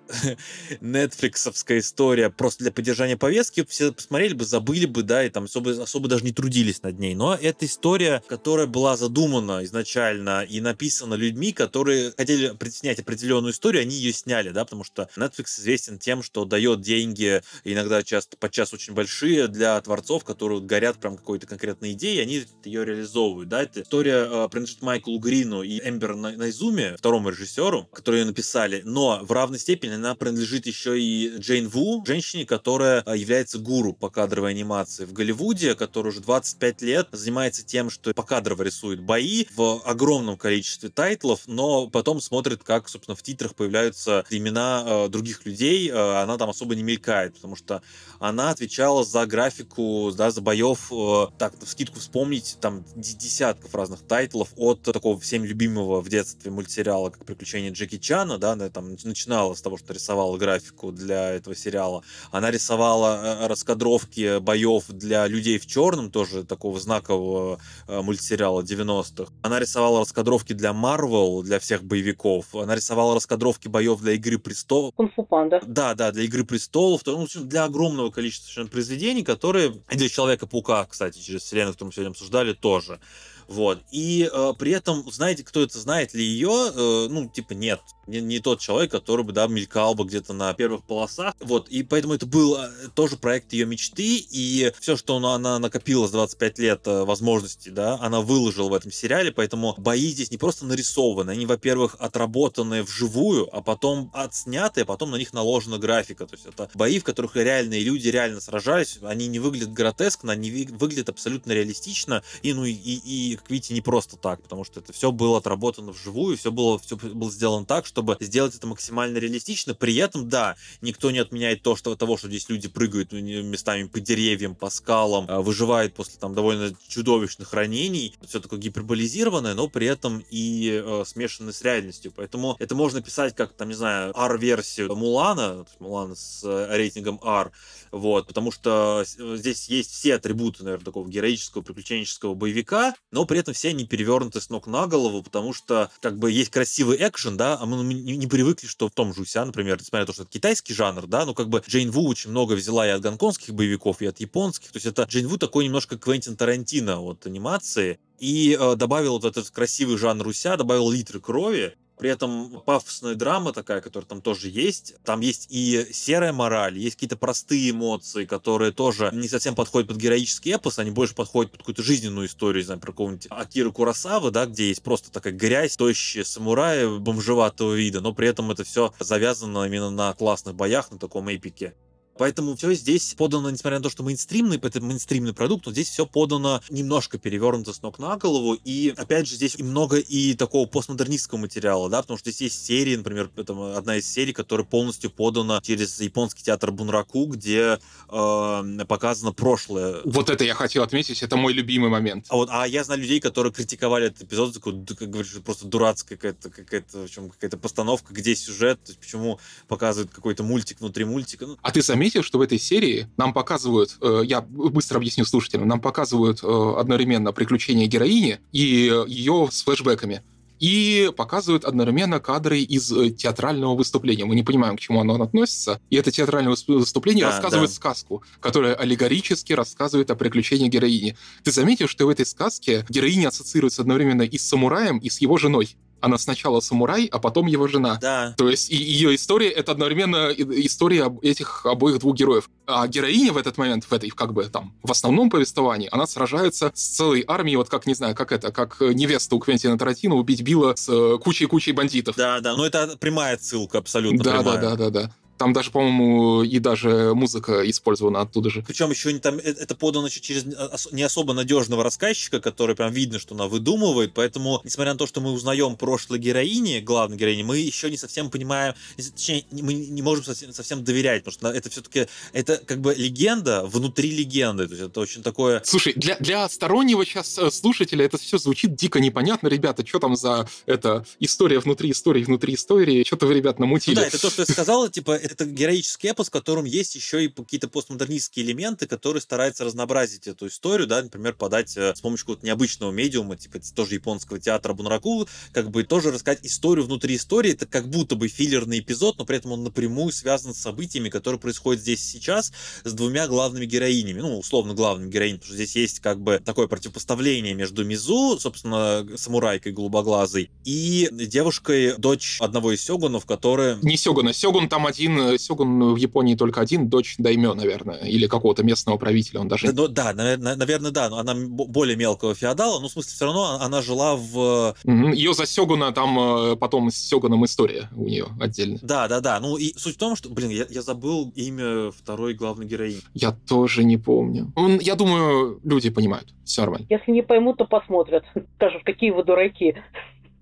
[0.82, 5.72] Netflixовская история просто для поддержания повестки, все посмотрели бы, забыли бы, да, и там особо,
[5.82, 7.16] особо даже не трудились над ней.
[7.16, 13.82] Но это история, которая была задумана изначально и написана людьми, которые хотели снять определенную историю,
[13.82, 18.74] они ее сняли, да, потому что Netflix известен тем, что дает деньги, иногда часто, подчас
[18.74, 23.64] очень большие, для творцов, которые горят прям какой-то конкретной идеей, они ее реализовывают, да.
[23.64, 29.32] Эта история э, принадлежит Майклу Грину и Эмбер Найзуме, второму режиссеру, которые написали, но в
[29.32, 34.52] равной степени она принадлежит еще и Джейн Ву, женщине, которая э, является гуру по кадровой
[34.52, 40.38] анимации в Голливуде, который уже 25 лет занимается тем, что покадрово рисует бои в огромном
[40.38, 46.22] количестве тайтлов, но потом смотрит, как, собственно, в титрах появляются имена э, других людей, э,
[46.22, 47.82] она там особо не мелькает, потому что
[48.20, 54.50] она отвечала за графику, да, за боев, э, так, навскидку вспомнить, там, десятков разных тайтлов,
[54.56, 59.54] от такого всем любимого в детстве мультсериала, как «Приключения Джеки Чана», да, она там начинала
[59.54, 65.60] с того, что рисовала графику для этого сериала, она рисовала э, раскадровки боев для людей
[65.60, 69.32] в черном, тоже такого знакового э, мультсериала 90-х.
[69.42, 72.54] Она рисовала раскадровки для Marvel, для всех боевиков.
[72.56, 74.94] Она рисовала раскадровки боев для Игры престолов.
[74.96, 75.62] Кунг-фу панда.
[75.66, 77.02] Да, да, для Игры престолов.
[77.06, 79.74] Ну, для огромного количества произведений, которые...
[79.90, 83.00] И для Человека-паука, кстати, через вселенную, которую мы сегодня обсуждали, тоже.
[83.48, 83.80] Вот.
[83.92, 86.72] И э, при этом, знаете, кто это знает ли ее?
[86.74, 87.80] Э, ну, типа, нет.
[88.08, 91.34] Не, не тот человек, который бы, да, мелькал бы где-то на первых полосах.
[91.40, 91.68] Вот.
[91.70, 94.26] И поэтому это был э, тоже проект ее мечты.
[94.30, 98.74] И все, что она, она накопила за 25 лет э, возможностей, да, она выложила в
[98.74, 99.32] этом сериале.
[99.32, 101.32] Поэтому бои здесь не просто нарисованы.
[101.32, 106.26] Они, во-первых, отработаны вживую, а потом отсняты, а потом на них наложена графика.
[106.26, 109.00] То есть это бои, в которых реальные люди реально сражались.
[109.02, 112.24] Они не выглядят гротескно, они выглядят абсолютно реалистично.
[112.42, 115.92] И, ну, и, и как видите, не просто так, потому что это все было отработано
[115.92, 119.74] вживую, все было, все было сделано так, чтобы сделать это максимально реалистично.
[119.74, 124.00] При этом, да, никто не отменяет то, что, того, что здесь люди прыгают местами по
[124.00, 128.16] деревьям, по скалам, а, выживают после там довольно чудовищных ранений.
[128.28, 132.14] Все такое гиперболизированное, но при этом и э, смешанное с реальностью.
[132.16, 137.52] Поэтому это можно писать как, там, не знаю, R-версию Мулана, Мулана с э, рейтингом R,
[137.92, 143.56] вот, потому что здесь есть все атрибуты, наверное, такого героического приключенческого боевика, но при этом
[143.56, 147.58] все они перевернуты с ног на голову, потому что как бы есть красивый экшен, да,
[147.60, 150.24] а мы не, не привыкли, что в том же Уся, например, несмотря на то, что
[150.24, 153.54] это китайский жанр, да, ну как бы Джейн Ву очень много взяла и от гонконгских
[153.54, 158.00] боевиков, и от японских, то есть это Джейн Ву такой немножко Квентин Тарантино от анимации,
[158.20, 163.54] и э, добавил вот этот красивый жанр Руся, добавил литры крови, при этом пафосная драма
[163.54, 164.96] такая, которая там тоже есть.
[165.04, 169.98] Там есть и серая мораль, есть какие-то простые эмоции, которые тоже не совсем подходят под
[169.98, 174.32] героический эпос, они больше подходят под какую-то жизненную историю, не знаю, про какого-нибудь Акиру Курасавы,
[174.32, 178.94] да, где есть просто такая грязь, тощие самураи бомжеватого вида, но при этом это все
[179.00, 181.74] завязано именно на классных боях, на таком эпике.
[182.18, 186.06] Поэтому все здесь подано, несмотря на то, что мейнстримный, это мейнстримный продукт, но здесь все
[186.06, 188.58] подано немножко перевернуто с ног на голову.
[188.66, 192.96] И опять же, здесь много и такого постмодернистского материала, да, потому что здесь есть серии,
[192.96, 197.80] например, это одна из серий, которая полностью подана через японский театр Бунраку, где
[198.10, 200.02] э, показано прошлое.
[200.06, 202.26] Вот это я хотел отметить, это мой любимый момент.
[202.30, 206.18] А вот, а я знаю людей, которые критиковали этот эпизод, такой, как говоришь, просто дурацкая
[206.18, 211.06] какая-то, какая-то, в чем какая-то постановка, где сюжет, то есть почему показывают какой-то мультик внутри
[211.06, 211.46] мультика.
[211.46, 211.58] Ну.
[211.62, 215.80] А ты заметил, что в этой серии нам показывают, э, я быстро объясню слушателям, нам
[215.80, 220.24] показывают э, одновременно приключения героини и ее с флешбеками
[220.60, 224.26] и показывают одновременно кадры из э, театрального выступления.
[224.26, 225.80] Мы не понимаем, к чему оно относится.
[225.90, 227.76] И это театральное выступление да, рассказывает да.
[227.76, 231.16] сказку, которая аллегорически рассказывает о приключениях героини.
[231.44, 235.38] Ты заметил, что в этой сказке героиня ассоциируется одновременно и с самураем, и с его
[235.38, 235.76] женой?
[236.02, 237.98] Она сначала самурай, а потом его жена.
[238.02, 238.34] Да.
[238.38, 242.50] То есть и ее история это одновременно история этих обоих двух героев.
[242.66, 246.72] А героиня в этот момент, в этой, как бы там, в основном повествовании, она сражается
[246.74, 250.42] с целой армией, вот как, не знаю, как это, как невеста у Квентина Тарантино убить
[250.42, 252.16] Билла с э, кучей-кучей бандитов.
[252.16, 254.58] Да, да, но это прямая ссылка абсолютно да, прямая.
[254.60, 255.12] Да, да, да, да.
[255.38, 258.64] Там даже, по-моему, и даже музыка использована оттуда же.
[258.68, 260.46] Причем еще не там, э, это подано еще через
[260.92, 265.22] не особо надежного рассказчика, который прям видно, что она выдумывает, поэтому, несмотря на то, что
[265.22, 270.26] мы узнаем прошлой героине, главной героине, мы еще не совсем понимаем, точнее, мы не можем
[270.26, 274.86] совсем, совсем доверять, потому что это все-таки, это как бы легенда внутри легенды, то есть
[274.86, 275.62] это очень такое...
[275.64, 280.16] Слушай, для, для стороннего сейчас э, слушателя это все звучит дико непонятно, ребята, что там
[280.16, 283.96] за это история внутри истории, внутри истории, что-то вы, ребят, намутили.
[283.96, 287.26] Ну да, это то, что я сказал, типа, это героический эпос, в котором есть еще
[287.26, 292.26] и какие-то постмодернистские элементы, которые стараются разнообразить эту историю, да, например, подать э, с помощью
[292.26, 297.54] какого-то необычного медиума, типа тоже японского театра Бунраку, как бы тоже рассказать историю внутри истории.
[297.54, 301.40] Это как будто бы филлерный эпизод, но при этом он напрямую связан с событиями, которые
[301.40, 302.52] происходят здесь сейчас
[302.84, 306.68] с двумя главными героинями, ну, условно главными героинями, потому что здесь есть как бы такое
[306.68, 313.78] противопоставление между Мизу, собственно, самурайкой голубоглазой, и девушкой, дочь одного из сёгунов, которая...
[313.82, 318.28] Не сёгуна, сёгун там один, э, Сёгун в Японии только один, дочь Даймё, наверное, или
[318.28, 319.72] какого-то местного правителя, он даже...
[319.72, 323.60] Да, да наверное, наверное, да, но она более мелкого феодала, но в смысле все равно
[323.62, 324.76] она жила в...
[324.84, 325.10] Угу.
[325.14, 328.80] Ее за Сёгуна там э, потом с Сёгуном история у нее отдельно.
[328.82, 332.34] Да, да, да, ну и суть в том, что, блин, я, я забыл имя второй
[332.34, 333.02] главной героини.
[333.14, 334.54] Я тоже не помню.
[334.82, 336.88] Я думаю, люди понимают, все нормально.
[336.90, 338.24] Если не поймут, то посмотрят.
[338.56, 339.76] Скажут, какие вы дураки.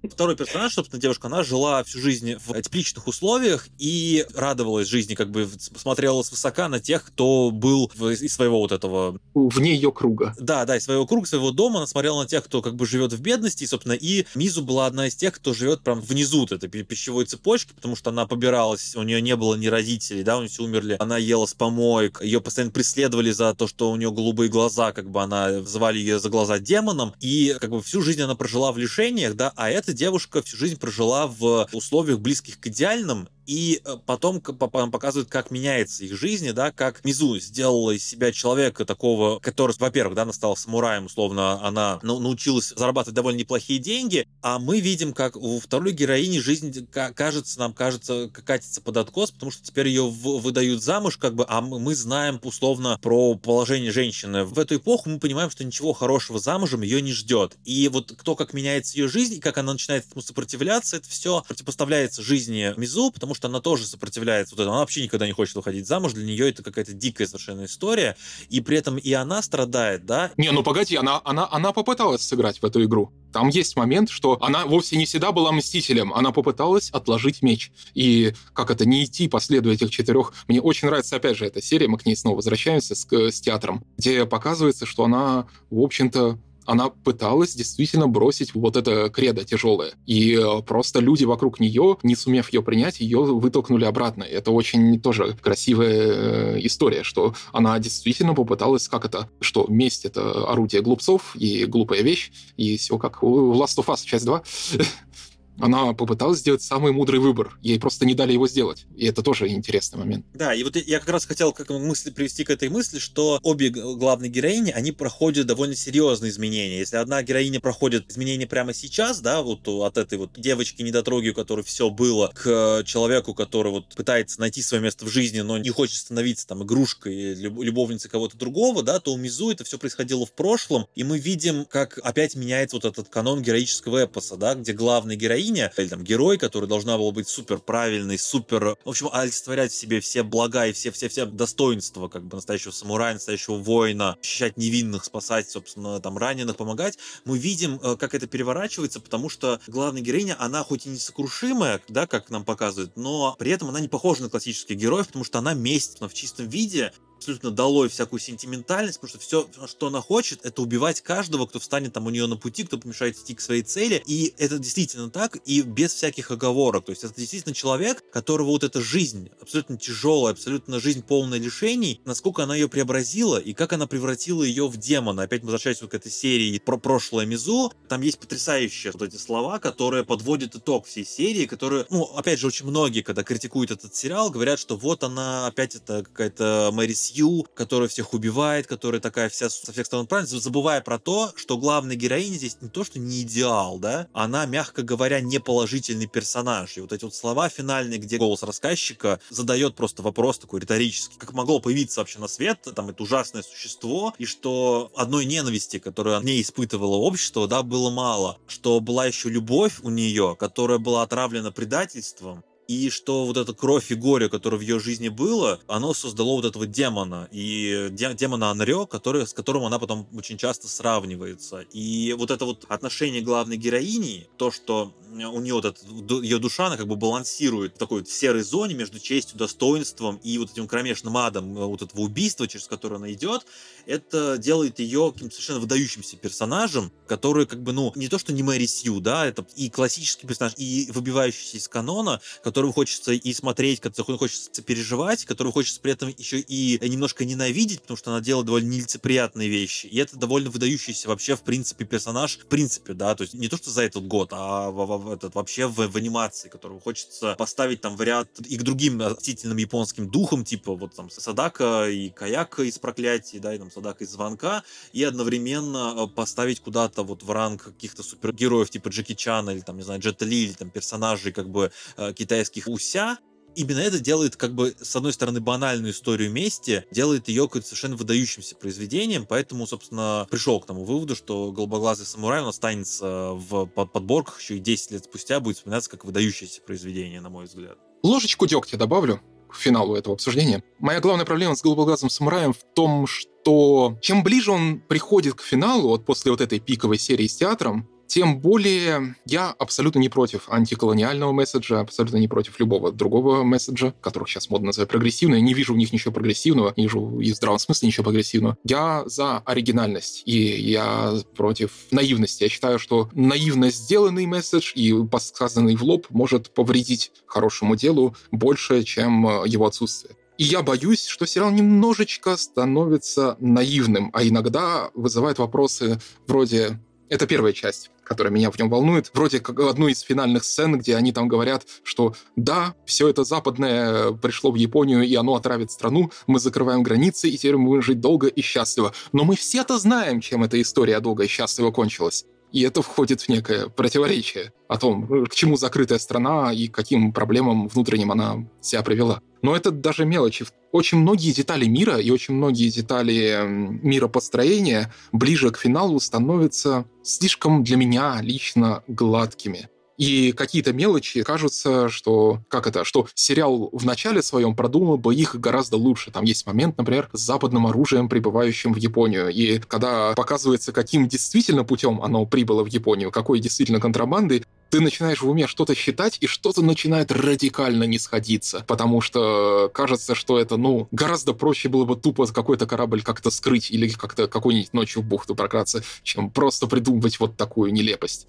[0.10, 5.32] Второй персонаж, собственно, девушка, она жила всю жизнь в тепличных условиях и радовалась жизни, как
[5.32, 9.20] бы смотрела свысока на тех, кто был из своего вот этого...
[9.34, 10.36] Вне ее круга.
[10.40, 11.78] Да, да, из своего круга, своего дома.
[11.78, 14.86] Она смотрела на тех, кто как бы живет в бедности, и, собственно, и Мизу была
[14.86, 19.04] одна из тех, кто живет прям внизу этой пищевой цепочки, потому что она побиралась, у
[19.04, 20.98] нее не было ни родителей, да, у нее все умерли.
[21.00, 25.10] Она ела с помоек, ее постоянно преследовали за то, что у нее голубые глаза, как
[25.10, 28.78] бы она звали ее за глаза демоном, и как бы всю жизнь она прожила в
[28.78, 33.98] лишениях, да, а эта девушка всю жизнь прожила в условиях близких к идеальным, и э,
[34.06, 39.76] потом показывают, как меняется их жизнь, да, как Мизу сделала из себя человека такого, который,
[39.78, 45.14] во-первых, да, она стала самураем, условно, она научилась зарабатывать довольно неплохие деньги, а мы видим,
[45.14, 50.08] как у второй героини жизнь кажется, нам кажется, катится под откос, потому что теперь ее
[50.08, 54.44] выдают замуж, как бы, а мы знаем условно про положение женщины.
[54.44, 57.58] В эту эпоху мы понимаем, что ничего хорошего замужем ее не ждет.
[57.64, 61.44] И вот кто как меняется ее жизнь, и как она начинает этому сопротивляться, это все
[61.48, 64.74] противопоставляется жизни Мизу, потому что она тоже сопротивляется вот этому.
[64.74, 68.16] Она вообще никогда не хочет выходить замуж, для нее это какая-то дикая совершенно история,
[68.50, 70.32] и при этом и она страдает, да?
[70.38, 73.12] Не, ну погоди, она, она, она попыталась сыграть в эту игру.
[73.32, 77.72] Там есть момент, что она вовсе не всегда была мстителем, она попыталась отложить меч.
[77.94, 80.34] И как это, не идти по следу этих четырех.
[80.48, 83.84] Мне очень нравится, опять же, эта серия, мы к ней снова возвращаемся с, с театром,
[83.98, 89.94] где показывается, что она, в общем-то, она пыталась действительно бросить вот это кредо тяжелое.
[90.06, 94.24] И э, просто люди вокруг нее, не сумев ее принять, ее вытолкнули обратно.
[94.24, 100.48] Это очень тоже красивая э, история, что она действительно попыталась, как это, что месть— это
[100.48, 104.44] орудие глупцов и глупая вещь, и все как в Last of Us часть 2.
[105.60, 107.58] она попыталась сделать самый мудрый выбор.
[107.62, 108.86] Ей просто не дали его сделать.
[108.96, 110.26] И это тоже интересный момент.
[110.34, 113.70] Да, и вот я как раз хотел как мысли привести к этой мысли, что обе
[113.70, 116.80] главные героини, они проходят довольно серьезные изменения.
[116.80, 121.34] Если одна героиня проходит изменения прямо сейчас, да, вот от этой вот девочки недотроги, у
[121.34, 125.70] которой все было, к человеку, который вот пытается найти свое место в жизни, но не
[125.70, 130.34] хочет становиться там игрушкой, любовницей кого-то другого, да, то у Мизу это все происходило в
[130.34, 135.16] прошлом, и мы видим, как опять меняется вот этот канон героического эпоса, да, где главная
[135.16, 139.72] героиня героиня, или там герой, который должна была быть супер правильной, супер, в общем, олицетворять
[139.72, 145.06] в себе все блага и все-все-все достоинства, как бы настоящего самурая, настоящего воина, защищать невинных,
[145.06, 150.36] спасать, собственно, там раненых, помогать, мы видим, э, как это переворачивается, потому что главная героиня,
[150.40, 154.30] она хоть и несокрушимая, да, как нам показывают, но при этом она не похожа на
[154.30, 159.20] классических героев, потому что она месть в чистом виде, абсолютно долой всякую сентиментальность, потому что
[159.20, 162.78] все, что она хочет, это убивать каждого, кто встанет там у нее на пути, кто
[162.78, 164.04] помешает идти к своей цели.
[164.06, 166.86] И это действительно так, и без всяких оговорок.
[166.86, 172.02] То есть это действительно человек, которого вот эта жизнь абсолютно тяжелая, абсолютно жизнь полная лишений,
[172.06, 175.24] насколько она ее преобразила и как она превратила ее в демона.
[175.24, 177.72] Опять мы возвращаемся вот к этой серии про прошлое Мизу.
[177.88, 182.48] Там есть потрясающие вот эти слова, которые подводят итог всей серии, которые, ну, опять же,
[182.48, 187.46] очень многие, когда критикуют этот сериал, говорят, что вот она опять это какая-то Мэри Сью,
[187.54, 191.96] которая всех убивает, которая такая вся со всех сторон правильно, забывая про то, что главная
[191.96, 196.78] героиня здесь не то, что не идеал, да, она, мягко говоря, не положительный персонаж.
[196.78, 201.34] И вот эти вот слова финальные, где голос рассказчика задает просто вопрос такой риторический, как
[201.34, 206.42] могло появиться вообще на свет там это ужасное существо, и что одной ненависти, которую не
[206.42, 212.44] испытывало общество, да, было мало, что была еще любовь у нее, которая была отравлена предательством,
[212.68, 216.46] и что вот эта кровь и горе, которое в ее жизни было, оно создало вот
[216.46, 221.62] этого демона, и де демона Анрё, который, с которым она потом очень часто сравнивается.
[221.72, 225.80] И вот это вот отношение главной героини, то, что у нее вот эта,
[226.22, 230.38] ее душа, она как бы балансирует в такой вот серой зоне между честью, достоинством и
[230.38, 233.46] вот этим кромешным адом э, вот этого убийства, через которое она идет,
[233.86, 238.44] это делает ее каким-то совершенно выдающимся персонажем, который как бы, ну, не то, что не
[238.44, 242.20] Мэри Сью, да, это и классический персонаж, и выбивающийся из канона,
[242.56, 247.82] которого хочется и смотреть, которого хочется переживать, которого хочется при этом еще и немножко ненавидеть,
[247.82, 249.88] потому что она делает довольно нелицеприятные вещи.
[249.88, 253.58] И это довольно выдающийся вообще, в принципе, персонаж, в принципе, да, то есть не то,
[253.58, 257.82] что за этот год, а в, в, этот, вообще в, в анимации, которого хочется поставить
[257.82, 262.64] там в ряд и к другим отвратительным японским духам, типа вот там Садака и Каяка
[262.64, 264.64] из проклятий, да, и там Садака из звонка,
[264.94, 269.76] и одновременно э, поставить куда-то вот в ранг каких-то супергероев типа Джеки Чана или там,
[269.76, 272.14] не знаю, Джета Ли, или там персонажей как бы э,
[272.46, 273.18] китайских уся,
[273.56, 277.96] именно это делает, как бы, с одной стороны, банальную историю мести, делает ее каким-то совершенно
[277.96, 284.42] выдающимся произведением, поэтому, собственно, пришел к тому выводу, что «Голубоглазый самурай» он останется в подборках
[284.42, 287.78] еще и 10 лет спустя, будет вспоминаться как выдающееся произведение, на мой взгляд.
[288.04, 290.64] Ложечку дегтя добавлю к финалу этого обсуждения.
[290.80, 295.90] Моя главная проблема с «Голубоглазым самураем» в том, что чем ближе он приходит к финалу,
[295.90, 301.32] вот после вот этой пиковой серии с театром, тем более я абсолютно не против антиколониального
[301.32, 305.40] месседжа, абсолютно не против любого другого месседжа, которых сейчас модно называть прогрессивным.
[305.40, 308.58] Я не вижу в них ничего прогрессивного, не вижу и в здравом смысле ничего прогрессивного.
[308.64, 312.44] Я за оригинальность, и я против наивности.
[312.44, 318.84] Я считаю, что наивно сделанный месседж и подсказанный в лоб может повредить хорошему делу больше,
[318.84, 320.16] чем э, его отсутствие.
[320.38, 327.54] И я боюсь, что сериал немножечко становится наивным, а иногда вызывает вопросы вроде это первая
[327.54, 329.12] часть, которая меня в нем волнует.
[329.14, 334.12] Вроде как одну из финальных сцен, где они там говорят, что да, все это западное
[334.14, 338.00] пришло в Японию, и оно отравит страну, мы закрываем границы, и теперь мы будем жить
[338.00, 338.94] долго и счастливо.
[339.12, 342.26] Но мы все-то знаем, чем эта история долго и счастливо кончилась.
[342.52, 347.68] И это входит в некое противоречие о том, к чему закрытая страна и каким проблемам
[347.68, 349.22] внутренним она себя привела.
[349.42, 350.46] Но это даже мелочи.
[350.72, 357.78] Очень многие детали мира и очень многие детали миропостроения ближе к финалу становятся слишком для
[357.78, 359.70] меня лично гладкими.
[359.98, 365.36] И какие-то мелочи кажутся, что как это, что сериал в начале своем продумал бы их
[365.40, 366.12] гораздо лучше.
[366.12, 369.30] Там есть момент, например, с западным оружием, прибывающим в Японию.
[369.30, 375.22] И когда показывается, каким действительно путем оно прибыло в Японию, какой действительно контрабанды, ты начинаешь
[375.22, 380.58] в уме что-то считать, и что-то начинает радикально не сходиться, потому что кажется, что это,
[380.58, 385.06] ну, гораздо проще было бы тупо какой-то корабль как-то скрыть или как-то какой-нибудь ночью в
[385.06, 388.28] бухту прократься, чем просто придумывать вот такую нелепость.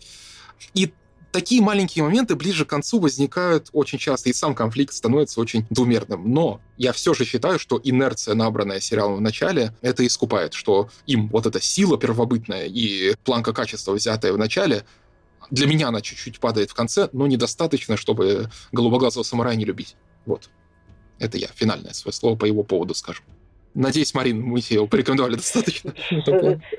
[0.75, 0.93] И
[1.32, 6.32] такие маленькие моменты ближе к концу возникают очень часто, и сам конфликт становится очень двумерным.
[6.32, 11.28] Но я все же считаю, что инерция, набранная сериалом в начале, это искупает, что им
[11.28, 14.85] вот эта сила первобытная и планка качества, взятая в начале,
[15.51, 19.97] для меня она чуть-чуть падает в конце, но недостаточно, чтобы голубоглазого самурая не любить.
[20.24, 20.51] Вот.
[21.19, 23.23] Это я финальное свое слово по его поводу скажу.
[23.77, 25.93] Надеюсь, Марин, мы тебе порекомендовали достаточно.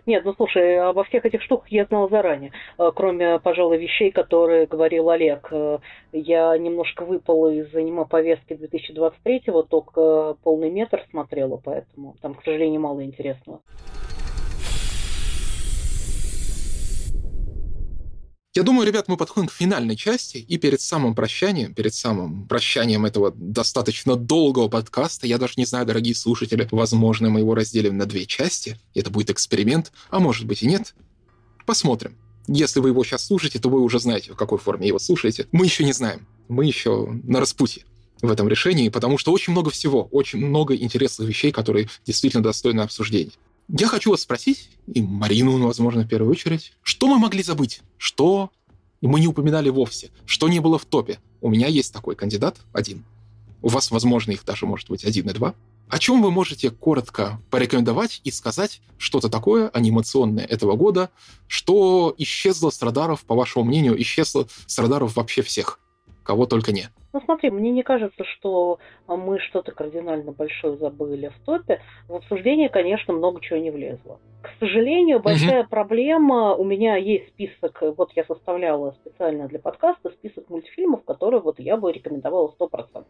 [0.07, 2.51] Нет, ну слушай, обо всех этих штуках я знала заранее.
[2.79, 5.47] Э, кроме, пожалуй, вещей, которые говорил Олег.
[5.51, 5.77] Э,
[6.11, 12.81] я немножко выпала из аниме повестки 2023-го, только полный метр смотрела, поэтому там, к сожалению,
[12.81, 13.61] мало интересного.
[18.55, 23.05] Я думаю, ребят, мы подходим к финальной части, и перед самым прощанием, перед самым прощанием
[23.05, 28.05] этого достаточно долгого подкаста, я даже не знаю, дорогие слушатели, возможно, мы его разделим на
[28.05, 30.95] две части, это будет эксперимент, а может быть и нет.
[31.65, 32.17] Посмотрим.
[32.47, 35.47] Если вы его сейчас слушаете, то вы уже знаете, в какой форме его слушаете.
[35.51, 36.25] Мы еще не знаем.
[36.47, 37.83] Мы еще на распутье
[38.21, 42.81] в этом решении, потому что очень много всего, очень много интересных вещей, которые действительно достойны
[42.81, 43.33] обсуждения.
[43.69, 47.81] Я хочу вас спросить, и Марину, возможно, в первую очередь, что мы могли забыть?
[47.97, 48.49] Что
[49.01, 50.09] мы не упоминали вовсе?
[50.25, 51.19] Что не было в топе?
[51.41, 53.03] У меня есть такой кандидат, один.
[53.61, 55.53] У вас, возможно, их даже может быть один и два.
[55.89, 61.09] О чем вы можете коротко порекомендовать и сказать что-то такое анимационное этого года,
[61.47, 65.79] что исчезло с радаров, по вашему мнению, исчезло с радаров вообще всех?
[66.27, 66.87] Кого только не.
[67.13, 71.79] Ну смотри, мне не кажется, что мы что-то кардинально большое забыли в топе.
[72.09, 74.19] В обсуждение, конечно, много чего не влезло.
[74.41, 75.69] К сожалению, большая угу.
[75.69, 76.53] проблема.
[76.53, 81.77] У меня есть список, вот я составляла специально для подкаста список мультфильмов, которые вот я
[81.77, 83.05] бы рекомендовала 100%.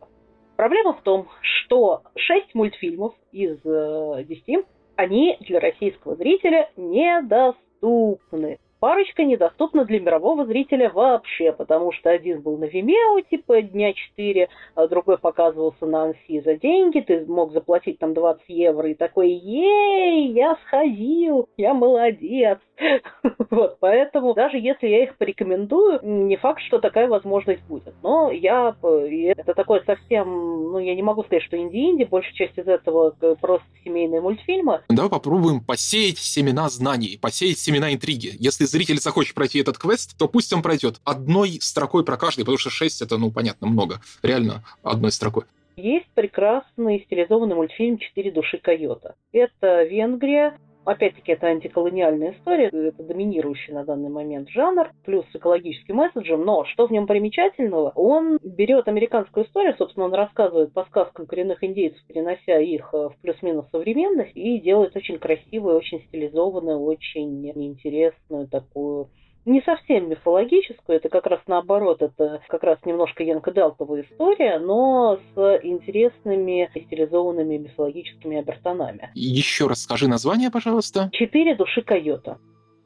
[0.56, 4.64] Проблема в том, что 6 мультфильмов из 10, э,
[4.96, 8.60] они для российского зрителя недоступны.
[8.80, 14.50] Парочка недоступна для мирового зрителя вообще, потому что один был на Vimeo, типа дня 4,
[14.76, 19.32] а другой показывался на Анси за деньги, ты мог заплатить там 20 евро и такой,
[19.32, 22.60] ей, я сходил, я молодец.
[23.50, 27.94] Вот, поэтому даже если я их порекомендую, не факт, что такая возможность будет.
[28.04, 30.28] Но я, это такое совсем,
[30.72, 34.82] ну, я не могу сказать, что инди-инди, большая часть из этого просто семейные мультфильмы.
[34.90, 38.32] Давай попробуем посеять семена знаний, посеять семена интриги.
[38.38, 42.58] Если зритель захочет пройти этот квест, то пусть он пройдет одной строкой про каждый, потому
[42.58, 44.02] что 6 это, ну, понятно, много.
[44.22, 45.44] Реально одной строкой.
[45.76, 49.16] Есть прекрасный стилизованный мультфильм «Четыре души койота».
[49.32, 50.58] Это Венгрия,
[50.88, 56.64] Опять-таки, это антиколониальная история, это доминирующий на данный момент жанр, плюс с экологическим месседжем, но
[56.64, 57.92] что в нем примечательного?
[57.94, 63.16] Он берет американскую историю, собственно, он рассказывает по сказкам коренных индейцев, перенося их э, в
[63.22, 69.10] плюс-минус современность, и делает очень красивую, очень стилизованную, очень интересную такую
[69.48, 75.20] не совсем мифологическую, это как раз наоборот, это как раз немножко Янка Делтовая история, но
[75.34, 79.10] с интересными стилизованными мифологическими обертонами.
[79.16, 81.10] Еще раз скажи название, пожалуйста.
[81.14, 82.38] «Четыре души койота».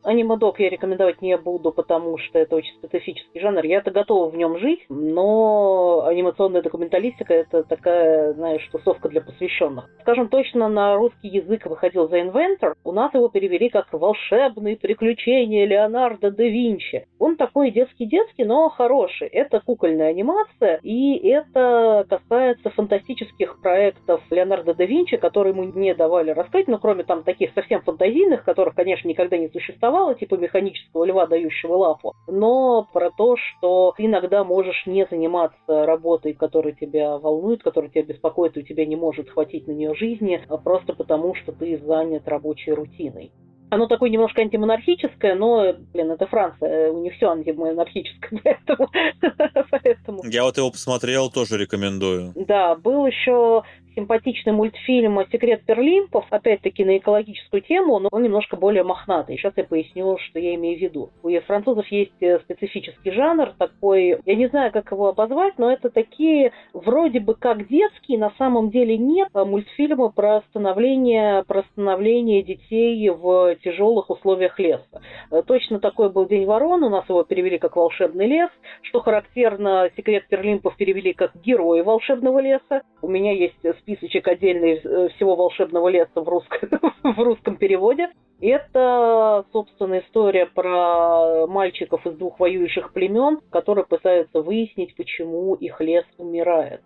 [0.03, 3.63] Анимадок я рекомендовать не буду, потому что это очень специфический жанр.
[3.63, 9.89] Я-то готова в нем жить, но анимационная документалистика это такая, знаешь, тусовка для посвященных.
[10.01, 12.73] Скажем точно, на русский язык выходил The Inventor.
[12.83, 17.05] У нас его перевели как «Волшебные приключения Леонардо да Винчи».
[17.19, 19.27] Он такой детский-детский, но хороший.
[19.27, 26.31] Это кукольная анимация, и это касается фантастических проектов Леонардо да Винчи, которые ему не давали
[26.31, 31.05] раскрыть, но кроме там таких совсем фантазийных, которых, конечно, никогда не существовало, существовало, типа механического
[31.05, 37.17] льва, дающего лапу, но про то, что ты иногда можешь не заниматься работой, которая тебя
[37.17, 40.93] волнует, которая тебя беспокоит, и у тебя не может хватить на нее жизни, а просто
[40.93, 43.31] потому, что ты занят рабочей рутиной.
[43.69, 48.89] Оно такое немножко антимонархическое, но, блин, это Франция, у них все антимонархическое, поэтому...
[49.71, 50.19] поэтому...
[50.25, 52.33] Я вот его посмотрел, тоже рекомендую.
[52.35, 53.63] Да, был еще
[53.95, 59.37] симпатичный мультфильм «Секрет перлимпов», опять-таки на экологическую тему, но он немножко более мохнатый.
[59.37, 61.09] Сейчас я поясню, что я имею в виду.
[61.23, 65.89] У французов есть э, специфический жанр такой, я не знаю, как его обозвать, но это
[65.89, 72.43] такие вроде бы как детские, на самом деле нет, а мультфильмы про становление, про становление
[72.43, 75.01] детей в тяжелых условиях леса.
[75.31, 78.49] Э, точно такой был День ворон, у нас его перевели как «Волшебный лес»,
[78.83, 82.81] что характерно, «Секрет перлимпов» перевели как «Герои волшебного леса».
[83.01, 86.69] У меня есть списочек отдельный э, всего волшебного леса в русском,
[87.03, 88.09] в русском переводе.
[88.39, 96.05] Это, собственно, история про мальчиков из двух воюющих племен, которые пытаются выяснить, почему их лес
[96.17, 96.81] умирает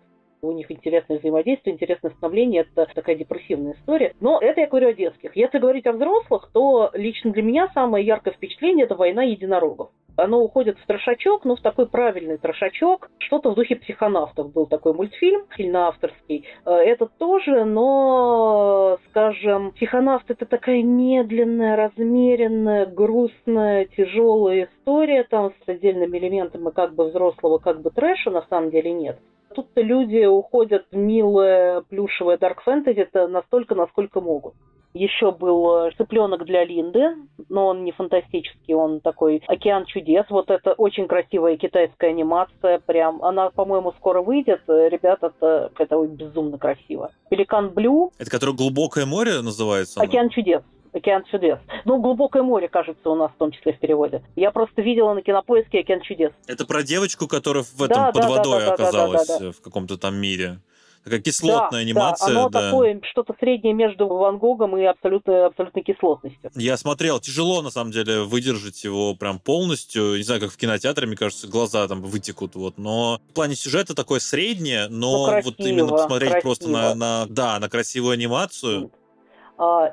[0.46, 4.14] у них интересное взаимодействие, интересное становление, это такая депрессивная история.
[4.20, 5.36] Но это я говорю о детских.
[5.36, 9.90] Если говорить о взрослых, то лично для меня самое яркое впечатление– это «Война единорогов».
[10.16, 13.10] Оно уходит в трошачок, но в такой правильный трошачок.
[13.18, 16.46] Что-то в духе психонавтов был такой мультфильм, сильно авторский.
[16.64, 25.68] Э, это тоже, но, скажем, психонавт это такая медленная, размеренная, грустная, тяжелая история там с
[25.68, 29.18] отдельными элементами как бы взрослого, как бы трэша, на самом деле нет.
[29.54, 34.54] Тут-то люди уходят в милое плюшевое дарк фэнтези это настолько, насколько могут.
[34.92, 37.16] Еще был цыпленок для Линды,
[37.50, 40.24] но он не фантастический, он такой океан чудес.
[40.30, 43.22] Вот это очень красивая китайская анимация, прям.
[43.22, 44.62] Она, по-моему, скоро выйдет.
[44.66, 47.10] Ребята, это, это безумно красиво.
[47.28, 48.12] Пеликан Блю.
[48.18, 50.00] Это который глубокое море называется?
[50.00, 50.62] Океан чудес.
[50.92, 51.58] «Океан чудес».
[51.84, 54.22] Ну, «Глубокое море», кажется, у нас в том числе в переводе.
[54.36, 56.32] Я просто видела на кинопоиске «Океан чудес».
[56.46, 59.38] Это про девочку, которая в этом да, под да, водой да, да, оказалась да, да,
[59.38, 59.52] да, да.
[59.52, 60.58] в каком-то там мире.
[61.06, 62.34] Такая кислотная да, анимация.
[62.34, 62.62] Да, оно да.
[62.62, 66.50] такое, что-то среднее между Ван Гогом и абсолютно, абсолютной кислотностью.
[66.56, 70.16] Я смотрел, тяжело, на самом деле, выдержать его прям полностью.
[70.16, 72.56] Не знаю, как в кинотеатре, мне кажется, глаза там вытекут.
[72.56, 72.76] Вот.
[72.76, 76.48] Но в плане сюжета такое среднее, но ну, красиво, вот именно посмотреть красиво.
[76.48, 78.86] просто на, на, да, на красивую анимацию.
[78.86, 78.90] Uh,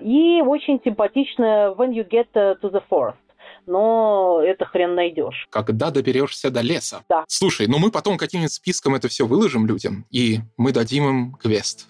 [0.02, 3.18] и очень симпатичная When You Get to the Forest
[3.66, 5.48] но это хрен найдешь.
[5.50, 7.04] Когда доберешься до леса.
[7.10, 7.24] Да.
[7.28, 11.88] Слушай, ну мы потом каким-нибудь списком это все выложим людям, и мы дадим им квест.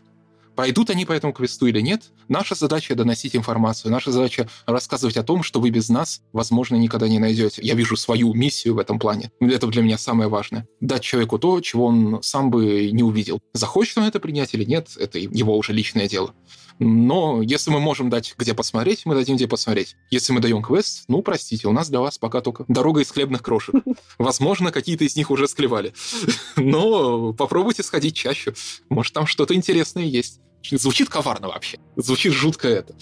[0.56, 5.24] Пойдут они по этому квесту или нет, наша задача доносить информацию, наша задача рассказывать о
[5.24, 7.64] том, что вы без нас, возможно, никогда не найдете.
[7.64, 9.32] Я вижу свою миссию в этом плане.
[9.40, 10.68] Это для меня самое важное.
[10.80, 13.40] Дать человеку то, чего он сам бы не увидел.
[13.54, 16.36] Захочет он это принять или нет, это его уже личное дело.
[16.80, 19.96] Но если мы можем дать где посмотреть, мы дадим где посмотреть.
[20.10, 23.42] Если мы даем квест, ну, простите, у нас для вас пока только дорога из хлебных
[23.42, 23.76] крошек.
[24.18, 25.94] Возможно, какие-то из них уже склевали.
[26.58, 28.54] Но попробуйте сходить чаще.
[28.90, 30.40] Может, там что-то интересное есть.
[30.72, 31.78] Звучит коварно вообще.
[31.96, 32.96] Звучит жутко это.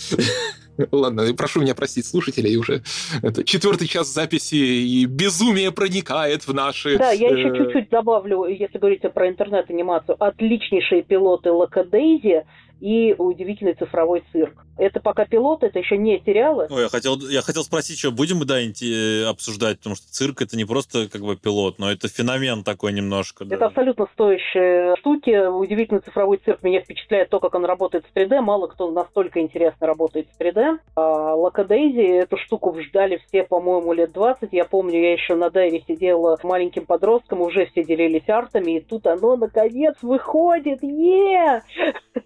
[0.91, 2.81] Ладно, прошу меня простить слушателей, уже
[3.21, 6.97] это четвертый час записи, и безумие проникает в наши...
[6.97, 10.15] Да, я еще э, чуть-чуть добавлю, если говорить про интернет-анимацию.
[10.19, 12.45] Отличнейшие пилоты Локадейзи
[12.81, 14.65] и удивительный цифровой цирк.
[14.81, 16.65] Это пока пилот, это еще не сериалы.
[16.71, 20.41] Ой, я хотел, я хотел спросить, что будем мы, да, э, обсуждать, потому что цирк
[20.41, 23.45] это не просто как бы пилот, но это феномен такой немножко.
[23.45, 23.55] Да.
[23.55, 25.49] Это абсолютно стоящие штуки.
[25.49, 28.41] Удивительный цифровой цирк меня впечатляет то, как он работает в 3D.
[28.41, 30.79] Мало кто настолько интересно работает в 3D.
[30.95, 34.49] А Локадейзи эту штуку ждали все, по-моему, лет 20.
[34.51, 39.05] Я помню, я еще на дайве сидела маленьким подростком, уже все делились артами, и тут
[39.05, 40.81] оно наконец выходит.
[40.81, 41.61] Е!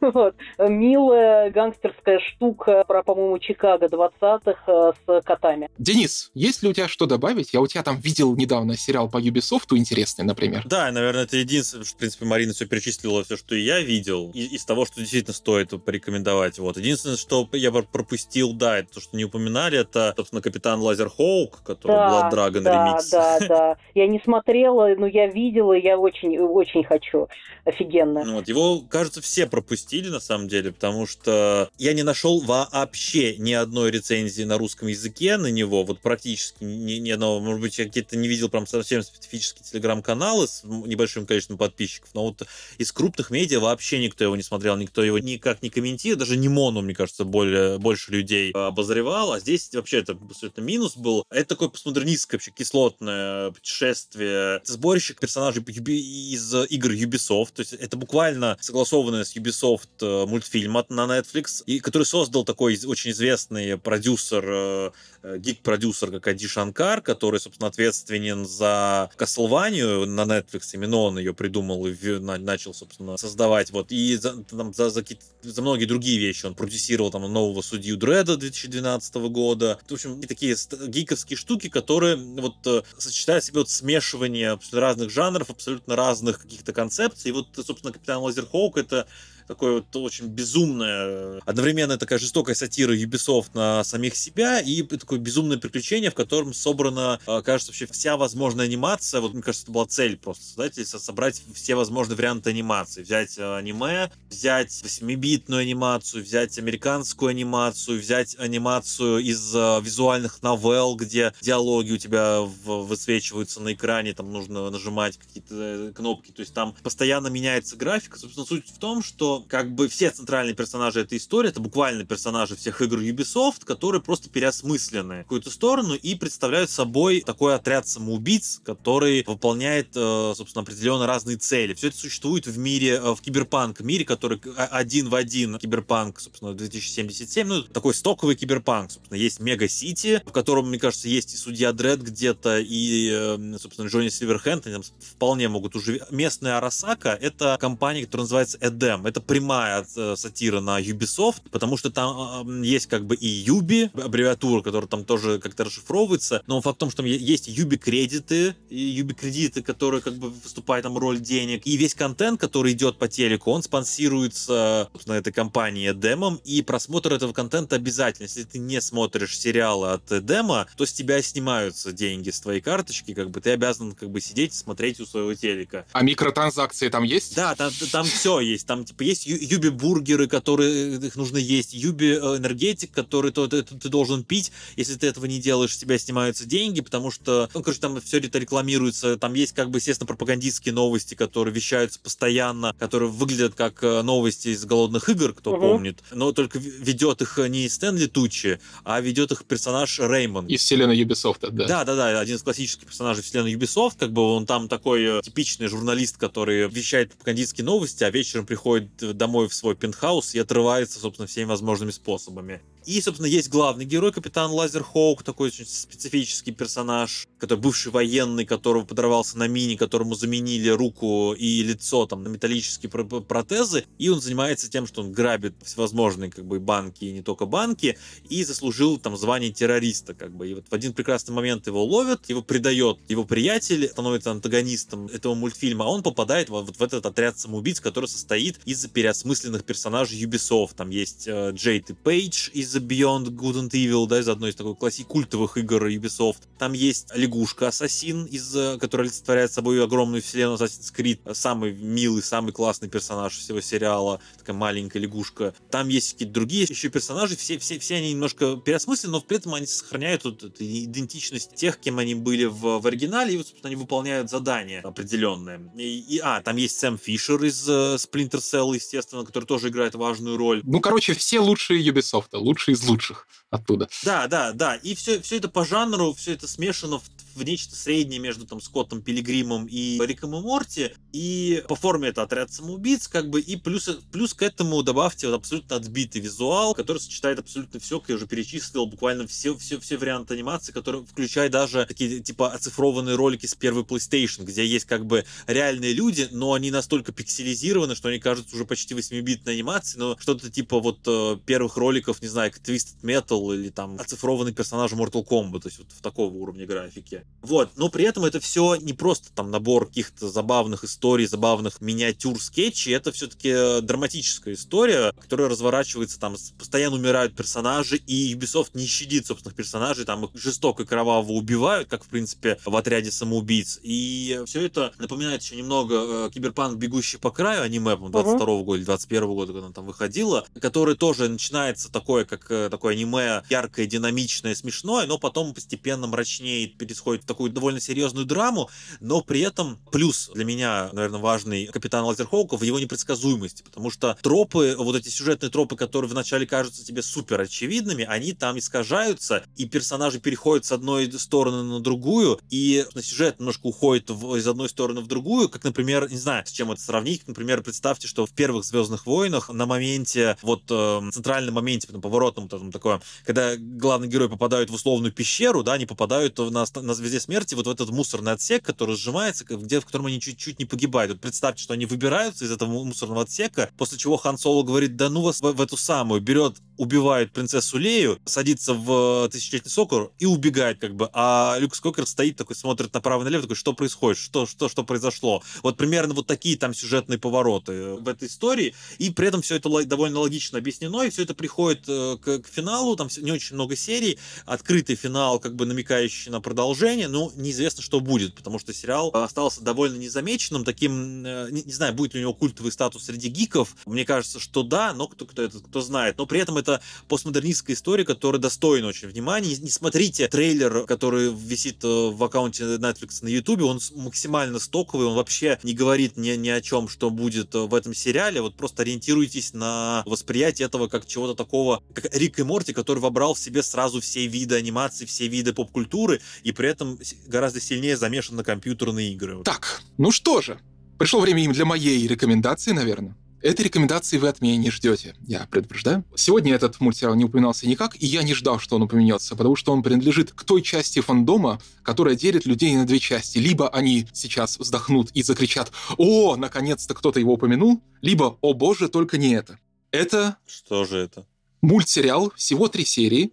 [0.01, 0.35] Вот.
[0.59, 5.69] Милая гангстерская штука штука про, по-моему, Чикаго 20-х э, с котами.
[5.77, 7.53] Денис, есть ли у тебя что добавить?
[7.53, 10.63] Я у тебя там видел недавно сериал по Ubisoft интересный, например.
[10.65, 14.51] Да, наверное, это единственное, что, в принципе, Марина все перечислила, все, что я видел, из,
[14.51, 16.59] из того, что действительно стоит порекомендовать.
[16.59, 16.77] Вот.
[16.77, 21.63] Единственное, что я пропустил, да, это то, что не упоминали, это, собственно, Капитан Лазер Хоук,
[21.63, 23.09] который да, Blood Dragon да, ремикс.
[23.09, 27.27] Да, да, Я не смотрела, но я видела, я очень, очень хочу.
[27.63, 28.23] Офигенно.
[28.23, 32.39] Ну вот, его, кажется, все пропустили, на самом деле, потому что я не нашел нашел
[32.39, 37.61] вообще ни одной рецензии на русском языке на него, вот практически ни, ни одного, может
[37.61, 42.41] быть, я где-то не видел прям совсем специфические телеграм-каналы с небольшим количеством подписчиков, но вот
[42.79, 46.49] из крупных медиа вообще никто его не смотрел, никто его никак не комментирует, даже не
[46.49, 51.25] Мону, мне кажется, более, больше людей обозревал, а здесь вообще это абсолютно минус был.
[51.29, 58.57] Это такое постмодернистское вообще кислотное путешествие, сборище персонажей из игр Ubisoft, то есть это буквально
[58.61, 64.91] согласованное с Ubisoft э, мультфильм на Netflix, и который создал такой очень известный продюсер, э,
[65.23, 70.69] э, гик-продюсер, как Ади Шанкар, который, собственно, ответственен за Castlevania на Netflix.
[70.71, 73.71] Именно он ее придумал и начал, собственно, создавать.
[73.71, 73.91] Вот.
[73.91, 75.03] И за, там, за, за,
[75.41, 76.45] за многие другие вещи.
[76.45, 79.77] Он продюсировал там нового судью Дреда 2012 года.
[79.85, 80.55] В общем, такие
[80.87, 86.71] гиковские штуки, которые вот э, сочетают в себе вот смешивание разных жанров, абсолютно разных каких-то
[86.71, 87.31] концепций.
[87.31, 89.05] И вот, собственно, Капитан Лазерхоук— это
[89.47, 95.57] такое вот очень безумное, одновременно такая жестокая сатира Ubisoft на самих себя и такое безумное
[95.57, 99.21] приключение, в котором собрана, а, кажется, вообще вся возможная анимация.
[99.21, 103.03] Вот, мне кажется, это была цель просто создать, собрать все возможные варианты анимации.
[103.03, 111.33] Взять а, аниме, взять 8-битную анимацию, взять американскую анимацию, взять анимацию из визуальных новелл, где
[111.41, 116.75] диалоги у тебя высвечиваются на экране, там нужно нажимать какие-то э, кнопки, то есть там
[116.83, 118.17] постоянно меняется графика.
[118.17, 122.55] Собственно, суть в том, что как бы все центральные персонажи этой истории это буквально персонажи
[122.55, 128.61] всех игр Ubisoft, которые просто переосмыслены в какую-то сторону и представляют собой такой отряд самоубийц,
[128.63, 131.73] который выполняет, э, собственно, определенно разные цели.
[131.73, 136.53] Все это существует в мире, э, в киберпанк мире, который один в один киберпанк, собственно,
[136.53, 141.73] 2077, ну, такой стоковый киберпанк, собственно, есть Мега-Сити, в котором, мне кажется, есть и Судья
[141.73, 146.01] Дред где-то, и, э, собственно, Джонни Сильверхенд, они там вполне могут уже...
[146.09, 149.05] Местная Арасака— это компания, которая называется Эдем.
[149.05, 154.61] Это прямая э, сатира на Ubisoft, потому что там есть как бы и Юби, аббревиатура,
[154.61, 159.13] которая там тоже как-то расшифровывается, но факт в том, что там есть Юби кредиты, Юби
[159.13, 163.51] кредиты, которые как бы выступают там роль денег, и весь контент, который идет по телеку,
[163.51, 168.25] он спонсируется, собственно, этой компанией Эдемом, и просмотр этого контента обязательно.
[168.25, 173.13] Если ты не смотришь сериалы от Эдема, то с тебя снимаются деньги с твоей карточки,
[173.13, 175.85] как бы ты обязан как бы сидеть и смотреть у своего телека.
[175.91, 177.35] А микротранзакции там есть?
[177.35, 178.67] Да, там, там все есть.
[178.67, 184.23] Там типа есть есть юби-бургеры, которые их нужно есть, юби-энергетик, который ты, ты, ты должен
[184.23, 184.51] пить.
[184.75, 188.19] Если ты этого не делаешь, с тебя снимаются деньги, потому что, ну, короче, там все
[188.19, 189.17] это рекламируется.
[189.17, 194.49] Там есть, как бы, естественно, пропагандистские новости, которые вещаются постоянно, которые выглядят как э, новости
[194.49, 195.61] из голодных игр, кто угу.
[195.61, 196.03] помнит.
[196.11, 200.49] Но только ведет их не Стэнли Тучи, а ведет их персонаж Реймонд.
[200.49, 201.67] Из вселенной Ubisoft, да.
[201.67, 205.21] Да, да, да, один из классических персонажей вселенной Ubisoft, как бы он там такой э,
[205.21, 210.99] типичный журналист, который вещает пропагандистские новости, а вечером приходит домой в свой пентхаус и отрывается,
[210.99, 212.61] собственно, всеми возможными способами.
[212.85, 218.85] И, собственно, есть главный герой, капитан Лазерхоук, такой очень специфический персонаж, который бывший военный, которого
[218.85, 224.69] подорвался на мини, которому заменили руку и лицо там на металлические протезы, и он занимается
[224.69, 227.97] тем, что он грабит всевозможные как бы банки и не только банки,
[228.29, 230.49] и заслужил там звание террориста, как бы.
[230.49, 235.33] И вот в один прекрасный момент его ловят, его предает его приятель, становится антагонистом этого
[235.33, 240.75] мультфильма, а он попадает вот в этот отряд самоубийц, который состоит из переосмысленных персонажей Ubisoft.
[240.75, 244.49] Там есть э, Джейд и Пейдж из The Beyond Good and Evil, да, из одной
[244.49, 246.39] из такой классик культовых игр Ubisoft.
[246.59, 251.33] Там есть лягушка Ассасин, из, э, которая олицетворяет собой огромную вселенную Assassin's Creed.
[251.33, 254.19] Самый милый, самый классный персонаж всего сериала.
[254.37, 255.53] Такая маленькая лягушка.
[255.71, 257.37] Там есть какие-то другие еще персонажи.
[257.37, 261.77] Все, все, все они немножко переосмыслены, но при этом они сохраняют вот эту идентичность тех,
[261.77, 263.35] кем они были в, в оригинале.
[263.35, 265.71] И, вот, собственно, они выполняют задания определенные.
[265.77, 269.95] И, и, а, там есть Сэм Фишер из uh, Splinter Cell, естественно, который тоже играет
[269.95, 270.61] важную роль.
[270.65, 273.89] Ну, короче, все лучшие Ubisoft, лучшие лучший из лучших оттуда.
[274.03, 274.75] Да, да, да.
[274.75, 277.03] И все, все это по жанру, все это смешано в,
[277.35, 280.91] в нечто среднее между там Скоттом Пилигримом и Риком и Морти.
[281.11, 285.35] И по форме это отряд самоубийц, как бы, и плюс, плюс к этому добавьте вот
[285.35, 289.97] абсолютно отбитый визуал, который сочетает абсолютно все, как я уже перечислил, буквально все, все, все
[289.97, 295.05] варианты анимации, которые включая даже такие типа оцифрованные ролики с первой PlayStation, где есть как
[295.05, 300.17] бы реальные люди, но они настолько пикселизированы, что они кажутся уже почти 8-битной анимацией, но
[300.19, 304.91] что-то типа вот э, первых роликов, не знаю, как Twisted Metal или там оцифрованный персонаж
[304.93, 307.24] Mortal Kombat, то есть вот в такого уровня графики.
[307.45, 312.41] Вот, но при этом это все не просто там набор каких-то забавных историй, забавных миниатюр,
[312.41, 318.87] скетчей, это все-таки э, драматическая история, которая разворачивается, там постоянно умирают персонажи, и Ubisoft не
[318.87, 323.79] щадит собственных персонажей, там их жестоко и кроваво убивают, как, в принципе, в отряде самоубийц.
[323.83, 328.77] И все это напоминает еще немного э, Киберпанк «Бегущий по краю» аниме, 22 -го года
[328.79, 332.93] или 21 -го года, когда она там выходила, который тоже начинается такое, как э, такое
[332.95, 338.69] аниме яркое, динамичное, смешное, но потом постепенно мрачнеет, переходит в такую довольно серьезную драму,
[338.99, 344.17] но при этом плюс для меня, наверное, важный Капитан Лазерхоука в его непредсказуемости, потому что
[344.21, 349.65] тропы, вот эти сюжетные тропы, которые вначале кажутся тебе супер очевидными, они там искажаются, и
[349.65, 354.69] персонажи переходят с одной стороны на другую, и на сюжет немножко уходит в, из одной
[354.69, 358.31] стороны в другую, как, например, не знаю, с чем это сравнить, например, представьте, что в
[358.31, 364.07] первых Звездных войнах на моменте, вот э, центральном моменте, потом поворотном, там, такое, когда главный
[364.07, 367.89] герой попадают в условную пещеру, да, они попадают на, на звезде смерти вот в этот
[367.89, 371.11] мусорный отсек, который сжимается, где, в котором они чуть-чуть не погибают.
[371.11, 375.09] Вот представьте, что они выбираются из этого мусорного отсека, после чего Хан Соло говорит, да
[375.09, 380.25] ну вас в, в эту самую, берет убивает принцессу Лею, садится в тысячелетний сокор и
[380.25, 381.09] убегает как бы.
[381.13, 384.83] А Люк Скокер стоит такой, смотрит направо и налево, такой, что происходит, что, что, что
[384.83, 385.43] произошло.
[385.63, 388.73] Вот примерно вот такие там сюжетные повороты в этой истории.
[388.97, 392.47] И при этом все это довольно логично объяснено, и все это приходит э, к, к
[392.47, 397.81] финалу, там не очень много серий, открытый финал, как бы намекающий на продолжение, но неизвестно,
[397.81, 402.19] что будет, потому что сериал остался довольно незамеченным, таким, э, не, не знаю, будет ли
[402.19, 405.81] у него культовый статус среди гиков, мне кажется, что да, но кто, кто это, кто
[405.81, 406.64] знает, но при этом это
[407.07, 409.55] постмодернистская история, которая достойна очень внимания.
[409.55, 415.07] Не, не смотрите трейлер, который висит э, в аккаунте Netflix на YouTube, он максимально стоковый,
[415.07, 418.55] он вообще не говорит ни, ни о чем, что будет э, в этом сериале, вот
[418.55, 423.39] просто ориентируйтесь на восприятие этого как чего-то такого, как Рик и Морти, который вобрал в
[423.39, 428.43] себе сразу все виды анимации, все виды поп-культуры, и при этом гораздо сильнее замешан на
[428.43, 429.43] компьютерные игры.
[429.43, 430.59] Так, ну что же,
[430.97, 433.15] пришло время им для моей рекомендации, наверное.
[433.45, 436.03] Этой рекомендации вы от меня не ждете, я предупреждаю.
[436.15, 439.71] Сегодня этот мультсериал не упоминался никак, и я не ждал, что он упомянется, потому что
[439.71, 443.37] он принадлежит к той части фандома, которая делит людей на две части.
[443.37, 449.19] Либо они сейчас вздохнут и закричат «О, наконец-то кто-то его упомянул!» Либо «О боже, только
[449.19, 449.59] не это!»
[449.91, 450.37] Это...
[450.47, 451.27] Что же это?
[451.61, 453.31] Мультсериал, всего три серии,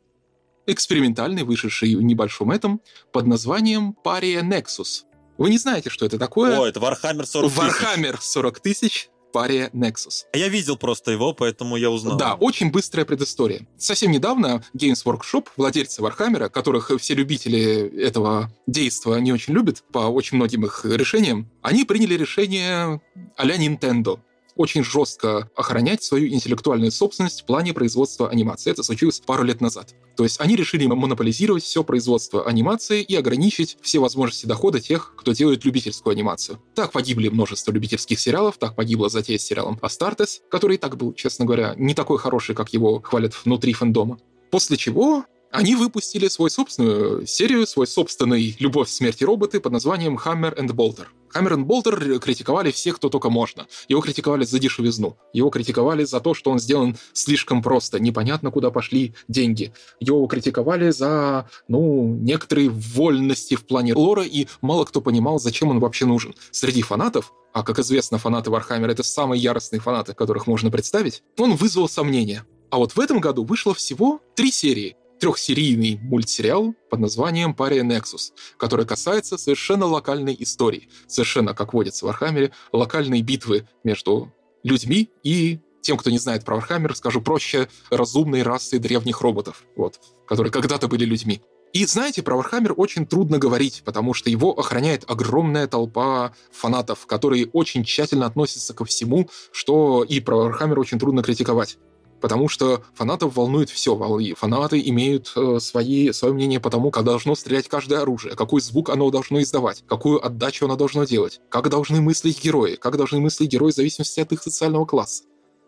[0.67, 2.83] экспериментальный, вышедший в небольшом этом,
[3.13, 5.05] под названием «Пария Nexus».
[5.39, 6.61] Вы не знаете, что это такое?
[6.61, 7.83] О, это Warhammer 40 тысяч.
[7.83, 10.25] Warhammer 40 тысяч паре Nexus.
[10.35, 12.17] Я видел просто его, поэтому я узнал.
[12.17, 13.67] Да, очень быстрая предыстория.
[13.79, 19.99] Совсем недавно Games Workshop, владельцы Warhammer, которых все любители этого действа не очень любят по
[20.01, 23.01] очень многим их решениям, они приняли решение
[23.37, 24.21] а-ля Nintendo
[24.57, 28.71] очень жестко охранять свою интеллектуальную собственность в плане производства анимации.
[28.71, 29.95] Это случилось пару лет назад.
[30.17, 35.33] То есть они решили монополизировать все производство анимации и ограничить все возможности дохода тех, кто
[35.33, 36.59] делает любительскую анимацию.
[36.75, 41.15] Так погибли множество любительских сериалов, так погибла затея с сериалом Астартес, который и так был,
[41.15, 44.19] честно говоря, не такой хороший, как его хвалят внутри фэндома.
[44.51, 50.17] После чего они выпустили свою собственную серию, свой собственный «Любовь, смерть и роботы» под названием
[50.17, 51.07] «Hammer and Bolter».
[51.35, 53.67] Hammer and Bolter критиковали всех, кто только можно.
[53.89, 55.17] Его критиковали за дешевизну.
[55.33, 58.01] Его критиковали за то, что он сделан слишком просто.
[58.01, 59.73] Непонятно, куда пошли деньги.
[60.01, 65.81] Его критиковали за, ну, некоторые вольности в плане лора, и мало кто понимал, зачем он
[65.81, 66.35] вообще нужен.
[66.51, 71.55] Среди фанатов а как известно, фанаты Вархаммера— это самые яростные фанаты, которых можно представить, он
[71.55, 72.47] вызвал сомнения.
[72.71, 78.33] А вот в этом году вышло всего три серии, трехсерийный мультсериал под названием «Pariah Nexus»,
[78.57, 84.35] который касается совершенно локальной истории, совершенно, как водится в Вархаммере, локальной битвы между
[84.65, 90.01] людьми и тем, кто не знает про Вархаммер, скажу проще, разумной расы древних роботов, вот,
[90.27, 91.41] которые когда-то были людьми.
[91.73, 97.47] И знаете, про Вархаммер очень трудно говорить, потому что его охраняет огромная толпа фанатов, которые
[97.53, 101.79] очень тщательно относятся ко всему, что и про Вархаммер очень трудно критиковать
[102.23, 103.99] потому что фанатов волнует все.
[104.37, 108.89] Фанаты имеют э, свои, свое мнение по тому, как должно стрелять каждое оружие, какой звук
[108.89, 113.51] оно должно издавать, какую отдачу оно должно делать, как должны мыслить герои, как должны мыслить
[113.51, 115.25] герои в зависимости от их социального класса.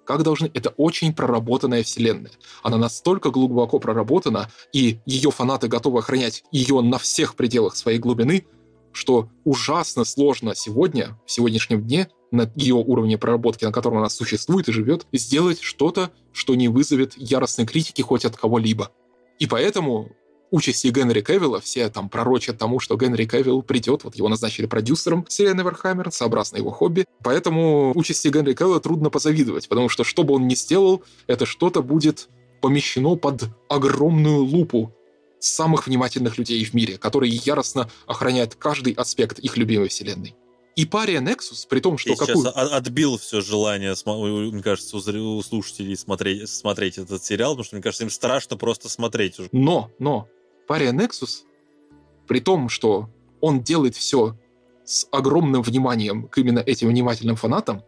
[0.06, 0.50] Как должны...
[0.54, 2.32] Это очень проработанная вселенная.
[2.62, 8.46] Она настолько глубоко проработана, и ее фанаты готовы охранять ее на всех пределах своей глубины,
[8.92, 14.68] что ужасно сложно сегодня, в сегодняшнем дне, на ее уровне проработки, на котором она существует
[14.68, 18.90] и живет, сделать что-то, что не вызовет яростной критики хоть от кого-либо.
[19.38, 20.10] И поэтому
[20.50, 25.24] участи Генри Кевилла, все там пророчат тому, что Генри Кевилл придет, вот его назначили продюсером
[25.28, 27.04] серии Неверхаммер, сообразно его хобби.
[27.22, 31.82] Поэтому участи Генри Кевилла трудно позавидовать, потому что что бы он ни сделал, это что-то
[31.82, 32.28] будет
[32.60, 34.92] помещено под огромную лупу
[35.38, 40.34] самых внимательных людей в мире, которые яростно охраняют каждый аспект их любимой вселенной.
[40.76, 42.10] И Pariah Nexus, при том, что...
[42.10, 42.38] Я какую...
[42.38, 47.82] сейчас отбил все желание, мне кажется, у слушателей смотреть, смотреть этот сериал, потому что, мне
[47.82, 49.48] кажется, им страшно просто смотреть уже.
[49.52, 50.28] Но, но,
[50.66, 51.44] Pariah Nexus,
[52.26, 53.08] при том, что
[53.40, 54.36] он делает все
[54.84, 57.82] с огромным вниманием к именно этим внимательным фанатам,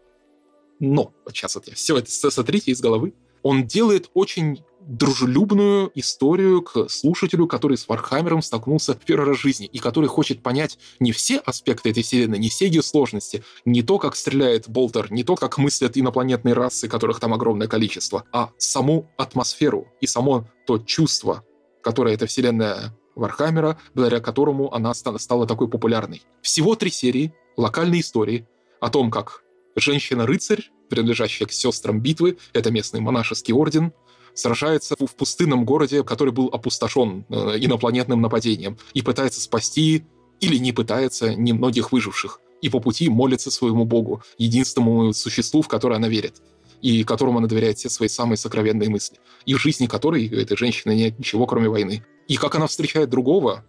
[0.78, 6.62] но, вот сейчас вот я все это сотрите из головы, он делает очень дружелюбную историю
[6.62, 10.78] к слушателю, который с Вархаммером столкнулся в первый раз в жизни, и который хочет понять
[11.00, 15.24] не все аспекты этой вселенной, не все ее сложности, не то, как стреляет Болтер, не
[15.24, 20.78] то, как мыслят инопланетные расы, которых там огромное количество, а саму атмосферу и само то
[20.78, 21.44] чувство,
[21.82, 26.22] которое эта вселенная Warhammer а, благодаря которому она стала такой популярной.
[26.42, 28.46] Всего три серии, локальные истории
[28.80, 29.42] о том, как
[29.74, 33.92] женщина-рыцарь, принадлежащая к сестрам битвы, это местный монашеский орден,
[34.36, 40.04] сражается в пустынном городе, который был опустошен э, инопланетным нападением, и пытается спасти
[40.40, 45.96] или не пытается немногих выживших, и по пути молится своему богу, единственному существу, в которое
[45.96, 46.42] она верит
[46.82, 50.58] и которому она доверяет все свои самые сокровенные мысли, и в жизни которой у этой
[50.58, 52.04] женщины нет ничего, кроме войны.
[52.28, 53.64] И как она встречает другого,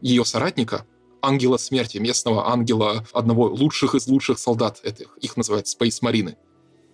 [0.00, 0.86] ее соратника,
[1.20, 6.36] ангела смерти, местного ангела, одного лучших из лучших солдат этих, их называют Space Marine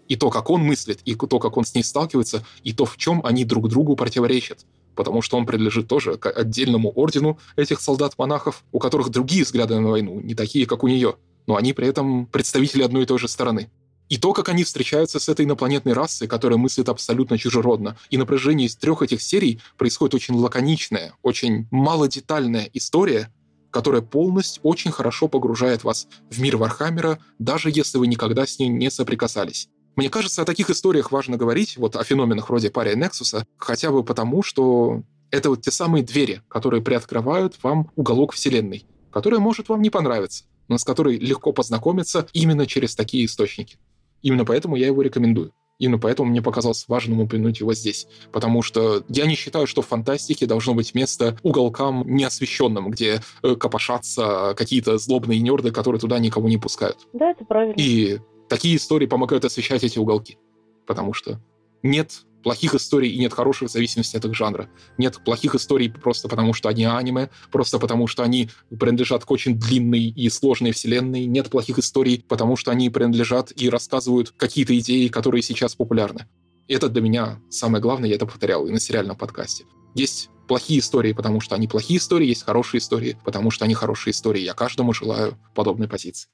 [0.09, 2.97] и то, как он мыслит, и то, как он с ней сталкивается, и то, в
[2.97, 4.67] чем они друг другу противоречат.
[4.95, 9.91] Потому что он принадлежит тоже к отдельному ордену этих солдат-монахов, у которых другие взгляды на
[9.91, 11.17] войну, не такие, как у нее.
[11.47, 13.71] Но они при этом представители одной и той же стороны.
[14.09, 17.97] И то, как они встречаются с этой инопланетной расой, которая мыслит абсолютно чужеродно.
[18.11, 23.33] И на протяжении из трех этих серий происходит очень лаконичная, очень малодетальная история,
[23.71, 28.59] которая полностью очень хорошо погружает вас в мир Warhammer а, даже если вы никогда с
[28.59, 29.69] ней не соприкасались.
[29.97, 33.91] Мне кажется, о таких историях важно говорить, вот о феноменах вроде Pariah Nexus а, хотя
[33.91, 39.69] бы потому, что это вот те самые двери, которые приоткрывают вам уголок Вселенной, который может
[39.69, 43.79] вам не понравиться, но с которой легко познакомиться именно через такие источники.
[44.23, 45.53] Именно поэтому я его рекомендую.
[45.79, 48.07] Именно поэтому мне показалось важным упомянуть его здесь.
[48.33, 53.57] Потому что я не считаю, что в фантастике должно быть место уголкам неосвещенным, где э,
[53.57, 56.99] копошатся какие-то злобные нерды, которые туда никого не пускают.
[57.13, 57.75] Да, это правильно.
[57.77, 58.21] И
[58.55, 60.39] такие истории помогают освещать эти уголки.
[60.87, 61.41] Потому что
[61.83, 64.69] нет плохих историй и нет хороших в зависимости от их жанра.
[64.97, 69.59] Нет плохих историй просто потому, что они аниме, просто потому, что они принадлежат к очень
[69.59, 71.25] длинной и сложной вселенной.
[71.25, 76.27] Нет плохих историй, потому что они принадлежат и рассказывают какие-то идеи, которые сейчас популярны.
[76.69, 79.65] И это для меня самое главное, я это повторял и на сериальном подкасте.
[79.97, 84.13] Есть плохие истории, потому что они плохие истории, есть хорошие истории, потому что они хорошие
[84.13, 84.43] истории.
[84.43, 86.29] Я каждому желаю подобной позиции.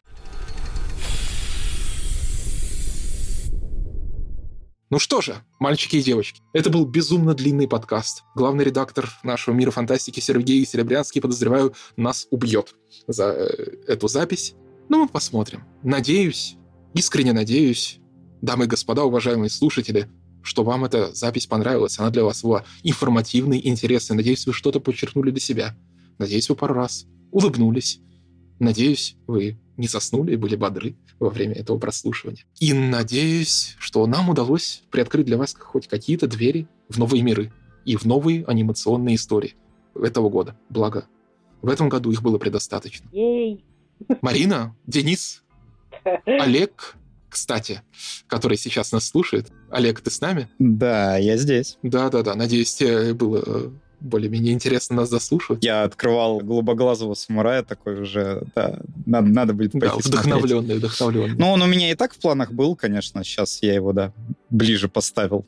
[4.90, 8.24] Ну что же, мальчики и девочки, это был безумно длинный подкаст.
[8.34, 12.74] Главный редактор нашего мира фантастики Сергей Серебрянский, подозреваю, нас убьет
[13.06, 13.46] за э,
[13.86, 14.54] эту запись.
[14.88, 15.62] Но мы посмотрим.
[15.84, 16.56] Надеюсь,
[16.92, 18.00] искренне надеюсь,
[18.42, 20.10] дамы и господа, уважаемые слушатели,
[20.42, 21.96] что вам эта запись понравилась.
[22.00, 24.16] Она для вас была информативной, интересной.
[24.16, 25.76] Надеюсь, вы что-то подчеркнули для себя.
[26.18, 28.00] Надеюсь, вы пару раз улыбнулись.
[28.58, 32.44] Надеюсь, вы не заснули и были бодры во время этого прослушивания.
[32.60, 37.52] И надеюсь, что нам удалось приоткрыть для вас хоть какие-то двери в новые миры
[37.84, 39.56] и в новые анимационные истории
[39.94, 40.56] этого года.
[40.68, 41.06] Благо,
[41.62, 43.08] в этом году их было предостаточно.
[43.12, 43.64] Ей!
[44.22, 45.42] Марина, Денис,
[46.26, 46.96] Олег,
[47.28, 47.82] кстати,
[48.26, 49.50] который сейчас нас слушает.
[49.70, 50.48] Олег, ты с нами?
[50.58, 51.78] Да, я здесь.
[51.82, 53.70] Да-да-да, надеюсь, тебе было э,
[54.00, 55.64] более-менее интересно нас заслушивать.
[55.64, 61.36] Я открывал голубоглазого самурая такой уже, да, надо, надо будет пойти Да, вдохновленный, вдохновленный.
[61.36, 64.12] Ну, он у меня и так в планах был, конечно, сейчас я его, да,
[64.48, 65.44] ближе поставил.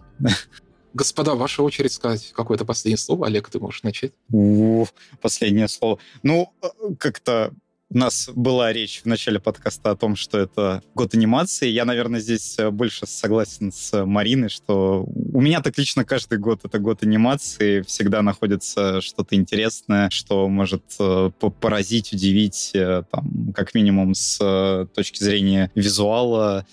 [0.95, 3.27] Господа, ваша очередь сказать какое-то последнее слово.
[3.27, 4.13] Олег, ты можешь начать.
[4.33, 4.87] О,
[5.23, 5.99] последнее слово.
[6.23, 6.67] Ну, э,
[6.99, 7.53] как-то
[7.95, 11.69] у нас была речь в начале подкаста о том, что это год анимации.
[11.69, 16.61] Я, наверное, здесь э, больше согласен с Мариной, что у меня так лично каждый год
[16.65, 17.83] это год анимации.
[17.83, 25.23] Всегда находится что-то интересное, что может э, поразить, удивить, э, там, как минимум с точки
[25.23, 26.67] зрения визуала.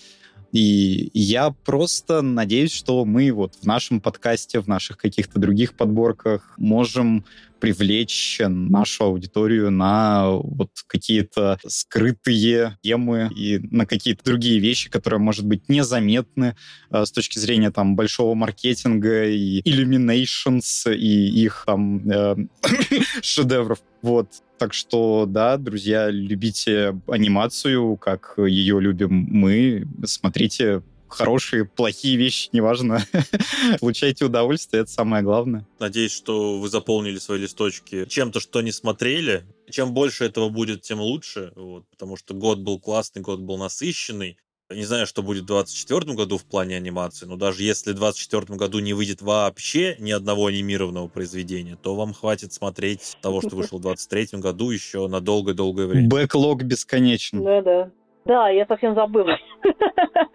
[0.52, 6.54] И я просто надеюсь, что мы вот в нашем подкасте, в наших каких-то других подборках
[6.56, 7.24] можем
[7.60, 15.46] привлечь нашу аудиторию на вот какие-то скрытые темы и на какие-то другие вещи, которые, может
[15.46, 16.56] быть, незаметны
[16.90, 22.36] э, с точки зрения там большого маркетинга и Illuminations и их там э,
[23.22, 23.78] шедевров.
[24.02, 24.28] Вот.
[24.58, 29.86] Так что, да, друзья, любите анимацию, как ее любим мы.
[30.04, 33.00] Смотрите хорошие, плохие вещи, неважно.
[33.80, 35.66] Получайте удовольствие, это самое главное.
[35.78, 39.44] Надеюсь, что вы заполнили свои листочки чем-то, что не смотрели.
[39.70, 44.36] Чем больше этого будет, тем лучше, вот, потому что год был классный, год был насыщенный.
[44.72, 48.56] Не знаю, что будет в 2024 году в плане анимации, но даже если в 2024
[48.56, 53.78] году не выйдет вообще ни одного анимированного произведения, то вам хватит смотреть того, что вышло
[53.78, 56.08] в 2023 году еще на долгое-долгое время.
[56.08, 57.42] Бэклог бесконечен.
[57.42, 57.90] Да-да.
[58.24, 59.36] Да, я совсем забыла.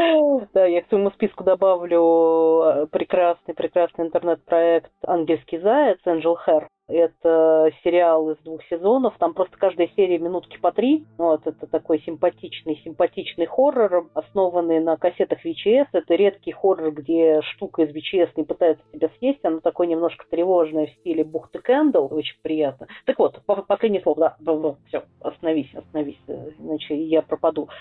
[0.54, 6.66] Да, я к своему списку добавлю э, прекрасный, прекрасный интернет-проект «Ангельский заяц» Angel Hair.
[6.90, 9.14] Это сериал из двух сезонов.
[9.18, 11.06] Там просто каждая серия минутки по три.
[11.18, 15.88] Вот, это такой симпатичный, симпатичный хоррор, основанный на кассетах VHS.
[15.92, 19.44] Это редкий хоррор, где штука из VHS не пытается тебя съесть.
[19.44, 22.08] Она такой немножко тревожная в стиле бухты Кэндл.
[22.10, 22.88] Очень приятно.
[23.06, 24.36] Так вот, последнее слово.
[24.40, 26.20] Да, все, остановись, остановись,
[26.58, 27.68] иначе я пропаду.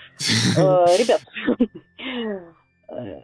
[0.58, 1.22] Э, ребят,
[2.00, 2.40] э,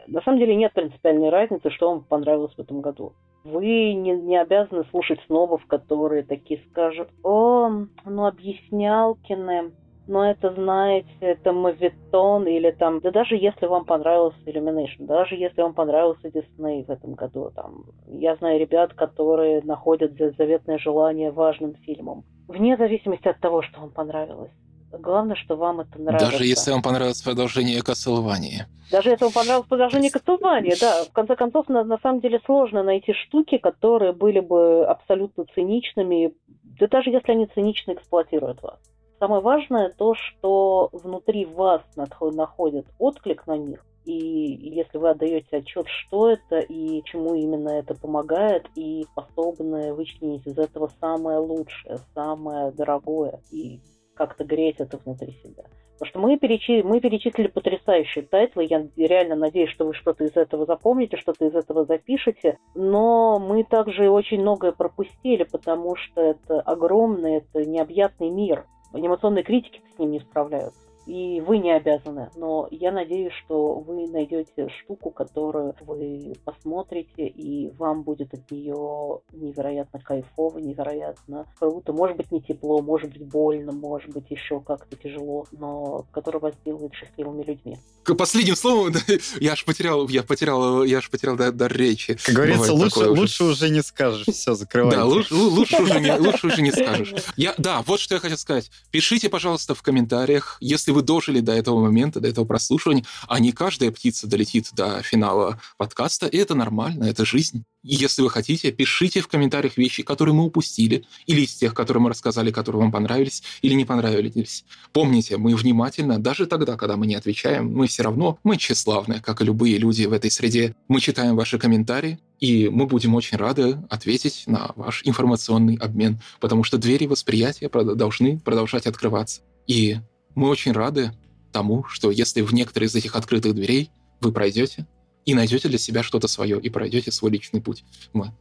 [0.08, 3.14] на самом деле нет принципиальной разницы, что вам понравилось в этом году.
[3.44, 7.70] Вы не, не обязаны слушать снобов, которые такие скажут, о,
[8.06, 9.72] ну объяснял Кине,
[10.08, 15.62] но это, знаете, это мавитон или там, да даже если вам понравился Illumination, даже если
[15.62, 21.76] вам понравился Disney в этом году, там, я знаю ребят, которые находят заветное желание важным
[21.76, 24.52] фильмом, вне зависимости от того, что вам понравилось.
[25.00, 26.32] Главное, что вам это нравится.
[26.32, 28.66] Даже если вам понравилось продолжение Castlevania.
[28.92, 31.04] Даже если вам понравилось продолжение Castlevania, да.
[31.06, 36.34] В конце концов, на, на самом деле сложно найти штуки, которые были бы абсолютно циничными,
[36.80, 38.80] да даже если они цинично эксплуатируют вас.
[39.20, 45.88] Самое важное то, что внутри вас находит отклик на них, и если вы отдаете отчет,
[45.88, 52.72] что это и чему именно это помогает, и способны вычленить из этого самое лучшее, самое
[52.72, 53.80] дорогое, и
[54.16, 55.64] как-то греть это внутри себя.
[55.94, 56.82] Потому что мы, перечи...
[56.82, 58.66] мы перечислили потрясающие тайтлы.
[58.66, 62.58] Я реально надеюсь, что вы что-то из этого запомните, что-то из этого запишете.
[62.74, 68.66] Но мы также очень многое пропустили, потому что это огромный, это необъятный мир.
[68.92, 72.30] Анимационные критики с ним не справляются и вы не обязаны.
[72.36, 79.20] Но я надеюсь, что вы найдете штуку, которую вы посмотрите, и вам будет от нее
[79.32, 81.94] невероятно кайфово, невероятно круто.
[81.94, 86.56] Может быть, не тепло, может быть, больно, может быть, еще как-то тяжело, но которая вас
[86.56, 87.78] сделает счастливыми людьми.
[88.04, 88.94] К последним словом,
[89.40, 92.18] я аж потерял, я потерял, я аж потерял дар, дар речи.
[92.24, 94.28] Как говорится, лучше, лучше уже не скажешь.
[94.28, 94.96] Все, закрывай.
[94.96, 97.14] Да, лучше, лучше, уже не, лучше уже не скажешь.
[97.36, 98.70] Я, да, вот что я хотел сказать.
[98.92, 103.52] Пишите, пожалуйста, в комментариях, если вы дожили до этого момента, до этого прослушивания, а не
[103.52, 107.66] каждая птица долетит до финала подкаста, и это нормально, это жизнь.
[107.88, 112.10] Если вы хотите, пишите в комментариях вещи, которые мы упустили, или из тех, которые мы
[112.10, 114.66] рассказали, которые вам понравились или не понравились.
[114.92, 119.42] Помните, мы внимательно, даже тогда, когда мы не отвечаем, мы все равно, мы тщеславные, как
[119.42, 120.76] и любые люди в этой среде.
[120.88, 126.64] Мы читаем ваши комментарии, и мы будем очень рады ответить на ваш информационный обмен, потому
[126.64, 129.42] что двери восприятия должны продолжать открываться.
[129.68, 129.98] И
[130.36, 131.12] мы очень рады
[131.52, 133.90] тому, что если в некоторые из этих открытых дверей
[134.22, 134.86] вы пройдете
[135.26, 137.84] и найдете для себя что-то свое, и пройдете свой личный путь.
[138.14, 138.34] Мы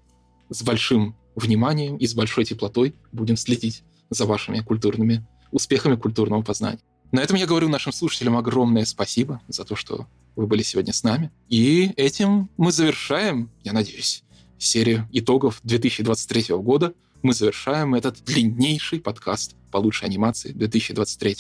[0.51, 6.81] с большим вниманием и с большой теплотой будем следить за вашими культурными успехами культурного познания.
[7.13, 10.07] На этом я говорю нашим слушателям огромное спасибо за то, что
[10.37, 11.31] вы были сегодня с нами.
[11.49, 14.25] И этим мы завершаем, я надеюсь,
[14.59, 16.95] серию итогов 2023 года.
[17.23, 21.37] Мы завершаем этот длиннейший подкаст по лучшей анимации 2023.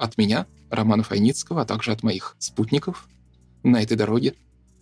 [0.00, 3.06] От меня, Романа Файницкого, а также от моих спутников
[3.62, 4.34] на этой дороге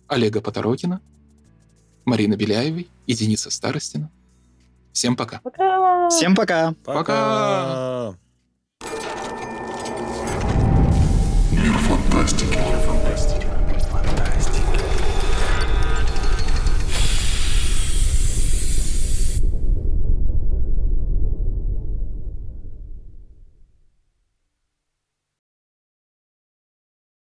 [0.07, 1.01] Олега Поторокина,
[2.05, 4.09] Марины Беляевой и Дениса Старостина.
[4.93, 5.41] Всем пока.
[5.41, 6.07] Пока.
[6.07, 6.73] Всем пока.
[6.85, 8.15] Пока.
[11.51, 12.98] Мир фантастики.